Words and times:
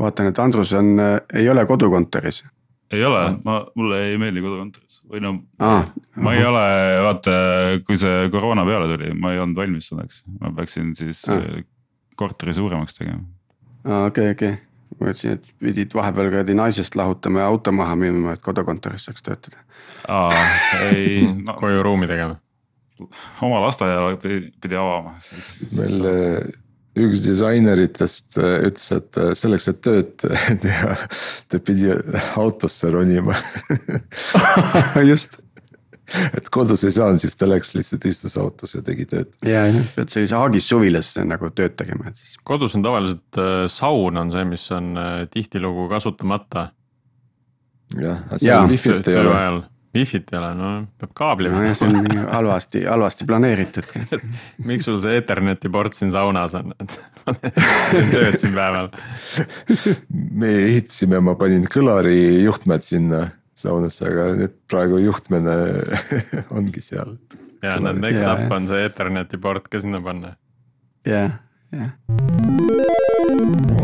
vaatan, 0.00 0.30
et 0.30 0.38
Andrus 0.38 0.72
on, 0.76 0.94
ei 1.34 1.48
ole 1.50 1.66
kodukontoris. 1.66 2.44
ei 2.90 3.04
ole, 3.04 3.20
ma, 3.44 3.60
mulle 3.74 4.00
ei 4.08 4.18
meeldi 4.18 4.42
kodukontoris 4.42 5.00
või 5.10 5.22
no 5.24 5.34
ah, 5.62 5.90
ma 6.22 6.32
ei 6.34 6.44
ole, 6.46 6.64
vaata, 7.06 7.34
kui 7.86 7.98
see 7.98 8.28
koroona 8.32 8.64
peale 8.66 8.88
tuli, 8.92 9.12
ma 9.18 9.34
ei 9.34 9.42
olnud 9.42 9.58
valmis 9.58 9.90
selleks, 9.90 10.24
ma 10.40 10.52
peaksin 10.56 10.94
siis 10.98 11.22
ah. 11.32 11.44
korteri 12.18 12.54
suuremaks 12.56 12.98
tegema. 12.98 13.24
aa, 13.84 14.04
okei, 14.10 14.34
okei, 14.36 14.58
ma 14.96 15.08
mõtlesin, 15.08 15.38
et 15.38 15.50
pidid 15.62 15.94
vahepeal 15.96 16.30
kuradi 16.32 16.56
naisest 16.58 16.98
lahutama 16.98 17.44
ja 17.44 17.50
auto 17.50 17.74
maha 17.74 17.98
müüma, 17.98 18.36
et 18.38 18.44
kodukontoris 18.44 19.08
saaks 19.08 19.26
töötada. 19.26 19.62
aa, 20.08 20.46
ei 20.90 21.26
no, 21.46 21.58
koju 21.60 21.84
ruumi 21.86 22.10
tegema. 22.10 22.38
oma 23.42 23.62
lasteaia 23.66 24.16
pidi, 24.22 24.50
pidi 24.62 24.78
avama, 24.78 25.16
siis. 25.24 25.54
meil 25.76 25.94
siis 25.94 26.60
üks 26.98 27.22
disaineritest 27.24 28.38
äh, 28.40 28.56
ütles, 28.66 28.88
et 28.96 29.20
äh, 29.20 29.30
selleks, 29.38 29.68
et 29.70 29.78
tööd 29.84 30.24
teha, 30.64 30.96
ta 31.50 31.60
pidi 31.62 31.92
autosse 32.40 32.90
ronima 32.90 33.36
just. 35.10 35.38
et 36.34 36.50
kodus 36.50 36.82
ei 36.86 36.94
saanud, 36.94 37.22
siis 37.22 37.38
ta 37.38 37.46
läks 37.46 37.76
lihtsalt 37.76 38.08
istus 38.10 38.34
autos 38.40 38.74
ja 38.74 38.82
tegi 38.86 39.06
tööd. 39.10 39.30
ja, 39.46 39.68
jah, 39.70 39.92
pead 39.94 40.10
sellise 40.14 40.38
haagis 40.40 40.66
suvilas 40.72 41.12
nagu 41.22 41.52
tööd 41.54 41.78
tegema, 41.78 42.10
et 42.10 42.18
siis. 42.18 42.40
kodus 42.42 42.74
on 42.78 42.86
tavaliselt 42.86 43.42
äh, 43.42 43.64
saun 43.70 44.18
on 44.24 44.34
see, 44.34 44.46
mis 44.50 44.66
on 44.74 44.92
tihtilugu 45.30 45.86
kasutamata. 45.92 46.70
jah, 47.94 48.24
aga 48.26 48.42
seal 48.42 48.66
wifi't 48.70 49.12
ei 49.12 49.22
ole 49.22 49.68
Wi-Fit 49.94 50.28
ei 50.30 50.38
ole, 50.38 50.50
no 50.54 50.68
peab 51.00 51.12
kaabli 51.18 51.50
no,. 51.50 51.62
see 51.74 51.88
on 51.88 52.20
halvasti, 52.30 52.84
halvasti 52.86 53.26
planeeritud 53.26 53.88
miks 54.68 54.86
sul 54.86 55.00
see 55.02 55.16
Etherneti 55.18 55.70
port 55.72 55.96
siin 55.98 56.12
saunas 56.14 56.54
on, 56.58 56.70
et 56.82 57.00
teen 57.90 58.12
tööd 58.12 58.38
siin 58.38 58.54
päeval. 58.54 58.90
me 60.12 60.52
ehitasime, 60.68 61.18
ma 61.26 61.34
panin 61.40 61.66
kõlari 61.70 62.20
juhtmed 62.44 62.86
sinna 62.86 63.24
saunasse, 63.60 64.06
aga 64.06 64.30
nüüd 64.38 64.54
praegu 64.70 65.02
juhtmene 65.02 65.56
ongi 66.56 66.86
seal. 66.86 67.16
ja, 67.64 67.80
next 67.80 68.22
up 68.22 68.46
on 68.54 68.70
see 68.70 68.86
Etherneti 68.86 69.42
port 69.42 69.66
ka 69.72 69.82
sinna 69.82 69.98
panna. 70.04 70.36
jah, 71.08 71.40
jah 71.74 73.78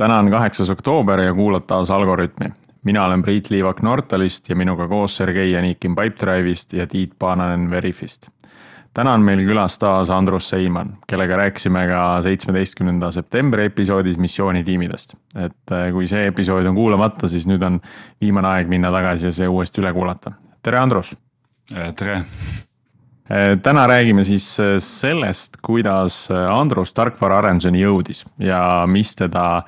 täna 0.00 0.18
on 0.18 0.30
kaheksas 0.30 0.70
oktoober 0.70 1.20
ja 1.20 1.34
kuulad 1.34 1.66
taas 1.66 1.90
Algorütmi. 1.90 2.46
mina 2.84 3.04
olen 3.04 3.22
Priit 3.22 3.50
Liivak 3.50 3.82
Nortalist 3.82 4.48
ja 4.48 4.56
minuga 4.56 4.88
koos 4.88 5.16
Sergei 5.16 5.52
Janikin 5.52 5.96
Pipedrive'ist 5.96 6.72
ja 6.72 6.86
Tiit 6.86 7.12
Paananen 7.18 7.70
Veriffist. 7.70 8.28
täna 8.94 9.12
on 9.12 9.20
meil 9.20 9.44
külas 9.44 9.78
taas 9.78 10.10
Andrus 10.10 10.48
Seiman, 10.48 10.96
kellega 11.08 11.36
rääkisime 11.36 11.86
ka 11.88 12.22
seitsmeteistkümnenda 12.22 13.12
septembri 13.12 13.64
episoodis 13.64 14.16
missioonitiimidest. 14.16 15.14
et 15.44 15.72
äh, 15.72 15.92
kui 15.92 16.08
see 16.08 16.26
episood 16.26 16.64
on 16.64 16.74
kuulamata, 16.74 17.28
siis 17.28 17.46
nüüd 17.46 17.62
on 17.62 17.80
viimane 18.20 18.48
aeg 18.48 18.68
minna 18.68 18.92
tagasi 18.92 19.26
ja 19.26 19.32
see 19.32 19.48
uuesti 19.48 19.84
üle 19.84 19.92
kuulata. 19.92 20.32
tere, 20.62 20.78
Andrus. 20.78 21.16
Äh, 21.76 21.94
tere 21.94 22.22
täna 23.62 23.86
räägime 23.86 24.24
siis 24.26 24.46
sellest, 24.82 25.60
kuidas 25.62 26.24
Andrus 26.30 26.94
tarkvaraarenduseni 26.96 27.82
jõudis 27.84 28.24
ja 28.42 28.84
mis 28.90 29.14
teda 29.18 29.62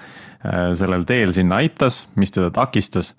sellel 0.74 1.04
teel 1.06 1.30
sinna 1.34 1.60
aitas, 1.62 2.00
mis 2.19 2.34
teda 2.34 2.50
takistas. 2.50 3.12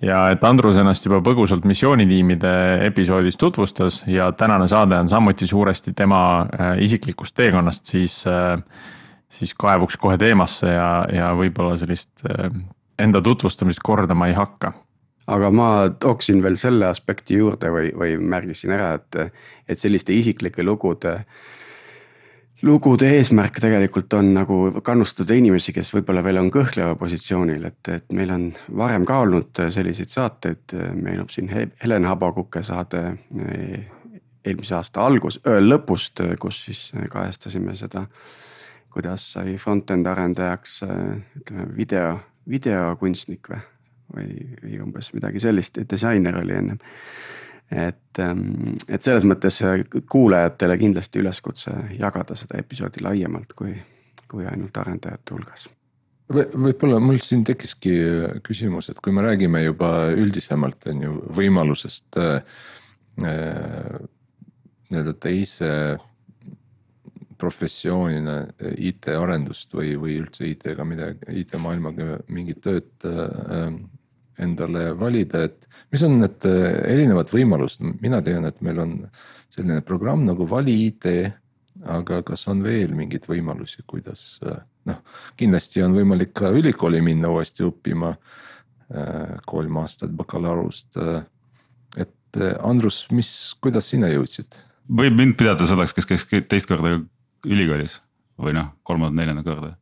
ja 0.00 0.30
et 0.32 0.44
Andrus 0.44 0.76
ennast 0.80 1.04
juba 1.04 1.20
põgusalt 1.22 1.66
missioonitiimide 1.68 2.52
episoodis 2.86 3.36
tutvustas 3.36 4.02
ja 4.06 4.32
tänane 4.32 4.68
saade 4.68 4.96
on 4.98 5.08
samuti 5.08 5.46
suuresti 5.46 5.92
tema 5.92 6.46
isiklikust 6.78 7.34
teekonnast, 7.36 7.84
siis, 7.84 8.24
siis 9.28 9.54
kaevuks 9.54 9.96
kohe 9.96 10.16
teemasse 10.18 10.72
ja, 10.72 11.04
ja 11.12 11.34
võib-olla 11.36 11.76
sellist 11.76 12.24
enda 12.98 13.22
tutvustamist 13.22 13.84
kordama 13.84 14.32
ei 14.32 14.34
hakka 14.34 14.72
aga 15.32 15.50
ma 15.54 15.70
tooksin 16.00 16.42
veel 16.44 16.58
selle 16.60 16.88
aspekti 16.90 17.40
juurde 17.40 17.72
või, 17.72 17.90
või 17.96 18.16
märgisin 18.20 18.74
ära, 18.76 18.94
et, 19.00 19.34
et 19.68 19.80
selliste 19.80 20.14
isiklike 20.16 20.64
lugude 20.66 21.20
lugude 22.62 23.08
eesmärk 23.16 23.58
tegelikult 23.62 24.12
on 24.14 24.28
nagu 24.36 24.58
kannustada 24.86 25.34
inimesi, 25.34 25.72
kes 25.74 25.90
võib-olla 25.96 26.22
veel 26.22 26.38
on 26.38 26.50
kõhkleval 26.54 26.94
positsioonil, 27.00 27.64
et, 27.66 27.80
et 27.90 28.14
meil 28.14 28.30
on 28.30 28.44
varem 28.78 29.06
ka 29.08 29.18
olnud 29.24 29.64
selliseid 29.74 30.12
saateid, 30.14 30.76
meil 30.94 31.24
on 31.24 31.32
siin 31.32 31.50
Helen 31.82 32.06
Habakuke 32.06 32.62
saade 32.66 33.02
eh, 33.48 33.90
eelmise 34.44 34.78
aasta 34.78 35.02
algus, 35.06 35.40
lõpust, 35.42 36.22
kus 36.42 36.64
siis 36.68 36.84
kajastasime 37.10 37.74
seda, 37.78 38.06
kuidas 38.92 39.32
sai 39.34 39.56
front-end 39.58 40.06
arendajaks 40.06 40.80
ütleme 40.86 41.68
video, 41.76 42.16
videokunstnik 42.50 43.50
või, 43.50 43.62
või, 44.14 44.46
või 44.62 44.80
umbes 44.84 45.12
midagi 45.16 45.42
sellist, 45.42 45.80
disainer 45.90 46.38
oli 46.40 46.56
ennem. 46.58 46.80
et, 47.72 48.18
ähm, 48.20 48.74
et 48.88 49.02
selles 49.02 49.24
mõttes 49.24 49.62
kuulajatele 50.10 50.78
kindlasti 50.78 51.22
üleskutse 51.22 51.72
jagada 51.98 52.36
seda 52.36 52.58
episoodi 52.60 53.00
laiemalt 53.00 53.54
kui, 53.56 53.72
kui 54.28 54.46
ainult 54.46 54.76
arendajate 54.76 55.34
hulgas. 55.34 55.68
Võib-olla 56.32 57.00
mul 57.00 57.18
siin 57.20 57.42
tekkiski 57.44 57.92
küsimus, 58.46 58.88
et 58.88 59.00
kui 59.04 59.12
me 59.12 59.24
räägime 59.24 59.64
juba 59.64 60.10
üldisemalt 60.16 60.86
on 60.92 61.02
ju 61.02 61.18
võimalusest 61.36 62.20
äh, 62.20 62.42
äh 63.20 64.02
nii-öelda 64.92 65.14
teise 65.16 65.68
professioonina 67.42 68.36
IT-arendust 68.76 69.74
või, 69.74 69.94
või 69.98 70.18
üldse 70.20 70.46
IT-ga 70.50 70.84
midagi, 70.86 71.26
IT-maailmaga 71.42 72.20
mingit 72.32 72.62
tööd 72.64 73.06
äh, 73.08 73.72
endale 74.40 74.92
valida, 74.98 75.44
et 75.46 75.68
mis 75.92 76.02
on 76.06 76.18
need 76.22 76.46
äh, 76.48 76.66
erinevad 76.92 77.30
võimalused, 77.32 77.84
mina 78.00 78.22
tean, 78.24 78.46
et 78.48 78.60
meil 78.64 78.80
on 78.82 78.94
selline 79.52 79.82
programm 79.86 80.24
nagu 80.28 80.46
Vali 80.48 80.78
IT. 80.88 81.08
aga 81.88 82.20
kas 82.22 82.46
on 82.52 82.60
veel 82.62 82.92
mingeid 82.94 83.24
võimalusi, 83.26 83.82
kuidas 83.88 84.38
äh, 84.46 84.60
noh, 84.88 85.00
kindlasti 85.36 85.82
on 85.82 85.96
võimalik 85.96 86.34
ka 86.36 86.52
ülikooli 86.52 87.00
minna 87.02 87.30
uuesti 87.32 87.64
õppima. 87.66 88.14
Äh, 88.92 89.38
kolm 89.48 89.76
aastat 89.80 90.10
bakalaureust. 90.12 90.98
et 91.96 92.40
Andrus, 92.60 93.06
mis, 93.10 93.54
kuidas 93.60 93.88
sina 93.88 94.08
jõudsid? 94.08 94.60
võib 94.88 95.16
mind 95.16 95.36
pidada 95.38 95.64
selleks, 95.66 95.94
kes 95.96 96.08
käis 96.08 96.26
teist 96.48 96.68
korda 96.68 96.98
ülikoolis 97.46 98.00
või 98.36 98.52
noh, 98.56 98.74
kolmandat-neljandat 98.84 99.46
korda 99.46 99.76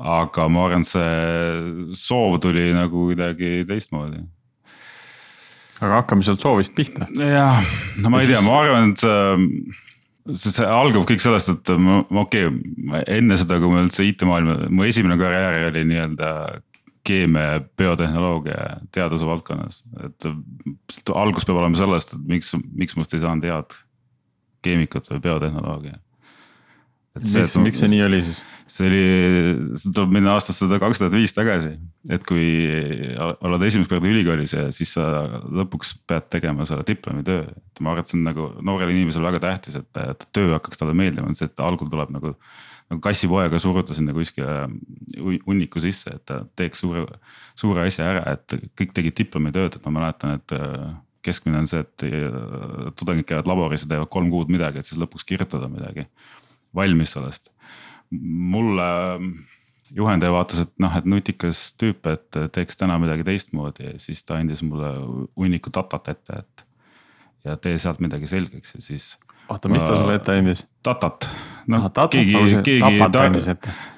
aga 0.00 0.48
ma 0.48 0.66
arvan, 0.68 0.84
et 0.84 0.90
see 0.90 1.96
soov 1.98 2.38
tuli 2.42 2.70
nagu 2.76 3.08
kuidagi 3.10 3.64
teistmoodi. 3.68 4.22
aga 5.80 6.00
hakkame 6.00 6.24
sealt 6.24 6.42
soovist 6.44 6.74
pihta. 6.76 7.08
jah, 7.16 7.60
no 8.00 8.12
ma 8.12 8.22
ei 8.22 8.30
tea, 8.30 8.40
ma 8.46 8.58
arvan, 8.64 8.94
et 8.94 9.04
see, 9.04 10.54
see 10.56 10.66
algab 10.66 11.06
kõik 11.08 11.22
sellest, 11.24 11.52
et 11.52 11.74
ma, 11.76 12.00
okei 12.24 12.48
okay,, 12.48 13.04
enne 13.18 13.38
seda, 13.40 13.60
kui 13.60 13.72
ma 13.72 13.84
üldse 13.84 14.06
IT-maailma, 14.08 14.58
mu 14.72 14.88
esimene 14.88 15.20
karjäär 15.20 15.70
oli 15.70 15.86
nii-öelda 15.92 16.32
keemia, 17.06 17.62
biotehnoloogia 17.80 18.82
teaduse 18.92 19.24
valdkonnas, 19.24 19.84
et 20.04 21.14
algus 21.16 21.48
peab 21.48 21.62
olema 21.62 21.78
sellest, 21.80 22.12
et 22.16 22.28
miks, 22.28 22.52
miks 22.76 22.96
must 22.98 23.16
ei 23.16 23.24
saanud 23.24 23.48
head 23.48 23.80
keemikut 24.64 25.08
või 25.08 25.24
biotehnoloogia 25.24 25.96
miks, 27.20 27.56
miks 27.60 27.82
see 27.82 27.92
nii 27.92 28.02
oli 28.06 28.22
siis? 28.26 28.42
see 28.70 28.86
oli, 28.86 29.02
see 29.80 29.92
tuleb 29.94 30.14
minna 30.14 30.36
aastasse 30.36 30.68
kaks 30.70 31.00
tuhat 31.00 31.14
viis 31.14 31.34
tagasi, 31.34 31.72
et 32.14 32.24
kui 32.28 32.46
oled 33.48 33.66
esimest 33.66 33.90
korda 33.90 34.10
ülikoolis 34.10 34.54
ja 34.54 34.68
siis 34.74 34.94
sa 34.96 35.06
lõpuks 35.60 35.96
pead 36.08 36.28
tegema 36.32 36.66
selle 36.68 36.86
diplomitöö. 36.86 37.48
et 37.50 37.82
ma 37.82 37.94
arvan, 37.94 38.06
et 38.06 38.12
see 38.12 38.18
on 38.20 38.26
nagu 38.28 38.48
noorele 38.66 38.94
inimesele 38.94 39.26
väga 39.26 39.42
tähtis, 39.46 39.78
et, 39.80 40.02
et 40.04 40.26
töö 40.36 40.54
hakkaks 40.54 40.80
talle 40.80 40.94
meeldima, 40.96 41.32
see, 41.34 41.50
et 41.50 41.64
algul 41.66 41.90
tuleb 41.90 42.14
nagu. 42.16 42.36
nagu 42.90 43.02
kassipoega 43.06 43.58
suruda 43.62 43.94
sinna 43.94 44.10
kuskile 44.10 44.64
hunniku 45.46 45.78
sisse, 45.82 46.10
et 46.10 46.24
ta 46.26 46.40
teeks 46.58 46.80
suure, 46.82 47.04
suure 47.54 47.84
asja 47.86 48.08
ära, 48.10 48.32
et 48.34 48.56
kõik 48.78 48.90
tegid 48.96 49.14
diplomitööd, 49.20 49.76
et 49.78 49.86
ma 49.86 49.92
mäletan, 50.00 50.40
et 50.40 50.56
keskmine 51.22 51.60
on 51.60 51.68
see, 51.70 51.84
et 51.84 52.96
tudengid 52.98 53.28
käivad 53.28 53.46
laboris 53.46 53.84
ja 53.84 53.92
teevad 53.92 54.10
kolm 54.10 54.32
kuud 54.32 54.50
midagi, 54.50 54.82
et 54.82 54.88
siis 54.88 54.98
lõpuks 54.98 55.26
kirjutada 55.28 55.70
midagi 55.70 56.08
valmis 56.74 57.16
sellest. 57.16 57.50
mulle 58.10 58.86
juhendaja 59.94 60.32
vaatas, 60.32 60.64
et 60.64 60.72
noh, 60.82 60.94
et 60.98 61.06
nutikas 61.08 61.62
tüüp, 61.80 62.06
et 62.10 62.38
teeks 62.54 62.78
täna 62.80 62.98
midagi 63.02 63.26
teistmoodi 63.26 63.88
ja 63.88 63.96
siis 64.02 64.22
ta 64.26 64.38
andis 64.40 64.62
mulle 64.66 64.92
hunniku 65.38 65.72
datat 65.74 66.12
ette, 66.14 66.42
et. 66.44 66.64
ja 67.44 67.56
tee 67.56 67.78
sealt 67.78 68.00
midagi 68.04 68.26
selgeks 68.30 68.74
ja 68.74 68.82
siis. 68.84 69.12
oota, 69.48 69.70
mis 69.72 69.84
ta 69.84 69.96
sulle 69.96 70.16
ette 70.18 70.36
andis? 70.38 70.64
Datat, 70.86 71.28
noh 71.70 71.86
ah, 71.90 72.10
keegi, 72.10 72.34
keegi. 72.66 72.82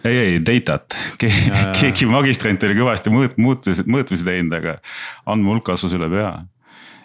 ei, 0.05 0.19
ei 0.19 0.39
datat, 0.45 0.97
keegi, 1.21 1.57
keegi 1.81 2.09
magistrant 2.11 2.69
oli 2.69 2.79
kõvasti 2.79 3.13
mõõt-, 3.15 3.41
muutusi, 3.41 3.89
mõõtmisi 3.89 4.29
teinud, 4.29 4.57
aga 4.61 4.79
andmehulk 5.27 5.69
kasvas 5.73 5.97
üle 5.99 6.09
pea. 6.13 6.37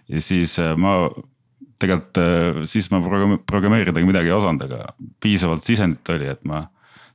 ja 0.08 0.24
siis 0.24 0.60
äh, 0.64 0.75
ma 0.80 1.00
tegelikult 1.81 2.21
äh, 2.21 2.62
siis 2.69 2.89
ma 2.94 3.01
programm- 3.03 3.41
programmeeridagi 3.50 4.07
midagi 4.07 4.31
ei 4.31 4.38
osanud, 4.38 4.63
aga 4.68 4.94
piisavalt 5.24 5.65
sisendit 5.65 6.09
oli, 6.13 6.29
et 6.33 6.44
ma 6.47 6.65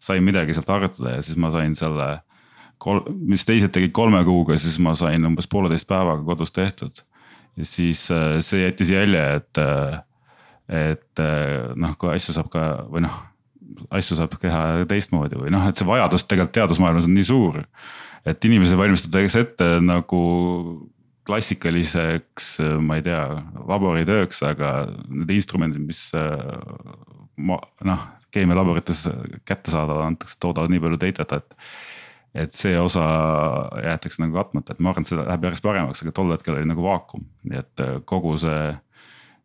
sain 0.03 0.25
midagi 0.25 0.55
sealt 0.57 0.71
harjutada 0.73 1.17
ja 1.17 1.25
siis 1.25 1.39
ma 1.41 1.53
sain 1.55 1.75
selle 1.79 2.09
kol-, 2.83 3.05
mis 3.31 3.47
teised 3.49 3.75
tegid 3.75 3.95
kolme 3.97 4.23
kuuga, 4.27 4.59
siis 4.61 4.79
ma 4.83 4.95
sain 4.99 5.27
umbes 5.29 5.51
pooleteist 5.51 5.89
päevaga 5.91 6.25
kodus 6.27 6.55
tehtud. 6.55 7.03
ja 7.57 7.67
siis 7.69 8.07
äh, 8.15 8.39
see 8.41 8.65
jättis 8.65 8.91
jälje, 8.95 9.27
et, 9.41 9.61
äh, 9.61 10.01
et 10.93 11.23
noh, 11.77 11.99
kui 12.01 12.15
asju 12.15 12.35
saab 12.39 12.49
ka 12.53 12.63
või 12.89 13.05
noh, 13.05 13.19
asju 13.93 14.17
saab 14.19 14.35
teha 14.41 14.87
teistmoodi 14.89 15.39
või 15.41 15.53
noh, 15.53 15.67
et 15.69 15.79
see 15.79 15.89
vajadus 15.89 16.25
tegelikult 16.29 16.55
teadusmaailmas 16.57 17.09
on 17.09 17.15
nii 17.17 17.27
suur. 17.29 17.63
et 18.25 18.45
inimesi 18.45 18.77
valmistatakse 18.79 19.41
ette 19.43 19.67
nagu 19.83 20.23
klassikaliseks, 21.27 22.57
ma 22.83 22.99
ei 22.99 23.05
tea, 23.07 23.23
laboritööks, 23.69 24.43
aga 24.47 24.73
need 25.07 25.31
instrumendid, 25.37 25.85
mis 25.87 26.09
ma 27.43 27.59
noh, 27.87 28.05
keemialaborites 28.33 29.07
kättesaadavad 29.49 30.07
antakse, 30.07 30.39
toodavad 30.41 30.73
nii 30.73 30.83
palju 30.83 31.01
data't, 31.05 31.37
et. 31.39 31.67
et 32.45 32.55
see 32.57 32.79
osa 32.81 33.03
jäetakse 33.85 34.23
nagu 34.23 34.39
katmata, 34.39 34.73
et 34.73 34.81
ma 34.81 34.93
arvan, 34.93 35.05
et 35.05 35.11
see 35.11 35.19
läheb 35.21 35.43
järjest 35.49 35.67
paremaks, 35.67 36.03
aga 36.05 36.15
tol 36.17 36.33
hetkel 36.33 36.57
oli 36.57 36.69
nagu 36.71 36.85
vaakum, 36.85 37.27
nii 37.45 37.61
et 37.61 37.83
äh, 37.85 37.99
kogu 38.09 38.39
see 38.41 38.71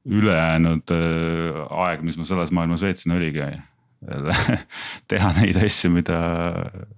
ülejäänud 0.07 0.93
äh, 0.95 1.57
aeg, 1.83 2.05
mis 2.07 2.15
ma 2.19 2.27
selles 2.29 2.53
maailmas 2.55 2.85
veetsin, 2.87 3.17
oligi 3.17 3.43
teha 5.11 5.33
neid 5.41 5.59
asju, 5.59 5.91
mida, 5.91 6.21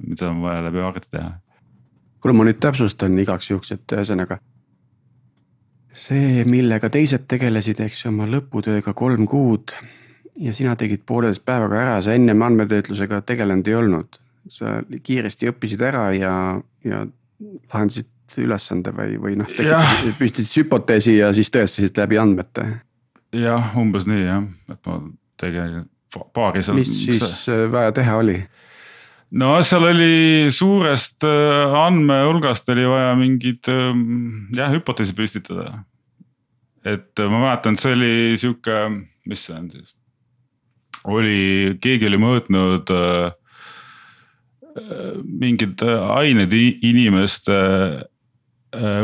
mida 0.03 0.29
on 0.29 0.43
vaja 0.43 0.67
läbi 0.67 0.83
arvuti 0.83 1.09
teha. 1.15 1.33
kuule, 2.21 2.37
ma 2.37 2.45
nüüd 2.45 2.61
täpsustan 2.61 3.17
igaks 3.23 3.49
juhuks, 3.49 3.73
et 3.73 3.97
ühesõnaga 3.97 4.37
see, 5.93 6.43
millega 6.49 6.89
teised 6.93 7.25
tegelesid, 7.29 7.81
eks 7.85 8.03
ju, 8.05 8.11
oma 8.13 8.27
lõputööga 8.29 8.93
kolm 8.97 9.27
kuud 9.29 9.73
ja 10.39 10.53
sina 10.55 10.75
tegid 10.79 11.03
pooleteist 11.07 11.43
päevaga 11.47 11.79
ära, 11.81 11.97
sa 12.03 12.15
ennem 12.15 12.41
andmetöötlusega 12.45 13.21
tegelenud 13.27 13.67
ei 13.67 13.75
olnud. 13.79 14.19
sa 14.49 14.79
kiiresti 15.03 15.49
õppisid 15.51 15.81
ära 15.85 16.07
ja, 16.15 16.33
ja 16.83 17.03
lahendasid 17.73 18.07
ülesande 18.41 18.93
või, 18.95 19.17
või 19.21 19.35
noh, 19.37 19.49
püstitasid 20.17 20.63
hüpoteesi 20.63 21.17
ja 21.17 21.33
siis 21.33 21.51
tõestasid 21.53 21.97
läbi 21.97 22.17
andmete. 22.17 22.65
jah, 23.35 23.75
umbes 23.77 24.07
nii 24.09 24.23
jah, 24.25 24.47
et 24.69 24.79
ma 24.87 24.99
tegin 25.37 25.85
paari 26.33 26.63
seal. 26.63 26.79
mis 26.79 26.89
siis 27.05 27.45
vaja 27.71 27.91
teha 27.95 28.17
oli? 28.21 28.39
No 29.31 29.51
seal 29.65 29.85
oli 29.91 30.49
suurest 30.53 31.25
äh, 31.27 31.75
andmehulgast 31.83 32.69
oli 32.73 32.85
vaja 32.89 33.13
mingid 33.19 33.69
ähm, 33.71 34.49
jah, 34.55 34.71
hüpoteesi 34.73 35.15
püstitada. 35.17 35.83
et 36.85 37.19
äh, 37.19 37.29
ma 37.29 37.43
mäletan, 37.45 37.77
see 37.77 37.93
oli 37.93 38.13
sihuke, 38.39 38.77
mis 39.29 39.45
see 39.45 39.57
on 39.57 39.67
siis, 39.73 39.93
oli, 41.05 41.75
keegi 41.81 42.09
oli 42.09 42.21
mõõtnud 42.21 42.93
äh, 42.95 43.27
mingid 45.25 45.81
ained 45.83 46.53
inimeste 46.53 47.55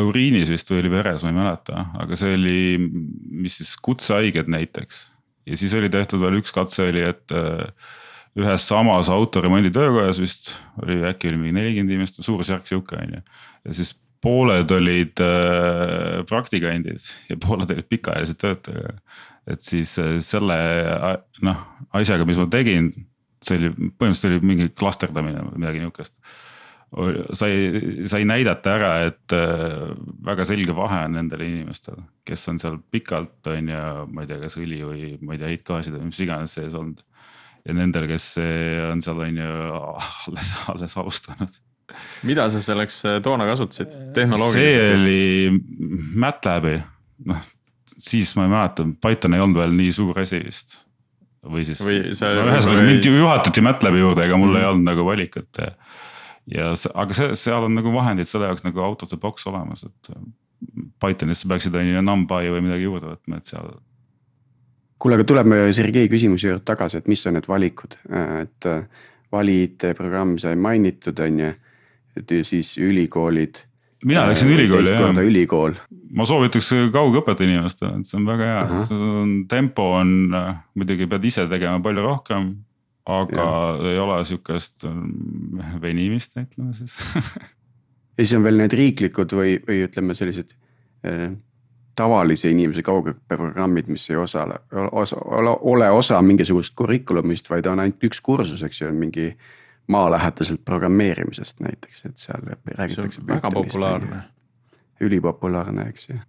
uriinis 0.05 0.51
vist 0.53 0.69
või 0.69 0.83
oli 0.83 0.91
veres, 0.93 1.23
ma 1.25 1.31
ei 1.31 1.35
mäleta, 1.35 1.87
aga 1.99 2.15
see 2.19 2.35
oli, 2.37 2.59
mis 3.33 3.57
siis 3.59 3.73
kutsehaiged 3.83 4.47
näiteks. 4.53 4.99
ja 5.49 5.57
siis 5.57 5.73
oli 5.75 5.89
tehtud 5.91 6.21
veel 6.21 6.37
üks 6.37 6.53
katse 6.53 6.85
oli, 6.85 7.01
et 7.09 7.33
ühes 8.35 8.67
samas 8.67 9.09
autoremondi 9.13 9.71
töökojas 9.73 10.19
vist 10.19 10.51
oli 10.83 10.99
äkki 11.07 11.29
oli 11.31 11.39
mingi 11.39 11.55
nelikümmend 11.59 11.93
inimest, 11.93 12.19
suurusjärk 12.25 12.67
sihuke 12.67 12.97
on 12.99 13.17
ju. 13.17 13.21
ja 13.65 13.77
siis 13.77 13.93
pooled 14.25 14.71
olid 14.75 15.21
äh, 15.23 16.23
praktikandid 16.29 17.07
ja 17.29 17.37
pooled 17.41 17.71
olid 17.71 17.87
pikaajalised 17.89 18.41
töötajad. 18.41 18.99
et 19.47 19.61
siis 19.61 19.97
äh, 20.01 20.17
selle 20.19 20.57
noh 21.45 21.61
asjaga, 21.95 22.27
mis 22.27 22.39
ma 22.41 22.49
tegin, 22.51 22.91
see 23.43 23.59
oli 23.61 23.71
põhimõtteliselt 23.75 24.31
oli 24.33 24.51
mingi 24.51 24.71
klasterdamine 24.75 25.45
või 25.45 25.63
midagi 25.63 25.85
nihukest 25.85 26.17
sai, 27.35 27.51
sai 28.07 28.23
näidata 28.27 28.75
ära, 28.75 28.91
et 29.09 29.35
äh, 29.35 29.89
väga 30.25 30.45
selge 30.47 30.75
vahe 30.75 31.01
on 31.07 31.17
nendel 31.17 31.43
inimestel, 31.45 31.97
kes 32.27 32.47
on 32.51 32.59
seal 32.61 32.77
pikalt, 32.91 33.39
on 33.51 33.71
ju, 33.71 33.81
ma 34.11 34.23
ei 34.23 34.29
tea, 34.29 34.39
kas 34.43 34.59
õli 34.61 34.79
või 34.83 35.09
ma 35.21 35.35
ei 35.35 35.41
tea, 35.41 35.51
heitgaasid 35.53 35.97
või 35.97 36.09
mis 36.11 36.21
iganes 36.23 36.55
sees 36.59 36.75
olnud 36.77 37.03
ja 37.65 37.75
nendel, 37.77 38.07
kes 38.09 38.31
on 38.91 39.01
seal 39.05 39.21
on 39.25 39.41
ju 39.41 39.51
alles, 40.29 40.55
alles 40.73 40.97
alustanud. 41.01 41.59
mida 42.27 42.47
sa 42.51 42.61
selleks 42.61 43.03
äh, 43.05 43.19
toona 43.23 43.47
kasutasid, 43.49 43.93
tehnoloogiliselt? 44.15 44.55
see 44.55 44.95
oli 44.97 46.09
MATLAB'i, 46.21 46.79
noh 47.29 47.45
siis 47.85 48.35
ma 48.37 48.45
ei 48.45 48.51
mäleta, 48.51 48.85
Python 49.01 49.37
ei 49.37 49.43
olnud 49.43 49.61
veel 49.61 49.75
nii 49.77 49.93
suur 49.95 50.19
asi 50.21 50.41
vist. 50.43 50.79
või 51.45 51.65
siis, 51.67 51.81
ühesõnaga 51.85 52.81
ei... 52.81 52.87
mind 52.89 53.05
ju 53.05 53.13
juhatati 53.19 53.63
MATLAB'i 53.65 54.01
juurde, 54.01 54.25
ega 54.25 54.39
mul 54.41 54.53
mm. 54.53 54.61
ei 54.61 54.69
olnud 54.71 54.89
nagu 54.89 55.05
valikut. 55.07 55.61
ja 56.51 56.71
see, 56.79 56.93
aga 56.93 57.17
see, 57.17 57.35
seal 57.39 57.67
on 57.67 57.77
nagu 57.77 57.93
vahendid 57.93 58.29
selle 58.29 58.49
jaoks 58.49 58.65
nagu 58.65 58.81
out 58.85 59.05
of 59.05 59.11
the 59.13 59.19
box 59.21 59.45
olemas, 59.49 59.85
et 59.85 60.15
Pythonisse 61.03 61.49
peaksid 61.51 61.75
on 61.77 61.91
ju 61.91 62.01
NumPy 62.01 62.49
või 62.55 62.63
midagi 62.65 62.87
juurde 62.87 63.11
võtma, 63.13 63.41
et 63.41 63.51
seal 63.51 63.69
kuule, 64.99 65.19
aga 65.19 65.27
tuleme 65.27 65.59
Sergei 65.75 66.09
küsimuse 66.11 66.49
juurde 66.49 66.65
tagasi, 66.67 67.01
et 67.01 67.07
mis 67.11 67.23
on 67.27 67.37
need 67.37 67.47
valikud, 67.49 67.97
et 68.41 68.67
äh, 68.69 69.07
vali 69.33 69.61
IT-programm 69.65 70.35
sai 70.41 70.57
mainitud, 70.59 71.19
on 71.25 71.39
ju, 71.43 71.53
et 72.15 72.35
siis 72.47 72.75
ülikoolid. 72.81 73.63
mina 74.05 74.27
läksin 74.29 74.51
äh, 74.51 74.55
ülikooli 74.55 74.93
jah. 74.93 75.23
ülikool. 75.23 75.75
ma 76.15 76.25
soovitaks 76.25 76.71
kaugõpet 76.93 77.43
inimestele, 77.43 77.99
et 77.99 78.07
see 78.07 78.19
on 78.21 78.29
väga 78.29 78.51
hea, 78.51 78.93
tempo 79.51 79.89
on, 79.99 80.15
äh, 80.33 80.53
muidugi 80.75 81.09
pead 81.11 81.27
ise 81.27 81.47
tegema 81.51 81.81
palju 81.83 82.05
rohkem, 82.05 82.53
aga 83.05 83.41
ja. 83.41 83.89
ei 83.91 83.99
ole 84.01 84.21
sihukest 84.25 84.87
venimist, 85.81 86.39
ütleme 86.39 86.73
siis 86.77 86.97
ja 88.15 88.23
siis 88.23 88.37
on 88.37 88.47
veel 88.47 88.63
need 88.63 88.73
riiklikud 88.73 89.35
või, 89.35 89.59
või 89.67 89.83
ütleme, 89.89 90.15
sellised 90.17 90.55
tavalise 91.95 92.49
inimese 92.51 92.83
kaugõppeprogrammid, 92.85 93.89
mis 93.91 94.09
ei 94.09 94.19
osale, 94.19 94.59
osa, 94.91 95.17
ole 95.71 95.89
osa 95.89 96.21
mingisugusest 96.21 96.75
kurikulumist, 96.75 97.49
vaid 97.49 97.67
on 97.71 97.83
ainult 97.83 98.03
üks 98.09 98.21
kursus, 98.25 98.63
eks 98.67 98.81
ju, 98.81 98.91
mingi 98.93 99.31
maalähedaselt 99.91 100.63
programmeerimisest 100.65 101.59
näiteks, 101.61 102.05
et 102.05 102.17
seal 102.17 102.47
räägitakse. 102.65 103.21
väga 103.27 103.51
populaarne. 103.53 104.23
ülipopulaarne, 105.01 105.89
eks 105.89 106.09
ju 106.09 106.21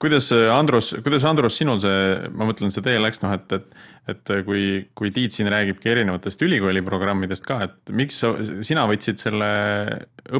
kuidas 0.00 0.30
Andrus, 0.32 0.94
kuidas 1.04 1.24
Andrus 1.28 1.58
sinul 1.60 1.76
see, 1.82 1.96
ma 2.32 2.46
mõtlen, 2.48 2.72
see 2.72 2.84
tee 2.84 2.96
läks, 3.00 3.20
noh, 3.20 3.34
et, 3.36 3.52
et, 3.52 3.74
et 4.08 4.32
kui, 4.46 4.62
kui 4.96 5.12
Tiit 5.12 5.36
siin 5.36 5.50
räägibki 5.52 5.92
erinevatest 5.92 6.40
ülikooli 6.46 6.80
programmidest 6.86 7.44
ka, 7.44 7.58
et 7.66 7.92
miks 7.92 8.22
sa, 8.22 8.32
sina 8.64 8.86
võtsid 8.88 9.20
selle 9.20 9.50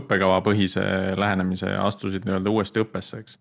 õppekavapõhise 0.01 0.85
lähenemise 1.21 1.75
ja 1.75 1.85
astusid 1.85 2.25
nii-öelda 2.25 2.55
uuesti 2.55 2.81
õppesse, 2.81 3.21
eks 3.21 3.37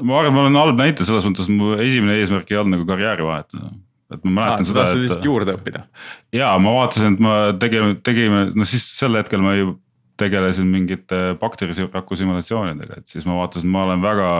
ma 0.00 0.22
arvan, 0.22 0.34
ma 0.34 0.46
olen 0.46 0.62
halb 0.62 0.80
näite 0.80 1.06
selles 1.06 1.26
mõttes, 1.26 1.50
mu 1.50 1.74
esimene 1.82 2.18
eesmärk 2.20 2.50
ei 2.52 2.60
olnud 2.60 2.78
nagu 2.78 2.88
karjääri 2.88 3.26
vahetada 3.26 3.72
et 4.14 4.24
ma 4.24 4.32
mäletan 4.32 4.64
ah, 4.64 4.68
seda, 4.70 4.86
et. 4.88 5.02
lihtsalt 5.02 5.26
juurde 5.28 5.54
õppida. 5.58 5.84
ja 6.32 6.54
ma 6.62 6.72
vaatasin, 6.78 7.16
et 7.16 7.22
ma 7.24 7.34
tegime, 7.60 7.98
tegime, 8.04 8.46
no 8.56 8.66
siis 8.68 8.86
sel 8.96 9.18
hetkel 9.20 9.42
ma 9.44 9.54
ju 9.58 9.74
tegelesin 10.18 10.66
mingite 10.66 11.18
bakteriraku 11.38 12.16
simulatsioonidega, 12.18 12.98
et 12.98 13.10
siis 13.10 13.26
ma 13.28 13.36
vaatasin, 13.38 13.70
ma 13.70 13.84
olen 13.86 14.00
väga 14.02 14.30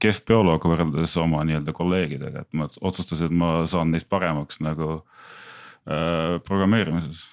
kehv 0.00 0.22
bioloog 0.30 0.64
võrreldes 0.64 1.16
oma 1.20 1.42
nii-öelda 1.44 1.74
kolleegidega, 1.76 2.46
et 2.46 2.56
ma 2.56 2.68
otsustasin, 2.70 3.28
et 3.28 3.36
ma 3.42 3.50
saan 3.68 3.92
neist 3.92 4.08
paremaks 4.12 4.62
nagu 4.64 4.92
äh, 4.96 6.38
programmeerimises. 6.46 7.26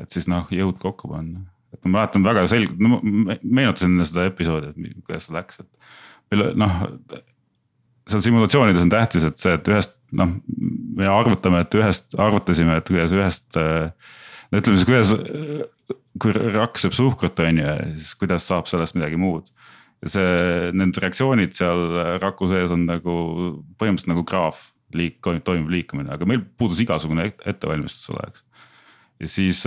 et 0.00 0.14
siis 0.14 0.28
noh, 0.30 0.46
jõud 0.54 0.78
kokku 0.82 1.10
panna, 1.10 1.42
et 1.74 1.82
ma 1.82 1.98
mäletan 1.98 2.28
väga 2.28 2.46
selgelt, 2.52 2.78
no 2.78 3.00
ma 3.02 3.36
meenutasin 3.42 3.96
enne 3.96 4.06
seda 4.06 4.28
episoodi, 4.30 4.70
et 4.70 5.02
kuidas 5.02 5.26
see 5.26 5.34
läks, 5.34 5.64
et 5.64 6.11
noh, 6.32 6.78
seal 8.10 8.22
simulatsioonides 8.24 8.86
on 8.86 8.92
tähtis, 8.92 9.26
et 9.26 9.38
see, 9.40 9.54
et 9.58 9.68
ühest 9.70 9.94
noh, 10.16 10.34
me 10.98 11.08
arvutame, 11.08 11.62
et 11.64 11.76
ühest, 11.78 12.16
arvutasime, 12.20 12.78
et 12.78 12.88
kuidas 12.88 13.14
ühest. 13.16 13.46
no 13.56 14.60
ütleme 14.60 14.78
siis, 14.78 14.88
kuidas, 14.88 15.12
kui 16.20 16.34
rakk 16.36 16.80
sööb 16.80 16.96
suhkrut, 16.96 17.40
on 17.44 17.62
ju, 17.62 17.76
siis 18.00 18.16
kuidas 18.20 18.48
saab 18.48 18.68
sellest 18.70 18.98
midagi 18.98 19.20
muud. 19.20 19.52
see, 20.02 20.70
need 20.74 20.98
reaktsioonid 20.98 21.52
seal 21.54 21.84
raku 22.18 22.48
sees 22.50 22.72
on 22.74 22.88
nagu 22.88 23.12
põhimõtteliselt 23.78 24.10
nagu 24.10 24.24
graaf, 24.26 24.64
liik-, 24.98 25.22
toimub 25.22 25.70
liikumine, 25.70 26.10
aga 26.16 26.26
meil 26.26 26.42
puudus 26.58 26.80
igasugune 26.82 27.28
ettevalmistus 27.46 28.10
selleks. 28.10 28.44
ja 29.22 29.30
siis 29.30 29.62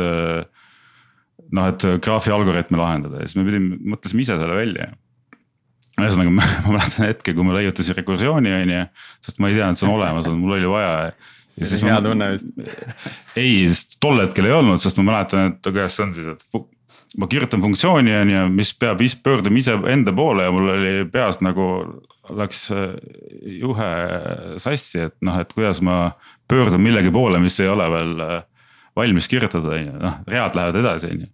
noh, 1.55 1.69
et 1.69 1.87
graafi 2.03 2.35
algoritme 2.35 2.79
lahendada 2.81 3.23
ja 3.23 3.29
siis 3.29 3.39
me 3.39 3.47
pidime, 3.47 3.79
mõtlesime 3.95 4.25
ise 4.25 4.35
selle 4.35 4.59
välja 4.59 4.91
ühesõnaga 6.01 6.33
ma, 6.35 6.49
ma 6.65 6.75
mäletan 6.77 7.09
hetke, 7.09 7.33
kui 7.35 7.47
ma 7.47 7.55
leiutasin 7.57 7.99
rekursiooni, 8.01 8.53
on 8.59 8.75
ju, 8.75 8.83
sest 9.25 9.41
ma 9.41 9.51
ei 9.51 9.57
teadnud, 9.57 9.77
et 9.77 9.81
see 9.81 9.89
on 9.89 9.97
olemas, 9.97 10.29
mul 10.31 10.57
oli 10.57 10.71
vaja. 10.71 10.93
see 11.55 11.67
oli 11.79 11.91
hea 11.91 11.99
tunne 12.05 12.31
vist. 12.33 12.49
ei, 13.43 13.57
sest 13.71 13.99
tol 14.03 14.23
hetkel 14.23 14.49
ei 14.49 14.55
olnud, 14.55 14.81
sest 14.81 14.99
ma 15.01 15.11
mäletan, 15.13 15.53
et 15.53 15.69
kuidas 15.71 15.95
see 15.97 16.07
on 16.07 16.15
siis, 16.17 16.33
et 16.35 16.65
ma 17.19 17.29
kirjutan 17.31 17.63
funktsiooni, 17.63 18.15
on 18.15 18.33
ju, 18.33 18.43
mis 18.57 18.73
peab 18.79 18.99
pöörduma 19.23 19.61
ise 19.61 19.77
enda 19.91 20.13
poole 20.15 20.47
ja 20.47 20.51
mul 20.51 20.73
oli 20.73 20.93
peas 21.11 21.39
nagu 21.45 21.69
läks 22.35 22.65
äh, 22.73 22.95
juhe 23.61 23.89
sassi, 24.61 25.05
et 25.07 25.15
noh, 25.25 25.37
et 25.39 25.53
kuidas 25.53 25.81
ma 25.85 26.15
pöördun 26.49 26.83
millegi 26.83 27.13
poole, 27.13 27.39
mis 27.39 27.59
ei 27.61 27.69
ole 27.71 27.87
veel 27.91 28.13
äh, 28.25 28.37
valmis 28.97 29.29
kirjutatud, 29.31 29.71
on 29.71 29.83
ju, 29.85 29.97
noh 30.01 30.21
read 30.27 30.57
lähevad 30.57 30.79
edasi, 30.81 31.11
on 31.13 31.25
ju. 31.25 31.31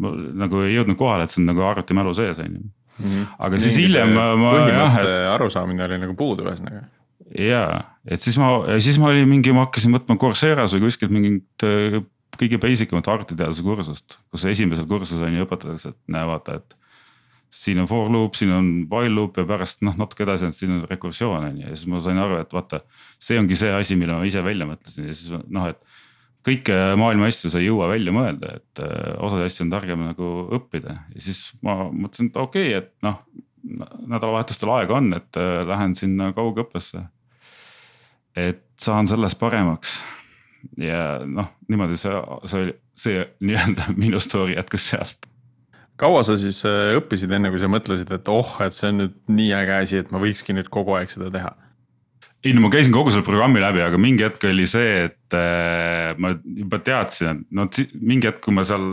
ma 0.00 0.12
nagu 0.44 0.62
ei 0.64 0.76
jõudnud 0.76 0.98
kohale, 0.98 1.26
et 1.26 1.34
see 1.34 1.42
on 1.42 1.50
nagu 1.50 1.64
arvutimälu 1.66 2.14
sees, 2.16 2.38
on 2.42 2.54
ju. 2.54 2.68
Aga 3.38 3.60
siis 3.62 3.76
hiljem 3.80 4.14
ma, 4.14 4.54
jah, 4.68 4.98
et. 5.02 5.12
arusaamine 5.34 5.86
oli 5.86 6.00
nagu 6.04 6.16
puudu 6.18 6.46
ühesõnaga. 6.46 6.86
ja, 7.36 7.64
et 8.08 8.22
siis 8.22 8.38
ma, 8.40 8.52
siis 8.78 8.98
ma 9.02 9.12
olin 9.12 9.28
mingi, 9.30 9.54
ma 9.56 9.66
hakkasin 9.68 9.94
võtma 9.98 10.18
Courseras 10.20 10.74
või 10.76 10.88
kuskilt 10.88 11.14
mingit 11.14 11.66
äh, 11.66 12.00
kõige 12.40 12.60
basic 12.62 12.92
umat 12.94 13.08
arvutiteaduse 13.12 13.64
kursust, 13.66 14.20
kus 14.32 14.44
esimesel 14.48 14.86
kursusel 14.90 15.26
on 15.28 15.38
ju 15.38 15.46
õpetatakse, 15.46 15.94
et 15.94 16.14
näe, 16.14 16.26
vaata, 16.28 16.60
et 16.60 16.76
siin 17.50 17.80
on 17.82 17.88
for 17.90 18.10
loop, 18.12 18.36
siin 18.38 18.52
on 18.54 18.68
while 18.90 19.12
loop 19.16 19.40
ja 19.40 19.44
pärast 19.48 19.82
noh, 19.86 19.96
natuke 19.98 20.22
edasi 20.22 20.46
on 20.46 20.54
siin 20.54 20.76
on 20.76 20.84
rekursioon 20.90 21.48
on 21.48 21.56
ju 21.58 21.66
ja 21.66 21.74
siis 21.74 21.90
ma 21.90 22.02
sain 22.04 22.20
aru, 22.22 22.38
et 22.44 22.52
vaata. 22.54 22.84
see 23.18 23.38
ongi 23.40 23.58
see 23.58 23.72
asi, 23.74 23.98
mille 23.98 24.14
ma 24.14 24.28
ise 24.28 24.42
välja 24.44 24.68
mõtlesin 24.68 25.10
ja 25.10 25.16
siis 25.16 25.34
noh, 25.50 25.66
et 25.66 25.80
kõike 26.46 26.76
maailma 27.00 27.28
asju 27.30 27.52
sa 27.52 27.60
ei 27.60 27.68
jõua 27.68 27.90
välja 27.90 28.14
mõelda, 28.14 28.56
et 28.60 28.82
äh, 28.84 29.14
osasid 29.20 29.46
asju 29.46 29.66
on 29.66 29.72
targem 29.74 30.04
nagu 30.08 30.32
õppida 30.58 30.96
ja 31.14 31.24
siis 31.24 31.42
ma 31.66 31.82
mõtlesin, 31.88 32.30
et 32.32 32.40
okei 32.40 32.74
okay,, 32.74 32.82
et 32.82 33.06
noh. 33.06 33.22
nädalavahetustel 33.60 34.72
aega 34.72 34.96
on, 34.96 35.12
et 35.18 35.40
äh, 35.40 35.60
lähen 35.68 35.96
sinna 35.98 36.30
kaugõppesse. 36.36 37.04
et 38.36 38.64
saan 38.80 39.10
selles 39.10 39.34
paremaks 39.34 40.00
ja 40.80 41.20
noh, 41.26 41.50
niimoodi 41.68 41.98
see, 42.00 42.14
see 42.48 42.62
oli, 42.64 42.78
see 42.94 43.26
nii-öelda 43.40 43.90
minu 44.04 44.20
story 44.20 44.56
jätkus 44.56 44.90
sealt 44.92 45.30
kaua 46.00 46.22
sa 46.24 46.36
siis 46.40 46.62
äh, 46.68 46.94
õppisid, 46.96 47.32
enne 47.36 47.50
kui 47.52 47.60
sa 47.60 47.68
mõtlesid, 47.68 48.08
et 48.16 48.28
oh, 48.32 48.54
et 48.64 48.72
see 48.72 48.88
on 48.88 49.02
nüüd 49.02 49.16
nii 49.28 49.50
äge 49.58 49.74
asi, 49.76 50.00
et 50.00 50.14
ma 50.14 50.22
võikski 50.22 50.56
nüüd 50.56 50.70
kogu 50.72 50.96
aeg 50.96 51.12
seda 51.12 51.28
teha? 51.34 51.52
Ei 52.44 52.54
no 52.56 52.64
ma 52.64 52.70
käisin 52.72 52.94
kogu 52.94 53.12
selle 53.12 53.26
programmi 53.26 53.62
läbi, 53.62 53.82
aga 53.84 54.00
mingi 54.00 54.24
hetk 54.24 54.44
oli 54.48 54.66
see, 54.70 55.06
et 55.08 55.36
äh, 55.36 56.12
ma 56.20 56.34
juba 56.44 56.80
teadsin, 56.84 57.42
et 57.42 57.56
no 57.56 57.66
mingi 58.00 58.30
hetk, 58.30 58.42
kui 58.44 58.56
ma 58.56 58.66
seal. 58.66 58.86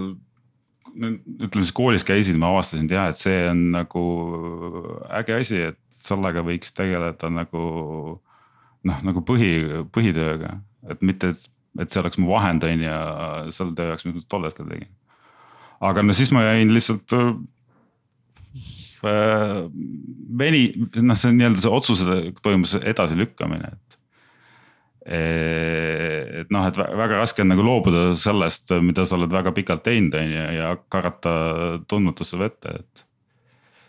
ütleme 0.98 1.62
siis 1.62 1.76
koolis 1.78 2.04
käisin, 2.08 2.40
ma 2.42 2.50
avastasin, 2.50 2.88
jah, 2.90 3.12
et 3.12 3.20
see 3.20 3.44
on 3.52 3.68
nagu 3.76 4.06
äge 5.20 5.36
asi, 5.38 5.60
et 5.70 5.78
sellega 5.94 6.42
võiks 6.46 6.74
tegeleda 6.74 7.30
nagu. 7.30 7.66
noh, 8.88 9.00
nagu 9.04 9.22
põhi, 9.26 9.84
põhitööga, 9.94 10.58
et 10.90 11.02
mitte, 11.04 11.34
et 11.82 11.92
see 11.92 12.00
oleks 12.02 12.18
mu 12.22 12.30
vahend 12.32 12.64
on 12.64 12.86
ju 12.86 13.00
selle 13.52 13.76
töö 13.76 13.92
jaoks, 13.92 14.06
mis 14.08 14.16
ma 14.16 14.30
tol 14.32 14.48
hetkel 14.48 14.70
tegin 14.70 14.94
aga 15.84 16.04
no 16.04 16.16
siis 16.16 16.32
ma 16.34 16.44
jäin 16.48 16.74
lihtsalt 16.74 17.14
äh, 17.18 17.34
veni, 19.04 20.62
noh, 21.02 21.18
see 21.18 21.32
on 21.32 21.38
nii-öelda 21.40 21.62
see 21.62 21.74
otsuse 21.74 22.18
toimus 22.44 22.76
edasilükkamine, 22.80 23.74
et. 23.74 23.98
et 25.08 26.50
noh, 26.54 26.66
et 26.68 26.80
väga 26.80 27.22
raske 27.22 27.44
on 27.44 27.52
nagu 27.54 27.66
loobuda 27.66 28.10
sellest, 28.18 28.74
mida 28.84 29.06
sa 29.08 29.20
oled 29.20 29.32
väga 29.32 29.54
pikalt 29.56 29.86
teinud, 29.86 30.18
on 30.18 30.34
ju, 30.34 30.48
ja 30.58 30.74
karata 30.92 31.36
tundmatusse 31.88 32.40
vette, 32.42 32.80
et 32.82 33.06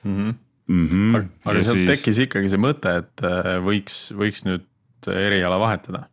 mm. 0.04 0.14
-hmm. 0.16 0.36
Mm 0.68 0.88
-hmm. 0.88 1.16
aga, 1.16 1.26
aga 1.44 1.64
sealt 1.64 1.78
siis... 1.78 1.90
tekkis 1.90 2.18
ikkagi 2.26 2.48
see 2.52 2.60
mõte, 2.60 2.96
et 3.00 3.24
äh, 3.24 3.56
võiks, 3.64 4.12
võiks 4.12 4.44
nüüd 4.44 4.66
eriala 5.08 5.58
vahetada? 5.58 6.08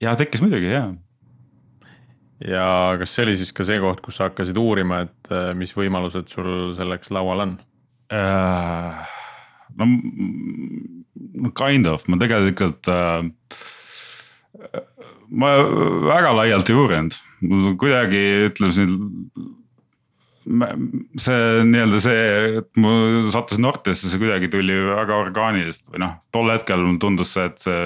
ja 0.00 0.14
tekkis 0.16 0.42
muidugi 0.44 0.68
ja 0.68 0.92
ja 2.44 2.96
kas 2.98 3.14
see 3.14 3.24
oli 3.24 3.36
siis 3.36 3.52
ka 3.52 3.64
see 3.64 3.80
koht, 3.80 4.00
kus 4.04 4.16
sa 4.20 4.28
hakkasid 4.28 4.58
uurima, 4.60 5.00
et 5.08 5.32
äh, 5.32 5.54
mis 5.54 5.72
võimalused 5.76 6.28
sul 6.28 6.74
selleks 6.76 7.10
laual 7.10 7.40
on 7.46 7.56
äh,? 8.12 9.06
no 9.78 11.52
kind 11.54 11.86
of, 11.86 12.06
ma 12.08 12.18
tegelikult 12.20 12.88
äh,. 12.90 13.28
ma 15.28 15.54
väga 16.08 16.34
laialt 16.40 16.70
ei 16.70 16.78
uurinud, 16.78 17.16
kuidagi 17.80 18.24
ütleme 18.48 18.74
siin 18.74 18.98
see 20.48 21.64
nii-öelda 21.68 21.98
see, 22.00 22.26
et 22.60 22.80
ma 22.80 22.90
sattusin 23.32 23.66
Nortesse, 23.66 24.08
see 24.08 24.20
kuidagi 24.20 24.48
tuli 24.52 24.76
väga 24.86 25.18
orgaaniliselt 25.26 25.90
või 25.92 26.02
noh, 26.06 26.14
tol 26.32 26.52
hetkel 26.52 26.80
mulle 26.80 27.00
tundus 27.02 27.34
see, 27.36 27.48
et 27.50 27.60
see, 27.60 27.80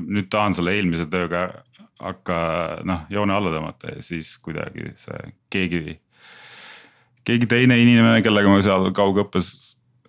nüüd 0.00 0.30
tahan 0.32 0.56
selle 0.56 0.74
eelmise 0.74 1.06
tööga 1.12 1.44
hakka 2.00 2.38
noh, 2.88 3.04
joone 3.12 3.36
alla 3.36 3.52
tõmmata 3.54 3.94
ja 3.94 4.04
siis 4.04 4.32
kuidagi 4.42 4.90
see 4.98 5.34
keegi. 5.52 5.98
Keegi 7.26 7.48
teine 7.50 7.78
inimene, 7.80 8.22
kellega 8.24 8.52
ma 8.52 8.60
seal 8.64 8.90
kaugõppes 8.96 9.50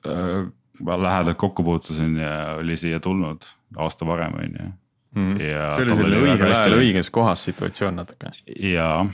äh, 0.08 0.46
lähedalt 0.82 1.39
kokku 1.41 1.65
puutusin 1.65 2.15
ja 2.20 2.36
oli 2.60 2.77
siia 2.80 3.01
tulnud 3.03 3.46
aasta 3.77 4.08
varem, 4.08 4.38
on 4.38 4.56
ju. 4.60 4.72
Mhm. 5.12 5.38
see 5.75 5.84
oli 5.84 5.96
selline 6.00 6.20
õigel 6.24 6.53
ajal 6.56 6.77
õiges 6.77 7.10
kohas 7.12 7.41
situatsioon 7.50 7.98
natuke. 8.00 8.32
ja, 8.63 9.06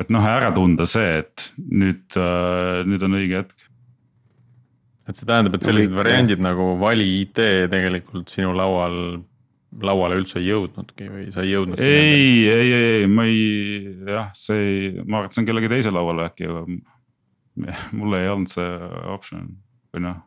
et 0.00 0.08
noh, 0.08 0.24
ära 0.24 0.48
tunda 0.56 0.86
see, 0.88 1.18
et 1.20 1.50
nüüd 1.60 2.16
äh,, 2.16 2.84
nüüd 2.88 3.04
on 3.04 3.18
õige 3.20 3.42
hetk 3.42 3.66
et 5.06 5.18
see 5.18 5.28
tähendab, 5.28 5.54
et 5.58 5.66
sellised 5.66 5.92
no, 5.92 6.00
variandid 6.00 6.42
nagu 6.42 6.72
vali 6.80 7.06
IT 7.20 7.42
tegelikult 7.72 8.32
sinu 8.32 8.52
laual 8.56 8.96
lauale 9.82 10.16
üldse 10.20 10.38
ei 10.40 10.48
jõudnudki 10.48 11.08
või 11.10 11.26
sa 11.34 11.44
ei 11.44 11.52
jõudnud? 11.52 11.80
ei, 11.82 12.46
ei, 12.48 12.50
ei, 12.50 12.90
ei, 13.02 13.08
ma 13.10 13.26
ei, 13.28 13.94
jah, 14.08 14.30
see 14.36 14.60
ei, 14.62 14.92
ma 15.02 15.20
arvan, 15.20 15.28
et 15.28 15.36
see 15.36 15.42
on 15.42 15.48
kellegi 15.50 15.72
teise 15.72 15.92
lauale 15.94 16.28
äkki, 16.30 16.48
aga 16.50 16.64
mul 17.98 18.18
ei 18.18 18.30
olnud 18.32 18.50
see 18.52 18.72
optsioon 19.12 19.48
või 19.94 20.04
noh. 20.04 20.18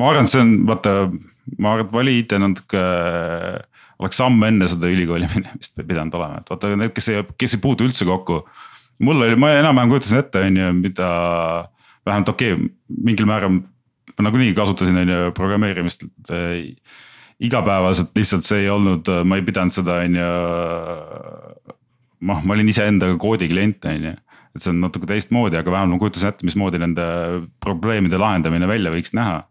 ma 0.00 0.10
arvan, 0.10 0.26
et 0.28 0.34
see 0.34 0.42
on, 0.42 0.54
vaata, 0.68 0.96
ma 1.58 1.74
arvan, 1.74 1.86
et 1.86 1.94
vali 1.94 2.18
IT 2.22 2.36
natuke 2.42 2.82
oleks 4.02 4.18
samm 4.18 4.42
enne 4.48 4.68
seda 4.70 4.90
ülikooli 4.90 5.28
minemist 5.34 5.78
pidanud 5.78 6.14
olema, 6.18 6.42
et 6.42 6.52
vaata 6.52 6.72
need, 6.74 6.94
kes 6.96 7.12
ei, 7.12 7.26
kes 7.38 7.58
ei 7.58 7.64
puutu 7.64 7.86
üldse 7.88 8.08
kokku. 8.08 8.42
mul 9.02 9.22
oli, 9.26 9.38
ma 9.38 9.52
enam-vähem 9.58 9.92
kujutasin 9.92 10.22
ette, 10.22 10.42
on 10.48 10.58
ju, 10.58 10.72
mida 10.80 11.12
vähemalt 12.06 12.34
okei 12.34 12.56
okay,, 12.56 12.72
mingil 13.02 13.28
määral 13.30 13.62
ma 14.18 14.26
nagunii 14.28 14.54
kasutasin, 14.56 14.98
on 15.02 15.14
ju, 15.14 15.30
programmeerimist 15.36 16.04
igapäevaselt 17.42 18.12
lihtsalt 18.16 18.46
see 18.46 18.64
ei 18.64 18.70
olnud, 18.70 19.08
ma 19.26 19.38
ei 19.38 19.46
pidanud 19.46 19.74
seda, 19.74 20.00
on 20.04 20.18
ju. 20.18 20.28
noh, 22.28 22.44
ma 22.46 22.54
olin 22.54 22.70
iseendaga 22.70 23.16
koodi 23.20 23.48
klient, 23.50 23.84
on 23.90 24.10
ju, 24.10 24.14
et 24.52 24.62
see 24.62 24.72
on 24.72 24.82
natuke 24.84 25.08
teistmoodi, 25.08 25.56
aga 25.58 25.72
vähemalt 25.72 25.96
ma 25.96 26.02
kujutasin 26.02 26.32
ette, 26.32 26.46
mismoodi 26.46 26.80
nende 26.82 27.04
probleemide 27.64 28.20
lahendamine 28.20 28.68
välja 28.68 28.92
võiks 28.94 29.14
näha. 29.16 29.42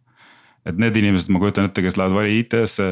et 0.65 0.77
need 0.77 0.97
inimesed, 0.97 1.31
ma 1.33 1.39
kujutan 1.41 1.65
ette, 1.65 1.81
kes 1.81 1.95
lähevad 1.97 2.19
vali 2.19 2.35
IT-sse. 2.43 2.91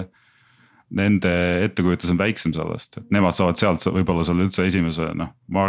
Nende 0.90 1.32
ettekujutus 1.68 2.10
on 2.10 2.18
väiksem 2.18 2.50
sellest, 2.56 2.98
et 2.98 3.12
nemad 3.14 3.36
saavad 3.38 3.60
sealt 3.62 3.84
võib-olla 3.94 4.24
selle 4.26 4.48
üldse 4.48 4.66
esimese 4.66 5.12
noh, 5.14 5.36
ma 5.54 5.68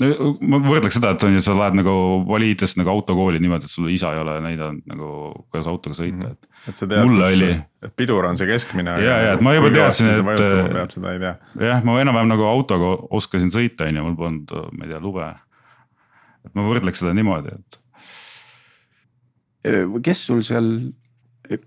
ma 0.00 0.58
võrdleks 0.62 0.96
seda, 0.96 1.12
et 1.14 1.24
on 1.26 1.34
ju, 1.36 1.42
sa 1.44 1.54
lähed 1.56 1.76
nagu 1.78 1.92
valides 2.26 2.74
nagu 2.78 2.90
autokooli 2.94 3.40
niimoodi, 3.42 3.68
et 3.68 3.74
sul 3.74 3.90
isa 3.92 4.12
ei 4.14 4.22
ole 4.22 4.38
näidanud 4.44 4.86
nagu, 4.88 5.10
kuidas 5.52 5.68
autoga 5.70 5.98
sõita, 5.98 6.32
et. 6.32 6.48
et 6.72 6.80
sa 6.80 6.88
tead, 6.90 7.12
et 7.86 7.94
pidur 7.98 8.26
on 8.28 8.38
see 8.40 8.48
keskmine. 8.48 8.96
ja, 9.04 9.18
ja, 9.26 9.36
et 9.36 9.44
ma 9.44 9.54
juba 9.56 9.70
teadsin, 9.74 10.10
et. 10.14 10.42
peab, 10.72 10.94
seda 10.94 11.12
ei 11.14 11.22
tea. 11.22 11.34
jah, 11.68 11.84
ma 11.86 11.98
enam-vähem 12.02 12.32
nagu 12.32 12.48
autoga 12.48 12.96
oskasin 13.18 13.52
sõita, 13.54 13.90
on 13.90 14.00
ju, 14.00 14.06
mul 14.08 14.18
polnud, 14.18 14.56
ma 14.72 14.88
ei 14.88 14.94
tea, 14.94 15.02
lube. 15.02 15.28
et 16.48 16.58
ma 16.58 16.66
võrdleks 16.70 17.04
seda 17.04 17.14
niimoodi, 17.18 17.54
et. 17.60 17.80
kes 20.02 20.26
sul 20.30 20.42
seal 20.46 20.74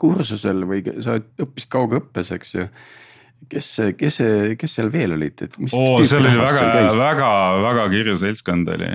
kursusel 0.02 0.66
või 0.68 0.82
sa 1.04 1.20
õppisid 1.22 1.72
kaugõppes, 1.72 2.32
eks 2.36 2.56
ju 2.58 2.70
kes, 3.52 3.70
kes, 4.00 4.20
kes 4.60 4.76
seal 4.78 4.92
veel 4.94 5.16
olid, 5.18 5.46
et 5.46 5.56
mis 5.62 5.76
Oo, 5.76 6.00
seal 6.06 6.26
oli 6.26 6.36
väga, 6.40 6.66
väga, 6.98 7.30
väga 7.66 7.86
kirju 7.94 8.18
seltskond 8.22 8.70
oli, 8.76 8.90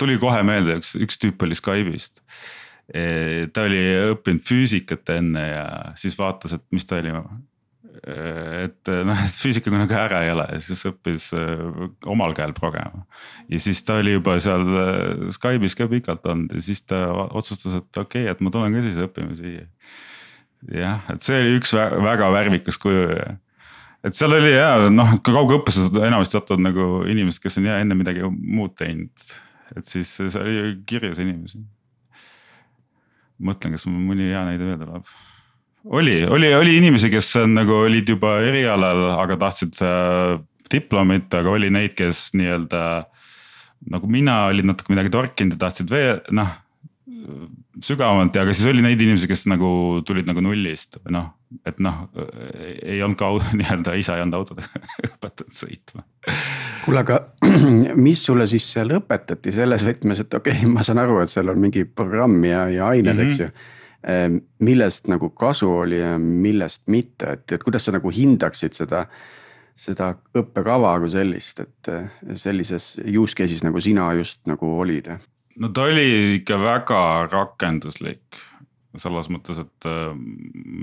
tuli 0.00 0.18
kohe 0.22 0.42
meelde, 0.46 0.78
üks, 0.80 0.94
üks 1.02 1.20
tüüp 1.22 1.46
oli 1.46 1.58
Skype'ist. 1.58 2.22
E, 2.92 3.46
ta 3.54 3.64
oli 3.68 3.80
õppinud 4.12 4.42
füüsikat 4.44 5.14
enne 5.14 5.46
ja 5.46 5.64
siis 5.98 6.16
vaatas, 6.18 6.56
et 6.58 6.64
mis 6.74 6.86
ta 6.88 6.98
oli. 6.98 7.14
et 8.02 8.90
noh, 9.06 9.18
et 9.26 9.36
füüsikaga 9.38 9.78
nagu 9.78 9.94
ära 9.94 10.22
ei 10.26 10.32
ole 10.32 10.46
ja 10.50 10.60
siis 10.64 10.80
õppis 10.88 11.28
e, 11.38 11.44
omal 12.10 12.34
käel 12.34 12.54
progema. 12.56 13.04
ja 13.48 13.60
siis 13.62 13.84
ta 13.86 14.00
oli 14.02 14.16
juba 14.16 14.38
seal 14.42 14.66
e, 14.66 14.88
Skype'is 15.36 15.78
ka 15.78 15.86
pikalt 15.92 16.26
olnud 16.26 16.56
ja 16.56 16.64
siis 16.64 16.82
ta 16.82 17.04
otsustas, 17.30 17.78
et 17.78 18.02
okei 18.02 18.26
okay,, 18.26 18.32
et 18.32 18.42
ma 18.42 18.50
tulen 18.50 18.74
ka 18.74 18.82
siis 18.84 18.98
õppima 19.06 19.38
siia. 19.38 19.68
jah, 20.74 21.06
et 21.14 21.22
see 21.22 21.38
oli 21.44 21.56
üks 21.60 21.76
väga 21.78 22.32
värvikas 22.34 22.80
kuju 22.82 23.06
ja 23.12 23.30
et 24.06 24.16
seal 24.16 24.34
oli 24.36 24.52
ja 24.52 24.88
noh, 24.92 25.14
ka 25.22 25.34
kaugõppes 25.34 25.78
enamasti 25.92 26.38
satuvad 26.38 26.64
nagu 26.64 26.88
inimesed, 27.10 27.42
kes 27.42 27.60
on 27.60 27.68
ja 27.70 27.78
enne 27.82 27.96
midagi 27.98 28.24
muud 28.26 28.74
teinud. 28.78 29.12
et 29.76 29.88
siis 29.88 30.10
seal 30.20 30.42
oli 30.42 30.72
kirjus 30.86 31.20
inimesi. 31.22 31.62
mõtlen, 33.42 33.74
kas 33.74 33.86
mul 33.88 34.02
mõni 34.12 34.30
hea 34.30 34.42
näide 34.46 34.66
veel 34.66 34.80
tuleb. 34.82 35.12
oli, 35.84 36.16
oli, 36.26 36.54
oli 36.54 36.76
inimesi, 36.78 37.10
kes 37.10 37.36
on 37.42 37.54
nagu 37.58 37.82
olid 37.86 38.08
juba 38.08 38.38
erialal, 38.44 39.04
aga 39.18 39.38
tahtsid 39.46 39.78
äh, 39.86 40.40
diplomit, 40.72 41.32
aga 41.34 41.50
oli 41.50 41.70
neid, 41.70 41.94
kes 41.98 42.30
nii-öelda. 42.38 42.82
nagu 43.92 44.06
mina 44.06 44.44
olid 44.50 44.66
natuke 44.66 44.94
midagi 44.94 45.10
torkinud 45.10 45.56
ja 45.56 45.64
tahtsid 45.66 45.90
veel 45.90 46.20
noh 46.30 46.58
sügavamalt 47.82 48.36
ja, 48.36 48.44
aga 48.44 48.54
siis 48.54 48.68
oli 48.70 48.82
neid 48.84 49.00
inimesi, 49.00 49.28
kes 49.30 49.44
nagu 49.50 49.68
tulid 50.06 50.26
nagu 50.28 50.42
nullist 50.44 50.98
noh, 51.12 51.30
et 51.68 51.78
noh, 51.82 52.04
ei 52.82 53.02
olnud 53.04 53.18
ka 53.20 53.30
nii-öelda 53.58 53.94
isa 54.00 54.16
ei 54.16 54.24
olnud 54.24 54.38
autodega 54.40 54.82
õpetatud 55.08 55.52
sõitma. 55.54 56.04
kuule, 56.84 57.02
aga 57.02 57.20
mis 58.06 58.24
sulle 58.26 58.48
siis 58.50 58.66
seal 58.74 58.94
õpetati 58.98 59.54
selles 59.54 59.86
võtmes, 59.86 60.24
et 60.24 60.38
okei 60.40 60.62
okay,, 60.62 60.72
ma 60.72 60.86
saan 60.86 61.02
aru, 61.02 61.20
et 61.22 61.32
seal 61.32 61.52
on 61.52 61.60
mingi 61.62 61.84
programm 61.88 62.38
ja, 62.48 62.66
ja 62.72 62.90
ained 62.90 63.14
mm, 63.14 63.20
-hmm. 63.20 63.30
eks 63.30 63.40
ju 63.42 63.50
ehm, 64.14 64.40
millest 64.66 65.12
nagu 65.12 65.30
kasu 65.30 65.70
oli 65.84 66.00
ja 66.00 66.16
millest 66.18 66.86
mitte, 66.86 67.36
et, 67.38 67.46
et 67.52 67.62
kuidas 67.62 67.86
sa 67.86 67.94
nagu 67.94 68.10
hindaksid 68.10 68.78
seda, 68.78 69.06
seda 69.76 70.14
õppekava 70.38 70.96
kui 71.02 71.12
sellist, 71.12 71.60
et 71.60 71.92
sellises 72.34 72.96
use 73.06 73.36
case'is 73.38 73.62
nagu 73.66 73.80
sina 73.80 74.12
just 74.18 74.42
nagu 74.50 74.78
olid? 74.78 75.12
No 75.56 75.68
ta 75.74 75.88
oli 75.90 76.38
ikka 76.38 76.58
väga 76.62 77.02
rakenduslik 77.32 78.40
selles 79.00 79.28
mõttes, 79.32 79.56
et 79.62 79.86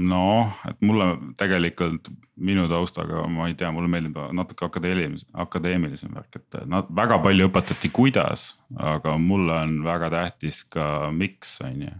noh, 0.09 0.53
et 0.65 0.79
mulle 0.81 1.11
tegelikult 1.37 2.09
minu 2.41 2.65
taustaga, 2.71 3.21
ma 3.29 3.49
ei 3.49 3.55
tea, 3.57 3.69
mulle 3.73 3.89
meeldib 3.91 4.17
natuke 4.33 4.65
akadeemilisem, 4.65 5.29
akadeemilisem 5.43 6.15
värk, 6.17 6.39
et 6.39 6.59
nad 6.69 6.89
väga 6.95 7.19
palju 7.21 7.49
õpetati, 7.51 7.91
kuidas, 7.93 8.47
aga 8.81 9.13
mulle 9.21 9.59
on 9.65 9.75
väga 9.85 10.09
tähtis 10.15 10.63
ka 10.73 11.09
miks, 11.13 11.59
on 11.65 11.85
ju. 11.85 11.97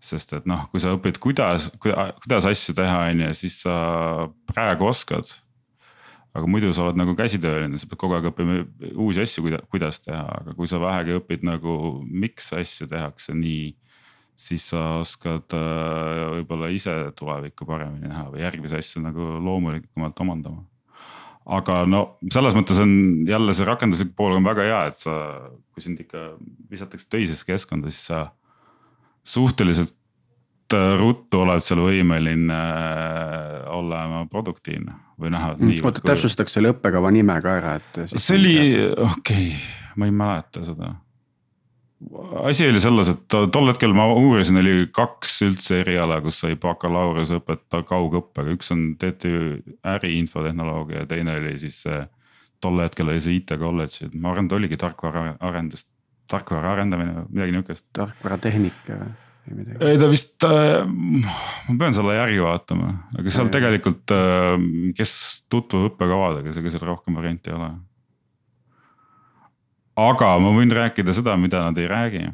sest 0.00 0.32
et 0.32 0.46
noh, 0.48 0.64
kui 0.72 0.82
sa 0.82 0.96
õpid, 0.96 1.20
kuidas, 1.22 1.68
kuidas 1.78 2.48
asju 2.50 2.74
teha, 2.78 3.04
on 3.12 3.26
ju, 3.26 3.30
siis 3.44 3.60
sa 3.66 3.76
praegu 4.50 4.90
oskad 4.90 5.30
aga 6.36 6.46
muidu 6.46 6.70
sa 6.74 6.86
oled 6.86 6.98
nagu 6.98 7.16
käsitööline, 7.18 7.78
sa 7.80 7.88
pead 7.90 8.00
kogu 8.00 8.16
aeg 8.16 8.30
õppima 8.30 8.60
uusi 8.94 9.24
asju, 9.24 9.44
kuidas 9.72 10.00
teha, 10.04 10.22
aga 10.40 10.54
kui 10.58 10.70
sa 10.70 10.80
vähegi 10.82 11.16
õpid 11.18 11.46
nagu, 11.46 11.76
miks 12.06 12.52
asju 12.56 12.88
tehakse 12.90 13.34
nii. 13.36 13.70
siis 14.40 14.70
sa 14.72 15.02
oskad 15.02 15.52
äh, 15.52 16.20
võib-olla 16.38 16.70
ise 16.72 16.94
tulevikku 17.18 17.66
paremini 17.68 18.08
näha 18.08 18.30
või 18.32 18.40
järgmisi 18.40 18.78
asju 18.78 19.02
nagu 19.04 19.26
loomulikumalt 19.44 20.20
omandama. 20.24 20.64
aga 21.44 21.84
no 21.84 22.16
selles 22.32 22.54
mõttes 22.54 22.80
on 22.80 23.26
jälle 23.28 23.52
see 23.52 23.66
rakenduslik 23.66 24.14
pool 24.16 24.38
on 24.38 24.46
väga 24.46 24.68
hea, 24.68 24.82
et 24.88 24.96
sa, 24.96 25.14
kui 25.74 25.82
sind 25.82 26.00
ikka 26.00 26.36
visatakse 26.70 27.08
töisesse 27.10 27.44
keskkonda, 27.44 27.90
siis 27.90 28.06
sa 28.12 28.28
suhteliselt 29.26 29.94
ruttu 31.00 31.42
oled 31.44 31.62
seal 31.64 31.82
võimeline 31.82 32.56
äh, 32.56 33.68
olema 33.74 34.24
produktiivne 34.30 34.96
või 35.20 35.34
näha. 35.34 35.52
Mm, 35.58 35.84
oota, 35.84 36.02
täpsustaks 36.04 36.56
selle 36.56 36.72
õppekava 36.74 37.12
nime 37.14 37.36
ka 37.44 37.54
ära, 37.60 37.76
et. 37.80 38.02
see 38.14 38.38
oli, 38.38 38.56
okei 38.90 39.14
okay,, 39.14 39.46
ma 40.00 40.08
ei 40.08 40.14
mäleta 40.16 40.64
seda. 40.66 40.92
asi 42.44 42.68
oli 42.68 42.80
selles, 42.80 43.12
et 43.12 43.26
tol 43.28 43.68
hetkel 43.68 43.94
ma 43.96 44.08
uurisin, 44.14 44.60
oli 44.62 44.88
kaks 44.96 45.36
üldse 45.48 45.82
eriala, 45.82 46.20
kus 46.24 46.40
sai 46.44 46.56
bakalaureuseõpet 46.60 47.80
kaugõppega, 47.88 48.56
üks 48.56 48.72
on 48.74 48.94
TTÜ 49.00 49.34
äriinfotehnoloogia 49.96 51.04
ja 51.04 51.10
teine 51.10 51.36
oli 51.42 51.56
siis 51.60 51.82
see. 51.84 52.04
tol 52.60 52.80
hetkel 52.84 53.08
oli 53.08 53.20
see 53.24 53.40
IT 53.40 53.56
kolledž, 53.60 54.04
ma 54.14 54.34
arvan, 54.34 54.48
ta 54.48 54.56
oligi 54.56 54.76
tarkvaraarendust, 54.80 55.88
tarkvara 56.30 56.76
arendamine, 56.76 57.26
midagi 57.28 57.56
nihukest. 57.56 57.90
tarkvaratehnika 57.96 59.02
või? 59.02 59.18
Ei 59.48 59.98
ta 59.98 60.08
vist 60.10 60.44
äh,, 60.46 60.84
ma 60.86 61.76
pean 61.80 61.94
selle 61.96 62.16
järgi 62.16 62.42
vaatama, 62.44 62.90
aga 63.18 63.32
seal 63.32 63.48
ja, 63.48 63.54
tegelikult 63.56 64.14
äh,, 64.14 64.56
kes 64.98 65.12
tutvub 65.52 65.90
õppekavadega, 65.90 66.54
ega 66.54 66.74
seal 66.74 66.86
rohkem 66.88 67.18
variante 67.18 67.52
ei 67.52 67.56
ole. 67.56 67.70
aga 70.00 70.32
ma 70.42 70.52
võin 70.56 70.74
rääkida 70.74 71.14
seda, 71.16 71.36
mida 71.40 71.64
nad 71.66 71.80
ei 71.80 71.88
räägi 71.90 72.26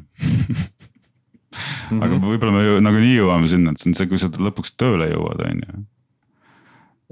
aga 2.03 2.11
mhm. 2.17 2.25
võib-olla 2.25 2.53
me 2.55 2.81
nagunii 2.83 3.15
jõuame 3.15 3.49
sinna, 3.49 3.71
et 3.71 3.81
see 3.81 3.91
on 3.91 3.97
see, 3.97 4.09
kui 4.09 4.19
sa 4.21 4.29
lõpuks 4.31 4.75
tööle 4.79 5.09
jõuad, 5.11 5.41
on 5.47 5.63
ju. 5.63 5.85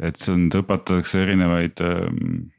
et 0.10 0.20
see 0.22 0.36
on, 0.36 0.50
õpetatakse 0.62 1.24
erinevaid 1.24 1.82
ähm, 1.86 2.52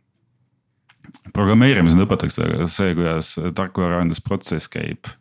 programmeerimisel 1.37 2.07
õpetatakse 2.07 2.67
see, 2.73 2.97
kuidas 2.99 3.37
tarkvaraarendusprotsess 3.61 4.73
käib 4.73 5.13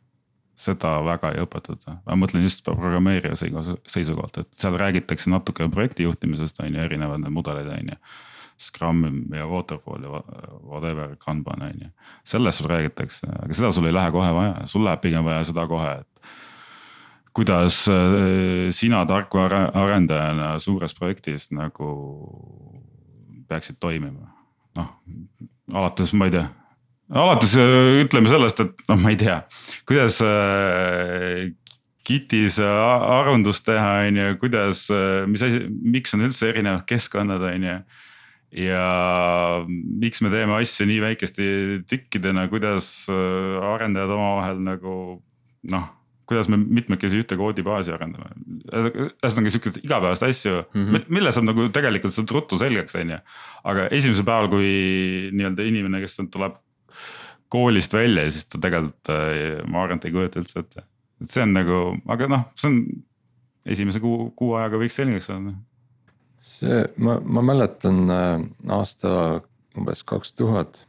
seda 0.56 0.92
väga 1.04 1.34
ei 1.36 1.44
õpetata, 1.44 1.98
ma 2.06 2.16
mõtlen 2.20 2.46
just 2.46 2.64
programmeerija 2.66 3.36
seisukohalt, 3.36 4.40
et 4.40 4.56
seal 4.56 4.78
räägitakse 4.80 5.32
natuke 5.32 5.68
projekti 5.72 6.08
juhtimisest 6.08 6.62
on 6.64 6.72
ju, 6.72 6.86
erinevad 6.86 7.24
need 7.24 7.36
mudelid 7.36 7.70
on 7.72 7.94
ju. 7.94 8.00
Scrum 8.56 9.02
ja 9.36 9.44
Waterfall 9.52 10.06
ja 10.08 10.22
whatever, 10.64 11.18
Kanban 11.20 11.66
on 11.66 11.82
ju, 11.84 11.90
sellest 12.24 12.62
sul 12.62 12.70
räägitakse, 12.72 13.28
aga 13.28 13.58
seda 13.58 13.72
sul 13.76 13.90
ei 13.90 13.96
lähe 13.98 14.14
kohe 14.16 14.32
vaja, 14.38 14.62
sul 14.72 14.86
läheb 14.88 15.04
pigem 15.04 15.28
vaja 15.28 15.44
seda 15.44 15.68
kohe, 15.68 15.92
et. 16.00 16.32
kuidas 17.36 17.82
äh, 17.92 18.72
sina 18.72 19.04
tarkvaraarendajana 19.06 20.54
suures 20.64 20.96
projektis 20.96 21.50
nagu 21.52 21.90
peaksid 23.52 23.76
toimima, 23.84 24.32
noh 24.80 24.94
alates, 25.76 26.14
ma 26.16 26.30
ei 26.30 26.38
tea 26.38 26.48
alates 27.14 27.56
äh, 27.60 28.02
ütleme 28.04 28.32
sellest, 28.32 28.62
et 28.64 28.88
noh, 28.90 29.00
ma 29.02 29.14
ei 29.14 29.20
tea, 29.20 29.42
kuidas 29.90 30.22
äh, 30.26 31.52
Gitis 32.06 32.60
arvundust 32.62 33.66
teha, 33.66 34.06
on 34.06 34.20
ju, 34.22 34.34
kuidas, 34.42 34.86
äh, 34.94 35.24
mis 35.30 35.44
asi, 35.46 35.64
miks 35.70 36.14
on 36.18 36.26
üldse 36.28 36.52
erinevad 36.52 36.86
keskkonnad, 36.90 37.46
on 37.50 37.70
ju. 37.70 37.78
ja 38.66 38.86
miks 39.68 40.22
me 40.24 40.32
teeme 40.32 40.56
asju 40.62 40.88
nii 40.88 41.02
väikeste 41.04 41.46
tükkidena, 41.92 42.48
kuidas 42.48 42.88
arendajad 43.12 44.14
omavahel 44.16 44.62
nagu 44.64 44.96
noh 45.66 45.92
kuidas 46.26 46.48
me 46.50 46.58
mitmekesi 46.58 47.20
ühte 47.22 47.38
koodibaasi 47.38 47.94
arendame. 47.94 48.32
ühesõnaga 48.74 49.52
siukseid 49.54 49.84
igapäevaseid 49.84 50.34
asju 50.34 50.54
mm, 50.64 50.86
-hmm. 50.86 51.10
mille 51.14 51.34
saab 51.36 51.46
nagu 51.50 51.68
tegelikult 51.74 52.16
saad 52.16 52.32
ruttu 52.34 52.58
selgeks, 52.58 52.96
on 52.98 53.14
ju. 53.14 53.20
aga 53.72 53.88
esimesel 53.94 54.26
päeval, 54.26 54.50
kui 54.50 54.72
nii-öelda 55.36 55.68
inimene, 55.70 56.02
kes 56.02 56.18
tuleb 56.34 56.58
koolist 57.56 57.94
välja 57.96 58.26
ja 58.26 58.34
siis 58.34 58.50
ta 58.52 58.60
tegelikult, 58.62 59.12
äh, 59.14 59.64
ma 59.70 59.86
arvan, 59.86 60.02
et 60.02 60.10
ei 60.10 60.16
kujuta 60.16 60.42
üldse 60.42 60.62
ette. 60.64 60.86
et 61.24 61.32
see 61.32 61.44
on 61.46 61.54
nagu, 61.56 61.82
aga 62.12 62.28
noh, 62.32 62.48
see 62.60 62.72
on 62.72 62.82
esimese 63.76 64.02
kuu, 64.04 64.30
kuu 64.38 64.56
ajaga 64.60 64.82
võiks 64.82 64.98
selgeks 65.00 65.30
saada. 65.32 65.56
see, 66.52 66.82
ma, 67.02 67.20
ma 67.24 67.44
mäletan 67.46 68.02
äh, 68.12 68.48
aasta 68.76 69.12
umbes 69.76 70.04
kaks 70.08 70.36
tuhat, 70.36 70.84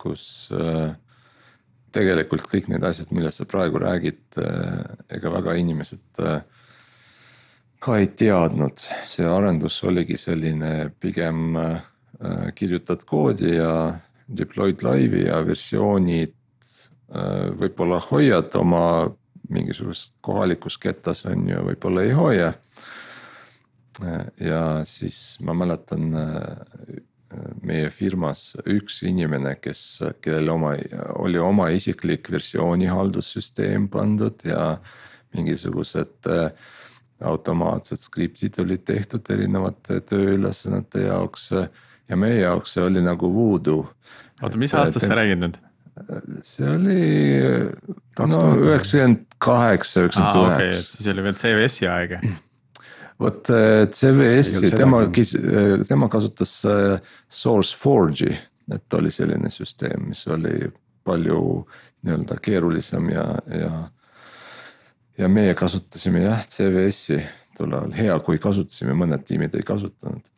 kus 0.00 0.24
äh, 0.56 0.94
tegelikult 1.96 2.48
kõik 2.50 2.68
need 2.72 2.84
asjad, 2.84 3.12
millest 3.16 3.40
sa 3.40 3.46
praegu 3.48 3.80
räägid, 3.80 4.36
ega 5.16 5.30
väga 5.32 5.54
inimesed 5.56 6.20
ka 7.80 7.94
ei 7.96 8.10
teadnud, 8.20 8.82
see 9.08 9.24
arendus 9.24 9.78
oligi 9.88 10.18
selline 10.20 10.90
pigem 11.00 11.56
kirjutad 12.58 13.06
koodi 13.08 13.54
ja 13.54 13.70
deploy'd 14.26 14.82
laivi 14.82 15.26
ja 15.26 15.40
versioonid 15.46 16.34
äh, 17.14 17.50
võib-olla 17.58 18.00
hoiad 18.10 18.54
oma 18.58 18.84
mingisugust 19.50 20.16
kohalikus 20.26 20.78
kettas 20.82 21.24
on 21.30 21.46
ju, 21.48 21.60
võib-olla 21.68 22.06
ei 22.06 22.14
hoia. 22.16 22.52
Äh, 24.02 24.24
ja 24.48 24.62
siis 24.88 25.38
ma 25.46 25.54
mäletan 25.54 26.08
äh, 26.18 26.98
meie 27.62 27.90
firmas 27.90 28.54
üks 28.70 29.02
inimene, 29.06 29.56
kes, 29.60 30.02
kellel 30.24 30.50
oma, 30.54 30.74
oli 31.20 31.38
oma 31.42 31.68
isiklik 31.74 32.30
versiooni 32.32 32.86
haldussüsteem 32.90 33.88
pandud 33.92 34.46
ja 34.46 34.76
mingisugused 35.34 36.30
automaatsed 37.26 38.00
skriptid 38.00 38.60
olid 38.62 38.84
tehtud 38.88 39.26
erinevate 39.32 39.98
tööülesannete 40.06 41.06
jaoks 41.08 41.50
ja 42.08 42.18
meie 42.20 42.40
jaoks 42.40 42.76
see 42.76 42.84
oli 42.84 43.02
nagu 43.04 43.30
voodoo. 43.34 43.86
oota, 44.42 44.58
mis 44.60 44.74
aastast 44.74 45.06
sa 45.08 45.18
räägid 45.18 45.42
nüüd? 45.42 45.60
see 46.44 46.68
oli 46.68 46.98
no 48.20 48.42
üheksakümmend 48.60 49.38
kaheksa, 49.42 50.04
üheksakümmend 50.04 50.60
üheksa. 50.60 50.98
siis 50.98 51.08
oli 51.12 51.24
veel 51.24 51.38
CVS-i 51.40 51.88
aeg. 51.90 52.18
vot 53.22 53.50
äh, 53.50 53.86
CVS-i, 53.88 54.70
tema, 54.76 55.02
äh, 55.08 55.86
tema 55.88 56.10
kasutas 56.12 56.58
äh, 56.68 57.00
SourceForge'i, 57.28 58.36
et 58.76 58.98
oli 58.98 59.10
selline 59.14 59.50
süsteem, 59.50 60.10
mis 60.10 60.26
oli 60.28 60.68
palju 61.06 61.40
nii-öelda 62.04 62.36
keerulisem 62.42 63.08
ja, 63.14 63.24
ja. 63.50 63.72
ja 65.18 65.28
meie 65.32 65.54
kasutasime 65.56 66.26
jah, 66.26 66.44
CVS-i 66.44 67.22
tol 67.56 67.72
ajal, 67.72 67.94
hea 67.96 68.18
kui 68.26 68.40
kasutasime, 68.42 68.92
mõned 68.98 69.24
tiimid 69.24 69.54
ei 69.56 69.64
kasutanud 69.64 70.28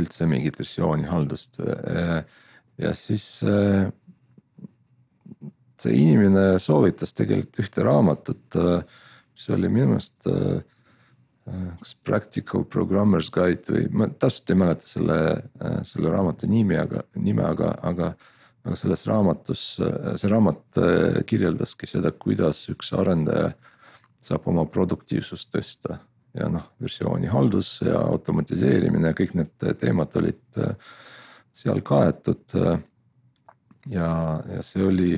üldse 0.00 0.26
mingit 0.30 0.58
versiooni 0.60 1.06
haldust. 1.08 1.60
ja 2.78 2.92
siis 2.94 3.24
see 5.78 5.94
inimene 5.94 6.58
soovitas 6.62 7.14
tegelikult 7.14 7.60
ühte 7.62 7.84
raamatut, 7.86 8.58
mis 9.34 9.50
oli 9.54 9.70
minu 9.70 9.94
meelest 9.94 10.28
kas 11.44 11.94
Practical 12.06 12.64
Programmer's 12.64 13.28
Guide 13.30 13.68
või 13.68 13.88
ma 13.92 14.08
täpselt 14.08 14.50
ei 14.50 14.56
mäleta 14.56 14.86
selle, 14.88 15.18
selle 15.84 16.12
raamatu 16.14 16.48
nimi, 16.48 16.78
aga 16.80 17.04
nime, 17.20 17.44
aga, 17.44 17.74
aga 17.84 18.14
aga 18.64 18.78
selles 18.80 19.04
raamatus, 19.08 19.62
see 20.16 20.30
raamat 20.32 20.78
kirjeldaski 21.28 21.88
seda, 21.88 22.12
kuidas 22.16 22.62
üks 22.72 22.94
arendaja 22.96 23.52
saab 24.24 24.48
oma 24.48 24.64
produktiivsust 24.64 25.50
tõsta. 25.52 25.98
Ja 26.34 26.48
noh, 26.50 26.66
versiooni 26.82 27.30
haldus 27.30 27.76
ja 27.84 28.00
automatiseerimine, 28.08 29.14
kõik 29.18 29.36
need 29.38 29.68
teemad 29.80 30.16
olid 30.20 30.58
äh, 30.60 30.74
seal 31.54 31.82
kaetud. 31.86 32.44
Äh, 32.58 32.80
ja, 33.94 34.08
ja 34.50 34.64
see 34.66 34.84
oli 34.84 35.12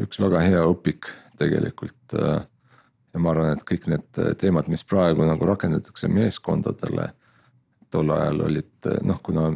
üks 0.00 0.20
väga 0.22 0.44
hea 0.44 0.62
õpik 0.68 1.10
tegelikult. 1.40 2.12
ja 2.12 3.20
ma 3.20 3.30
arvan, 3.32 3.54
et 3.56 3.64
kõik 3.68 3.86
need 3.88 4.18
teemad, 4.38 4.68
mis 4.68 4.84
praegu 4.84 5.24
nagu 5.24 5.46
rakendatakse 5.48 6.08
meeskondadele 6.12 7.08
tol 7.90 8.12
ajal 8.14 8.44
olid 8.46 8.88
noh, 9.06 9.18
kuna 9.24 9.48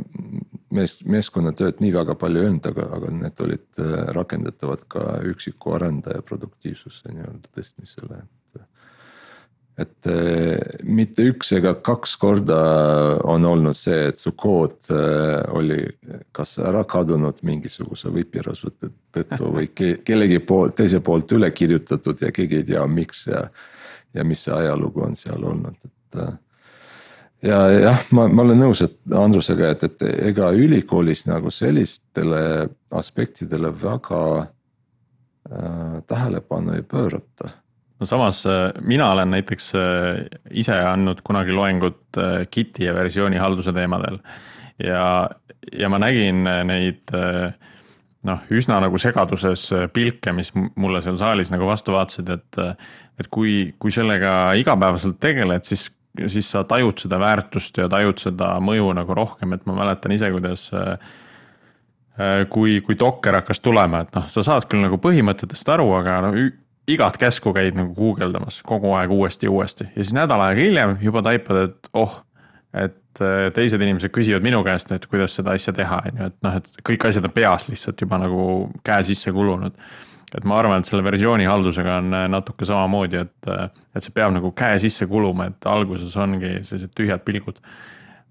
mees, 0.74 0.98
meeskonnatööd 1.06 1.80
nii 1.82 1.92
väga 1.94 2.16
palju 2.18 2.42
ei 2.42 2.50
olnud, 2.50 2.68
aga, 2.70 2.86
aga 2.98 3.12
need 3.14 3.42
olid 3.46 3.80
äh, 3.82 3.92
rakendatavad 4.16 4.86
ka 4.90 5.04
üksiku 5.30 5.76
arendaja 5.78 6.24
produktiivsuse 6.26 7.14
nii-öelda 7.14 7.52
tõstmisele, 7.54 8.22
et. 9.78 10.06
äh, 10.06 10.58
mitte 10.84 11.26
üks 11.30 11.52
ega 11.56 11.74
kaks 11.74 12.16
korda 12.20 12.58
on 13.24 13.44
olnud 13.48 13.76
see, 13.78 14.08
et 14.10 14.20
su 14.20 14.34
kood 14.38 14.90
äh, 14.94 15.42
oli 15.54 15.80
kas 16.32 16.58
ära 16.58 16.84
kadunud 16.84 17.42
mingisuguse 17.42 18.12
võipirasvu 18.14 18.74
tõttu 19.14 19.50
või 19.50 19.68
ke, 19.74 19.96
kellegi 20.04 20.40
poolt, 20.40 20.76
teise 20.78 21.00
poolt 21.04 21.32
üle 21.36 21.50
kirjutatud 21.50 22.22
ja 22.22 22.32
keegi 22.34 22.62
ei 22.62 22.70
tea, 22.72 22.86
miks 22.86 23.26
ja. 23.30 23.48
ja 24.14 24.24
mis 24.24 24.46
see 24.46 24.54
ajalugu 24.54 25.02
on 25.08 25.16
seal 25.18 25.42
olnud, 25.42 25.78
et 25.84 26.24
ja 27.44 27.58
jah, 27.70 28.04
ma, 28.16 28.26
ma 28.28 28.44
olen 28.44 28.60
nõus, 28.64 28.82
et 28.84 28.96
Andrusega, 29.16 29.72
et, 29.74 29.84
et 29.88 30.06
ega 30.30 30.50
ülikoolis 30.56 31.26
nagu 31.28 31.52
sellistele 31.52 32.68
aspektidele 32.94 33.72
väga 33.82 34.22
äh, 34.40 36.00
tähelepanu 36.08 36.78
ei 36.78 36.86
pöörata. 36.88 37.52
No 38.04 38.08
samas 38.08 38.46
äh, 38.46 38.72
mina 38.80 39.10
olen 39.12 39.30
näiteks 39.30 39.72
äh, 39.74 40.26
ise 40.50 40.76
andnud 40.76 41.22
kunagi 41.24 41.52
loengut 41.56 42.18
äh, 42.18 42.46
Giti 42.52 42.84
ja 42.84 42.94
versioonihalduse 42.94 43.72
teemadel. 43.72 44.18
ja, 44.78 45.30
ja 45.72 45.88
ma 45.88 45.98
nägin 46.02 46.44
neid 46.66 47.12
noh, 48.24 48.40
üsna 48.50 48.80
nagu 48.82 48.98
segaduses 48.98 49.68
pilke, 49.94 50.32
mis 50.34 50.50
mulle 50.54 51.00
seal 51.04 51.16
saalis 51.16 51.52
nagu 51.54 51.66
vastu 51.66 51.94
vaatasid, 51.94 52.28
et. 52.28 52.78
et 53.14 53.28
kui, 53.30 53.74
kui 53.78 53.92
sellega 53.94 54.56
igapäevaselt 54.58 55.20
tegeled, 55.22 55.62
siis 55.62 55.92
siis 56.30 56.48
sa 56.50 56.64
tajud 56.66 56.98
seda 56.98 57.18
väärtust 57.18 57.78
ja 57.78 57.86
tajud 57.90 58.18
seda 58.22 58.56
mõju 58.62 58.92
nagu 58.94 59.14
rohkem, 59.14 59.54
et 59.54 59.64
ma 59.66 59.74
mäletan 59.78 60.12
ise, 60.14 60.30
kuidas 60.30 60.68
kui, 62.50 62.76
kui 62.86 62.98
Docker 62.98 63.38
hakkas 63.38 63.62
tulema, 63.62 64.02
et 64.02 64.14
noh, 64.14 64.26
sa 64.30 64.42
saad 64.46 64.66
küll 64.70 64.82
nagu 64.82 64.98
põhimõtetest 65.02 65.70
aru, 65.74 65.88
aga 65.98 66.20
no 66.26 66.34
igat 66.90 67.18
käsku 67.20 67.54
käid 67.56 67.76
nagu 67.78 67.94
guugeldamas 67.96 68.60
kogu 68.66 68.92
aeg 68.98 69.12
uuesti 69.14 69.46
ja 69.46 69.50
uuesti 69.54 69.88
ja 69.88 70.02
siis 70.02 70.14
nädal 70.16 70.42
aega 70.44 70.60
hiljem 70.60 70.96
juba 71.02 71.22
taipad, 71.24 71.68
et 71.68 71.92
oh, 71.92 72.20
et 72.74 73.22
äh, 73.22 73.50
teised 73.54 73.80
inimesed 73.80 74.12
küsivad 74.14 74.44
minu 74.44 74.64
käest, 74.66 74.90
et 74.92 75.06
kuidas 75.06 75.36
seda 75.38 75.54
asja 75.54 75.72
teha, 75.76 76.00
on 76.10 76.18
ju, 76.18 76.32
et 76.32 76.40
noh, 76.44 76.58
et 76.58 76.82
kõik 76.88 77.06
asjad 77.08 77.28
on 77.28 77.34
peas 77.34 77.68
lihtsalt 77.70 78.02
juba 78.02 78.18
nagu 78.20 78.48
käe 78.84 79.06
sisse 79.06 79.32
kulunud 79.32 79.78
et 80.34 80.46
ma 80.48 80.58
arvan, 80.58 80.82
et 80.82 80.88
selle 80.88 81.04
versiooni 81.06 81.46
haldusega 81.48 81.98
on 82.00 82.14
äh, 82.16 82.26
natuke 82.30 82.66
samamoodi, 82.68 83.20
et, 83.22 83.50
äh, 83.50 83.68
et 83.94 84.04
see 84.04 84.14
peab 84.14 84.34
nagu 84.34 84.50
käe 84.56 84.78
sisse 84.82 85.06
kuluma, 85.10 85.48
et 85.52 85.68
alguses 85.70 86.16
ongi 86.20 86.56
sellised 86.62 86.94
tühjad 86.98 87.22
pilgud. 87.26 87.60